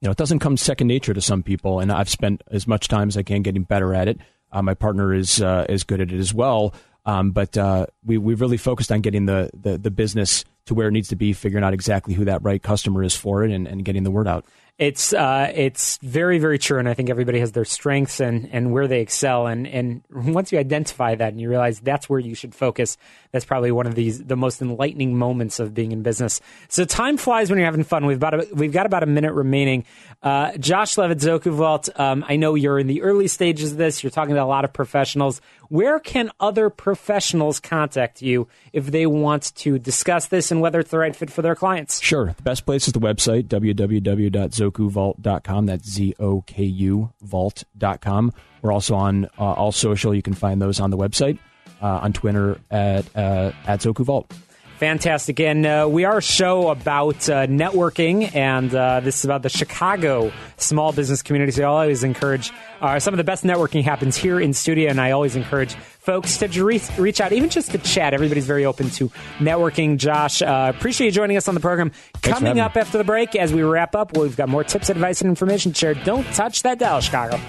you 0.00 0.06
know, 0.06 0.12
it 0.12 0.18
doesn't 0.18 0.40
come 0.40 0.56
second 0.56 0.88
nature 0.88 1.14
to 1.14 1.20
some 1.20 1.42
people, 1.42 1.80
and 1.80 1.90
I've 1.90 2.08
spent 2.08 2.42
as 2.50 2.66
much 2.66 2.88
time 2.88 3.08
as 3.08 3.16
I 3.16 3.22
can 3.22 3.42
getting 3.42 3.62
better 3.62 3.94
at 3.94 4.08
it. 4.08 4.18
Uh, 4.52 4.62
my 4.62 4.74
partner 4.74 5.14
is 5.14 5.40
uh, 5.40 5.66
is 5.68 5.84
good 5.84 6.00
at 6.00 6.12
it 6.12 6.18
as 6.18 6.34
well, 6.34 6.74
um, 7.04 7.30
but 7.30 7.56
uh, 7.56 7.86
we 8.04 8.18
we 8.18 8.34
really 8.34 8.56
focused 8.56 8.92
on 8.92 9.00
getting 9.00 9.26
the, 9.26 9.50
the 9.54 9.78
the 9.78 9.90
business 9.90 10.44
to 10.66 10.74
where 10.74 10.88
it 10.88 10.92
needs 10.92 11.08
to 11.08 11.16
be, 11.16 11.32
figuring 11.32 11.64
out 11.64 11.72
exactly 11.72 12.14
who 12.14 12.24
that 12.24 12.42
right 12.42 12.62
customer 12.62 13.02
is 13.02 13.16
for 13.16 13.44
it, 13.44 13.50
and, 13.50 13.66
and 13.66 13.84
getting 13.84 14.02
the 14.02 14.10
word 14.10 14.28
out. 14.28 14.44
It's 14.78 15.14
uh, 15.14 15.50
it's 15.54 15.96
very 16.02 16.38
very 16.38 16.58
true, 16.58 16.78
and 16.78 16.86
I 16.86 16.92
think 16.92 17.08
everybody 17.08 17.40
has 17.40 17.52
their 17.52 17.64
strengths 17.64 18.20
and, 18.20 18.46
and 18.52 18.72
where 18.72 18.86
they 18.86 19.00
excel, 19.00 19.46
and 19.46 19.66
and 19.66 20.02
once 20.10 20.52
you 20.52 20.58
identify 20.58 21.14
that 21.14 21.32
and 21.32 21.40
you 21.40 21.48
realize 21.48 21.80
that's 21.80 22.10
where 22.10 22.20
you 22.20 22.34
should 22.34 22.54
focus, 22.54 22.98
that's 23.32 23.46
probably 23.46 23.72
one 23.72 23.86
of 23.86 23.94
these 23.94 24.22
the 24.22 24.36
most 24.36 24.60
enlightening 24.60 25.16
moments 25.16 25.60
of 25.60 25.72
being 25.72 25.92
in 25.92 26.02
business. 26.02 26.42
So 26.68 26.84
time 26.84 27.16
flies 27.16 27.48
when 27.48 27.58
you're 27.58 27.64
having 27.64 27.84
fun. 27.84 28.04
We've 28.04 28.18
about 28.18 28.34
a, 28.34 28.48
we've 28.52 28.72
got 28.72 28.84
about 28.84 29.02
a 29.02 29.06
minute 29.06 29.32
remaining. 29.32 29.86
Uh, 30.26 30.58
Josh 30.58 30.98
Levitt, 30.98 31.18
Zoku 31.18 31.52
Vault. 31.52 31.88
Um, 31.94 32.24
I 32.26 32.34
know 32.34 32.56
you're 32.56 32.80
in 32.80 32.88
the 32.88 33.02
early 33.02 33.28
stages 33.28 33.70
of 33.70 33.78
this. 33.78 34.02
You're 34.02 34.10
talking 34.10 34.34
to 34.34 34.42
a 34.42 34.44
lot 34.44 34.64
of 34.64 34.72
professionals. 34.72 35.40
Where 35.68 36.00
can 36.00 36.32
other 36.40 36.68
professionals 36.68 37.60
contact 37.60 38.22
you 38.22 38.48
if 38.72 38.86
they 38.86 39.06
want 39.06 39.54
to 39.54 39.78
discuss 39.78 40.26
this 40.26 40.50
and 40.50 40.60
whether 40.60 40.80
it's 40.80 40.90
the 40.90 40.98
right 40.98 41.14
fit 41.14 41.30
for 41.30 41.42
their 41.42 41.54
clients? 41.54 42.02
Sure. 42.02 42.34
The 42.36 42.42
best 42.42 42.66
place 42.66 42.88
is 42.88 42.92
the 42.92 42.98
website, 42.98 43.44
www.zokuvault.com. 43.44 45.66
That's 45.66 45.88
Z 45.88 46.14
O 46.18 46.40
K 46.40 46.64
U 46.64 47.12
vault.com. 47.22 48.32
We're 48.62 48.72
also 48.72 48.96
on 48.96 49.26
uh, 49.38 49.38
all 49.38 49.70
social. 49.70 50.12
You 50.12 50.22
can 50.22 50.34
find 50.34 50.60
those 50.60 50.80
on 50.80 50.90
the 50.90 50.96
website, 50.96 51.38
uh, 51.80 52.00
on 52.02 52.12
Twitter 52.12 52.58
at, 52.68 53.04
uh, 53.14 53.52
at 53.64 53.78
Zoku 53.78 54.04
Vault. 54.04 54.34
Fantastic. 54.78 55.40
And 55.40 55.64
uh, 55.64 55.88
we 55.90 56.04
are 56.04 56.18
a 56.18 56.22
show 56.22 56.68
about 56.68 57.28
uh, 57.30 57.46
networking, 57.46 58.34
and 58.34 58.74
uh, 58.74 59.00
this 59.00 59.18
is 59.18 59.24
about 59.24 59.42
the 59.42 59.48
Chicago 59.48 60.30
small 60.58 60.92
business 60.92 61.22
community. 61.22 61.52
So 61.52 61.62
I 61.62 61.66
always 61.66 62.04
encourage 62.04 62.52
uh, 62.82 62.98
some 63.00 63.14
of 63.14 63.18
the 63.18 63.24
best 63.24 63.42
networking 63.42 63.82
happens 63.82 64.16
here 64.16 64.38
in 64.38 64.52
studio, 64.52 64.90
and 64.90 65.00
I 65.00 65.12
always 65.12 65.34
encourage 65.34 65.74
folks 65.74 66.36
to 66.36 66.46
reach, 66.62 66.82
reach 66.98 67.22
out, 67.22 67.32
even 67.32 67.48
just 67.48 67.70
to 67.70 67.78
chat. 67.78 68.12
Everybody's 68.12 68.46
very 68.46 68.66
open 68.66 68.90
to 68.90 69.08
networking. 69.38 69.96
Josh, 69.96 70.42
uh, 70.42 70.72
appreciate 70.76 71.06
you 71.06 71.12
joining 71.12 71.38
us 71.38 71.48
on 71.48 71.54
the 71.54 71.60
program. 71.60 71.90
Thanks 72.16 72.38
Coming 72.38 72.60
up 72.60 72.76
after 72.76 72.98
the 72.98 73.04
break, 73.04 73.34
as 73.34 73.54
we 73.54 73.62
wrap 73.62 73.94
up, 73.94 74.14
we've 74.14 74.36
got 74.36 74.50
more 74.50 74.62
tips, 74.62 74.90
advice, 74.90 75.22
and 75.22 75.30
information 75.30 75.72
shared. 75.72 76.04
Don't 76.04 76.26
touch 76.34 76.62
that 76.64 76.78
dial, 76.78 77.00
Chicago. 77.00 77.40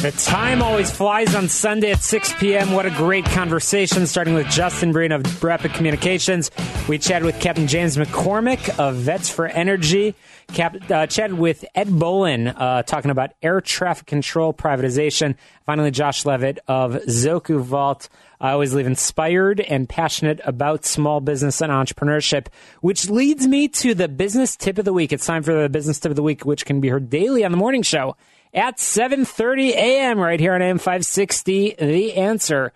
The 0.00 0.12
time 0.12 0.62
always 0.62 0.90
flies 0.90 1.34
on 1.34 1.50
Sunday 1.50 1.90
at 1.90 2.00
6 2.00 2.32
p.m. 2.38 2.72
What 2.72 2.86
a 2.86 2.90
great 2.90 3.26
conversation, 3.26 4.06
starting 4.06 4.32
with 4.32 4.48
Justin 4.48 4.92
Breen 4.92 5.12
of 5.12 5.22
Brepic 5.22 5.74
Communications. 5.74 6.50
We 6.88 6.96
chatted 6.96 7.26
with 7.26 7.38
Captain 7.38 7.66
James 7.66 7.98
McCormick 7.98 8.78
of 8.78 8.94
Vets 8.94 9.28
for 9.28 9.46
Energy. 9.46 10.14
Cap, 10.54 10.90
uh, 10.90 11.06
chatted 11.06 11.36
with 11.36 11.66
Ed 11.74 11.90
Bolen 11.98 12.48
uh, 12.48 12.82
talking 12.82 13.10
about 13.10 13.32
air 13.42 13.60
traffic 13.60 14.06
control 14.06 14.54
privatization. 14.54 15.34
Finally, 15.66 15.90
Josh 15.90 16.24
Levitt 16.24 16.60
of 16.66 16.92
Zoku 16.92 17.60
Vault. 17.60 18.08
I 18.40 18.52
always 18.52 18.72
leave 18.72 18.86
inspired 18.86 19.60
and 19.60 19.86
passionate 19.86 20.40
about 20.44 20.86
small 20.86 21.20
business 21.20 21.60
and 21.60 21.70
entrepreneurship, 21.70 22.46
which 22.80 23.10
leads 23.10 23.46
me 23.46 23.68
to 23.68 23.94
the 23.94 24.08
business 24.08 24.56
tip 24.56 24.78
of 24.78 24.86
the 24.86 24.94
week. 24.94 25.12
It's 25.12 25.26
time 25.26 25.42
for 25.42 25.60
the 25.60 25.68
business 25.68 26.00
tip 26.00 26.08
of 26.08 26.16
the 26.16 26.22
week, 26.22 26.46
which 26.46 26.64
can 26.64 26.80
be 26.80 26.88
heard 26.88 27.10
daily 27.10 27.44
on 27.44 27.50
the 27.50 27.58
morning 27.58 27.82
show 27.82 28.16
at 28.52 28.78
7:30 28.78 29.70
a.m. 29.70 30.18
right 30.18 30.40
here 30.40 30.54
on 30.54 30.62
AM 30.62 30.78
560 30.78 31.76
The 31.78 32.14
Answer. 32.14 32.72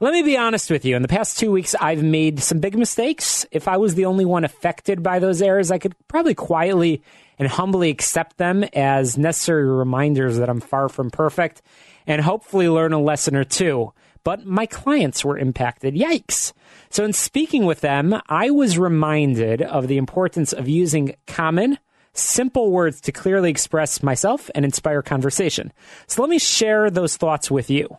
Let 0.00 0.12
me 0.12 0.22
be 0.22 0.36
honest 0.36 0.70
with 0.70 0.84
you. 0.84 0.96
In 0.96 1.02
the 1.02 1.08
past 1.08 1.38
2 1.38 1.50
weeks 1.50 1.74
I've 1.80 2.02
made 2.02 2.40
some 2.40 2.58
big 2.58 2.76
mistakes. 2.76 3.46
If 3.52 3.68
I 3.68 3.76
was 3.76 3.94
the 3.94 4.06
only 4.06 4.24
one 4.24 4.44
affected 4.44 5.02
by 5.02 5.18
those 5.18 5.40
errors, 5.40 5.70
I 5.70 5.78
could 5.78 5.94
probably 6.08 6.34
quietly 6.34 7.02
and 7.38 7.48
humbly 7.48 7.90
accept 7.90 8.36
them 8.36 8.64
as 8.74 9.16
necessary 9.18 9.66
reminders 9.66 10.38
that 10.38 10.48
I'm 10.48 10.60
far 10.60 10.88
from 10.88 11.10
perfect 11.10 11.62
and 12.06 12.20
hopefully 12.20 12.68
learn 12.68 12.92
a 12.92 13.00
lesson 13.00 13.34
or 13.36 13.44
two. 13.44 13.92
But 14.24 14.46
my 14.46 14.66
clients 14.66 15.24
were 15.24 15.38
impacted. 15.38 15.94
Yikes. 15.94 16.52
So 16.90 17.04
in 17.04 17.12
speaking 17.12 17.66
with 17.66 17.80
them, 17.80 18.20
I 18.28 18.50
was 18.50 18.78
reminded 18.78 19.62
of 19.62 19.86
the 19.86 19.96
importance 19.96 20.52
of 20.52 20.68
using 20.68 21.14
common 21.26 21.78
simple 22.14 22.70
words 22.70 23.00
to 23.02 23.12
clearly 23.12 23.50
express 23.50 24.02
myself 24.02 24.50
and 24.54 24.64
inspire 24.64 25.02
conversation. 25.02 25.72
So 26.06 26.22
let 26.22 26.30
me 26.30 26.38
share 26.38 26.90
those 26.90 27.16
thoughts 27.16 27.50
with 27.50 27.70
you. 27.70 27.98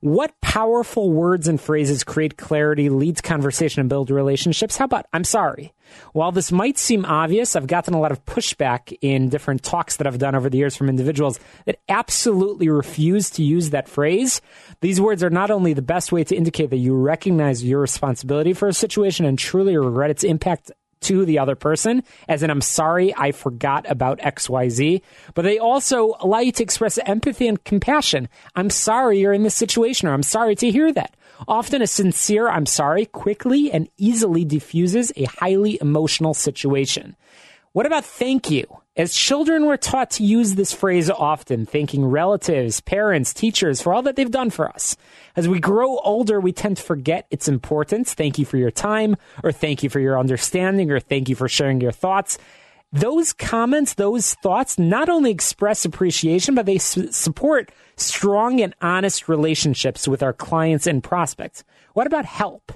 What 0.00 0.32
powerful 0.40 1.12
words 1.12 1.46
and 1.46 1.60
phrases 1.60 2.04
create 2.04 2.38
clarity, 2.38 2.88
leads 2.88 3.20
conversation, 3.20 3.80
and 3.80 3.88
build 3.90 4.10
relationships? 4.10 4.78
How 4.78 4.86
about 4.86 5.04
I'm 5.12 5.24
sorry? 5.24 5.74
While 6.12 6.32
this 6.32 6.50
might 6.50 6.78
seem 6.78 7.04
obvious, 7.04 7.54
I've 7.54 7.66
gotten 7.66 7.92
a 7.92 8.00
lot 8.00 8.12
of 8.12 8.24
pushback 8.24 8.96
in 9.02 9.28
different 9.28 9.62
talks 9.62 9.96
that 9.96 10.06
I've 10.06 10.18
done 10.18 10.34
over 10.34 10.48
the 10.48 10.56
years 10.56 10.74
from 10.74 10.88
individuals 10.88 11.38
that 11.66 11.80
absolutely 11.88 12.70
refuse 12.70 13.28
to 13.30 13.42
use 13.42 13.70
that 13.70 13.88
phrase. 13.88 14.40
These 14.80 15.02
words 15.02 15.22
are 15.22 15.30
not 15.30 15.50
only 15.50 15.74
the 15.74 15.82
best 15.82 16.12
way 16.12 16.24
to 16.24 16.36
indicate 16.36 16.70
that 16.70 16.78
you 16.78 16.94
recognize 16.94 17.62
your 17.62 17.80
responsibility 17.80 18.54
for 18.54 18.68
a 18.68 18.72
situation 18.72 19.26
and 19.26 19.38
truly 19.38 19.76
regret 19.76 20.10
its 20.10 20.24
impact 20.24 20.70
to 21.02 21.24
the 21.24 21.38
other 21.38 21.54
person, 21.54 22.02
as 22.28 22.42
in, 22.42 22.50
I'm 22.50 22.60
sorry, 22.60 23.14
I 23.16 23.32
forgot 23.32 23.90
about 23.90 24.18
XYZ. 24.18 25.02
But 25.34 25.42
they 25.42 25.58
also 25.58 26.16
allow 26.20 26.40
you 26.40 26.52
to 26.52 26.62
express 26.62 26.98
empathy 26.98 27.48
and 27.48 27.62
compassion. 27.64 28.28
I'm 28.54 28.70
sorry 28.70 29.20
you're 29.20 29.32
in 29.32 29.42
this 29.42 29.54
situation, 29.54 30.08
or 30.08 30.12
I'm 30.12 30.22
sorry 30.22 30.54
to 30.56 30.70
hear 30.70 30.92
that. 30.92 31.16
Often 31.48 31.82
a 31.82 31.86
sincere 31.86 32.48
I'm 32.48 32.66
sorry 32.66 33.06
quickly 33.06 33.72
and 33.72 33.88
easily 33.96 34.44
diffuses 34.44 35.12
a 35.16 35.24
highly 35.24 35.78
emotional 35.80 36.34
situation. 36.34 37.16
What 37.72 37.86
about 37.86 38.04
thank 38.04 38.50
you? 38.50 38.66
As 39.00 39.14
children, 39.14 39.64
we're 39.64 39.78
taught 39.78 40.10
to 40.10 40.22
use 40.22 40.56
this 40.56 40.74
phrase 40.74 41.08
often, 41.08 41.64
thanking 41.64 42.04
relatives, 42.04 42.82
parents, 42.82 43.32
teachers 43.32 43.80
for 43.80 43.94
all 43.94 44.02
that 44.02 44.14
they've 44.14 44.30
done 44.30 44.50
for 44.50 44.68
us. 44.68 44.94
As 45.36 45.48
we 45.48 45.58
grow 45.58 45.96
older, 46.00 46.38
we 46.38 46.52
tend 46.52 46.76
to 46.76 46.82
forget 46.82 47.26
its 47.30 47.48
importance. 47.48 48.12
Thank 48.12 48.38
you 48.38 48.44
for 48.44 48.58
your 48.58 48.70
time, 48.70 49.16
or 49.42 49.52
thank 49.52 49.82
you 49.82 49.88
for 49.88 50.00
your 50.00 50.18
understanding, 50.18 50.90
or 50.90 51.00
thank 51.00 51.30
you 51.30 51.34
for 51.34 51.48
sharing 51.48 51.80
your 51.80 51.92
thoughts. 51.92 52.36
Those 52.92 53.32
comments, 53.32 53.94
those 53.94 54.34
thoughts 54.34 54.78
not 54.78 55.08
only 55.08 55.30
express 55.30 55.86
appreciation, 55.86 56.54
but 56.54 56.66
they 56.66 56.76
su- 56.76 57.10
support 57.10 57.72
strong 57.96 58.60
and 58.60 58.74
honest 58.82 59.30
relationships 59.30 60.06
with 60.06 60.22
our 60.22 60.34
clients 60.34 60.86
and 60.86 61.02
prospects. 61.02 61.64
What 61.94 62.06
about 62.06 62.26
help? 62.26 62.70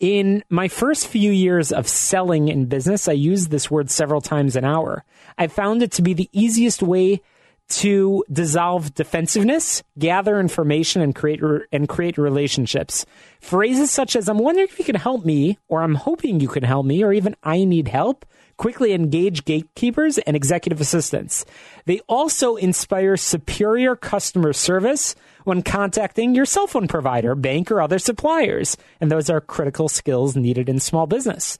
In 0.00 0.42
my 0.48 0.68
first 0.68 1.06
few 1.06 1.30
years 1.30 1.72
of 1.72 1.86
selling 1.88 2.48
in 2.48 2.66
business, 2.66 3.08
I 3.08 3.12
used 3.12 3.50
this 3.50 3.70
word 3.70 3.90
several 3.90 4.20
times 4.20 4.56
an 4.56 4.64
hour. 4.64 5.04
I 5.38 5.46
found 5.46 5.82
it 5.82 5.92
to 5.92 6.02
be 6.02 6.14
the 6.14 6.28
easiest 6.32 6.82
way 6.82 7.20
to 7.68 8.24
dissolve 8.30 8.94
defensiveness, 8.94 9.82
gather 9.98 10.38
information, 10.38 11.00
and 11.00 11.14
create 11.14 11.40
and 11.70 11.88
create 11.88 12.18
relationships. 12.18 13.06
Phrases 13.40 13.90
such 13.90 14.14
as 14.14 14.28
"I'm 14.28 14.38
wondering 14.38 14.68
if 14.68 14.78
you 14.78 14.84
can 14.84 14.96
help 14.96 15.24
me," 15.24 15.58
or 15.68 15.82
"I'm 15.82 15.94
hoping 15.94 16.40
you 16.40 16.48
can 16.48 16.64
help 16.64 16.84
me," 16.84 17.02
or 17.02 17.12
even 17.12 17.36
"I 17.42 17.64
need 17.64 17.88
help." 17.88 18.26
Quickly 18.58 18.92
engage 18.92 19.44
gatekeepers 19.44 20.18
and 20.18 20.36
executive 20.36 20.80
assistants. 20.80 21.46
They 21.86 22.00
also 22.08 22.56
inspire 22.56 23.16
superior 23.16 23.96
customer 23.96 24.52
service 24.52 25.14
when 25.44 25.62
contacting 25.62 26.34
your 26.34 26.44
cell 26.44 26.66
phone 26.66 26.88
provider, 26.88 27.34
bank, 27.34 27.70
or 27.70 27.80
other 27.80 27.98
suppliers. 27.98 28.76
And 29.00 29.10
those 29.10 29.30
are 29.30 29.40
critical 29.40 29.88
skills 29.88 30.36
needed 30.36 30.68
in 30.68 30.80
small 30.80 31.06
business. 31.06 31.58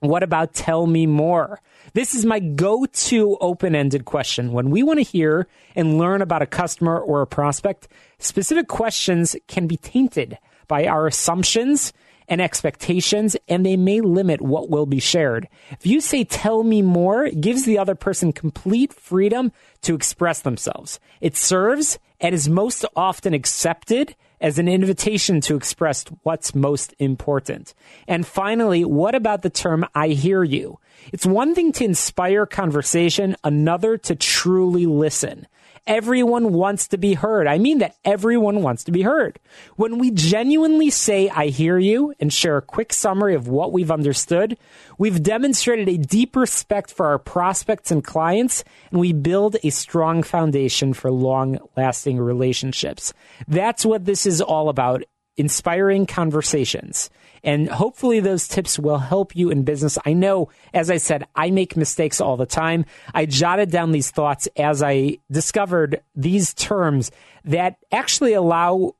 What 0.00 0.22
about 0.22 0.52
tell 0.52 0.86
me 0.86 1.06
more? 1.06 1.60
This 1.94 2.14
is 2.14 2.26
my 2.26 2.38
go 2.38 2.84
to 2.84 3.38
open 3.40 3.74
ended 3.74 4.04
question. 4.04 4.52
When 4.52 4.70
we 4.70 4.82
want 4.82 4.98
to 4.98 5.04
hear 5.04 5.46
and 5.74 5.98
learn 5.98 6.20
about 6.20 6.42
a 6.42 6.46
customer 6.46 6.98
or 6.98 7.22
a 7.22 7.26
prospect, 7.26 7.88
specific 8.18 8.68
questions 8.68 9.36
can 9.48 9.66
be 9.66 9.78
tainted 9.78 10.38
by 10.68 10.86
our 10.86 11.06
assumptions 11.06 11.94
and 12.28 12.40
expectations, 12.40 13.36
and 13.48 13.64
they 13.64 13.76
may 13.76 14.00
limit 14.00 14.42
what 14.42 14.68
will 14.68 14.86
be 14.86 14.98
shared. 14.98 15.48
If 15.70 15.86
you 15.86 16.00
say, 16.00 16.24
tell 16.24 16.62
me 16.62 16.82
more, 16.82 17.24
it 17.24 17.40
gives 17.40 17.64
the 17.64 17.78
other 17.78 17.94
person 17.94 18.32
complete 18.32 18.92
freedom 18.92 19.52
to 19.82 19.94
express 19.94 20.40
themselves. 20.40 20.98
It 21.20 21.36
serves 21.36 21.98
and 22.20 22.34
is 22.34 22.48
most 22.48 22.84
often 22.94 23.34
accepted 23.34 24.14
as 24.40 24.58
an 24.58 24.68
invitation 24.68 25.40
to 25.40 25.56
express 25.56 26.04
what's 26.22 26.54
most 26.54 26.94
important. 26.98 27.74
And 28.06 28.26
finally, 28.26 28.84
what 28.84 29.14
about 29.14 29.42
the 29.42 29.50
term 29.50 29.86
I 29.94 30.08
hear 30.08 30.44
you? 30.44 30.78
It's 31.12 31.26
one 31.26 31.54
thing 31.54 31.72
to 31.72 31.84
inspire 31.84 32.46
conversation, 32.46 33.36
another 33.44 33.96
to 33.98 34.14
truly 34.14 34.86
listen. 34.86 35.46
Everyone 35.86 36.52
wants 36.52 36.88
to 36.88 36.98
be 36.98 37.14
heard. 37.14 37.46
I 37.46 37.58
mean 37.58 37.78
that 37.78 37.96
everyone 38.04 38.62
wants 38.62 38.82
to 38.84 38.92
be 38.92 39.02
heard. 39.02 39.38
When 39.76 39.98
we 39.98 40.10
genuinely 40.10 40.90
say, 40.90 41.28
I 41.28 41.46
hear 41.46 41.78
you, 41.78 42.12
and 42.18 42.32
share 42.32 42.56
a 42.56 42.62
quick 42.62 42.92
summary 42.92 43.34
of 43.34 43.46
what 43.46 43.72
we've 43.72 43.90
understood, 43.90 44.58
we've 44.98 45.22
demonstrated 45.22 45.88
a 45.88 45.96
deep 45.96 46.34
respect 46.34 46.90
for 46.90 47.06
our 47.06 47.18
prospects 47.18 47.90
and 47.90 48.02
clients, 48.02 48.64
and 48.90 48.98
we 48.98 49.12
build 49.12 49.56
a 49.62 49.70
strong 49.70 50.24
foundation 50.24 50.92
for 50.92 51.10
long 51.12 51.58
lasting 51.76 52.18
relationships. 52.18 53.12
That's 53.46 53.86
what 53.86 54.06
this 54.06 54.26
is 54.26 54.40
all 54.40 54.68
about 54.68 55.04
inspiring 55.36 56.06
conversations. 56.06 57.10
And 57.46 57.68
hopefully 57.68 58.18
those 58.18 58.48
tips 58.48 58.76
will 58.76 58.98
help 58.98 59.36
you 59.36 59.50
in 59.50 59.62
business. 59.62 59.98
I 60.04 60.12
know, 60.12 60.50
as 60.74 60.90
I 60.90 60.96
said, 60.96 61.24
I 61.36 61.52
make 61.52 61.76
mistakes 61.76 62.20
all 62.20 62.36
the 62.36 62.44
time. 62.44 62.84
I 63.14 63.24
jotted 63.24 63.70
down 63.70 63.92
these 63.92 64.10
thoughts 64.10 64.48
as 64.56 64.82
I 64.82 65.18
discovered 65.30 66.02
these 66.16 66.52
terms 66.54 67.12
that 67.44 67.76
actually 67.92 68.32
allow 68.32 68.96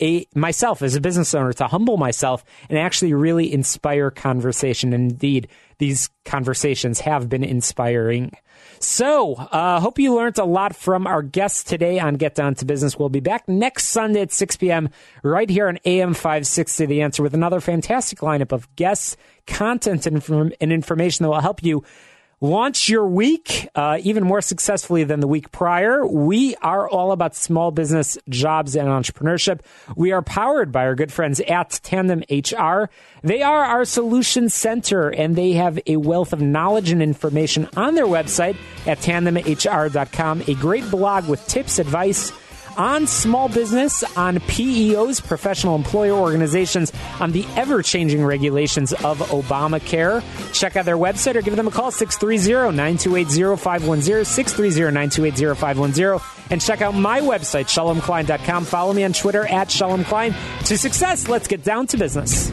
a 0.00 0.26
myself 0.34 0.82
as 0.82 0.94
a 0.94 1.00
business 1.00 1.34
owner 1.34 1.52
to 1.54 1.66
humble 1.66 1.96
myself 1.96 2.44
and 2.68 2.78
actually 2.78 3.12
really 3.14 3.52
inspire 3.52 4.10
conversation. 4.10 4.92
Indeed, 4.92 5.48
these 5.78 6.10
conversations 6.24 7.00
have 7.00 7.28
been 7.28 7.44
inspiring. 7.44 8.32
So, 8.80 9.34
uh, 9.34 9.80
hope 9.80 9.98
you 9.98 10.14
learned 10.14 10.38
a 10.38 10.44
lot 10.44 10.74
from 10.74 11.06
our 11.06 11.22
guests 11.22 11.64
today 11.64 11.98
on 11.98 12.14
Get 12.14 12.34
Down 12.34 12.54
to 12.56 12.64
Business. 12.64 12.96
We'll 12.96 13.08
be 13.08 13.20
back 13.20 13.48
next 13.48 13.86
Sunday 13.86 14.20
at 14.20 14.32
6 14.32 14.56
p.m. 14.56 14.90
right 15.22 15.50
here 15.50 15.68
on 15.68 15.78
AM 15.84 16.14
560 16.14 16.86
The 16.86 17.02
Answer 17.02 17.22
with 17.22 17.34
another 17.34 17.60
fantastic 17.60 18.20
lineup 18.20 18.52
of 18.52 18.74
guests, 18.76 19.16
content, 19.46 20.06
and, 20.06 20.54
and 20.60 20.72
information 20.72 21.24
that 21.24 21.30
will 21.30 21.40
help 21.40 21.62
you 21.62 21.82
launch 22.40 22.88
your 22.88 23.06
week 23.06 23.68
uh, 23.74 23.98
even 24.02 24.24
more 24.24 24.40
successfully 24.40 25.04
than 25.04 25.20
the 25.20 25.26
week 25.26 25.50
prior. 25.50 26.06
We 26.06 26.54
are 26.56 26.88
all 26.88 27.12
about 27.12 27.34
small 27.34 27.70
business, 27.70 28.16
jobs, 28.28 28.76
and 28.76 28.88
entrepreneurship. 28.88 29.60
We 29.96 30.12
are 30.12 30.22
powered 30.22 30.70
by 30.70 30.86
our 30.86 30.94
good 30.94 31.12
friends 31.12 31.40
at 31.40 31.80
Tandem 31.82 32.22
HR. 32.30 32.90
They 33.22 33.42
are 33.42 33.64
our 33.64 33.84
solution 33.84 34.48
center 34.48 35.08
and 35.08 35.34
they 35.34 35.52
have 35.52 35.78
a 35.86 35.96
wealth 35.96 36.32
of 36.32 36.40
knowledge 36.40 36.90
and 36.90 37.02
information 37.02 37.68
on 37.76 37.94
their 37.94 38.06
website 38.06 38.56
at 38.86 38.98
tandemhr.com. 38.98 40.42
A 40.46 40.54
great 40.54 40.88
blog 40.90 41.28
with 41.28 41.44
tips, 41.46 41.78
advice, 41.78 42.32
on 42.76 43.06
small 43.06 43.48
business, 43.48 44.02
on 44.16 44.36
PEOs, 44.40 45.24
professional 45.24 45.74
employer 45.74 46.12
organizations, 46.12 46.92
on 47.20 47.32
the 47.32 47.46
ever 47.56 47.82
changing 47.82 48.24
regulations 48.24 48.92
of 48.92 49.18
Obamacare. 49.18 50.22
Check 50.52 50.76
out 50.76 50.84
their 50.84 50.96
website 50.96 51.34
or 51.36 51.42
give 51.42 51.56
them 51.56 51.68
a 51.68 51.70
call 51.70 51.90
630 51.90 52.76
928 52.76 53.58
0510, 53.58 54.24
630 54.24 54.92
928 54.92 55.56
0510. 55.56 56.20
And 56.50 56.60
check 56.60 56.80
out 56.80 56.94
my 56.94 57.20
website, 57.20 57.66
shalomklein.com. 57.66 58.64
Follow 58.64 58.92
me 58.92 59.04
on 59.04 59.12
Twitter 59.12 59.46
at 59.46 59.68
shalomklein. 59.68 60.34
To 60.66 60.78
success, 60.78 61.28
let's 61.28 61.48
get 61.48 61.62
down 61.62 61.86
to 61.88 61.96
business. 61.96 62.52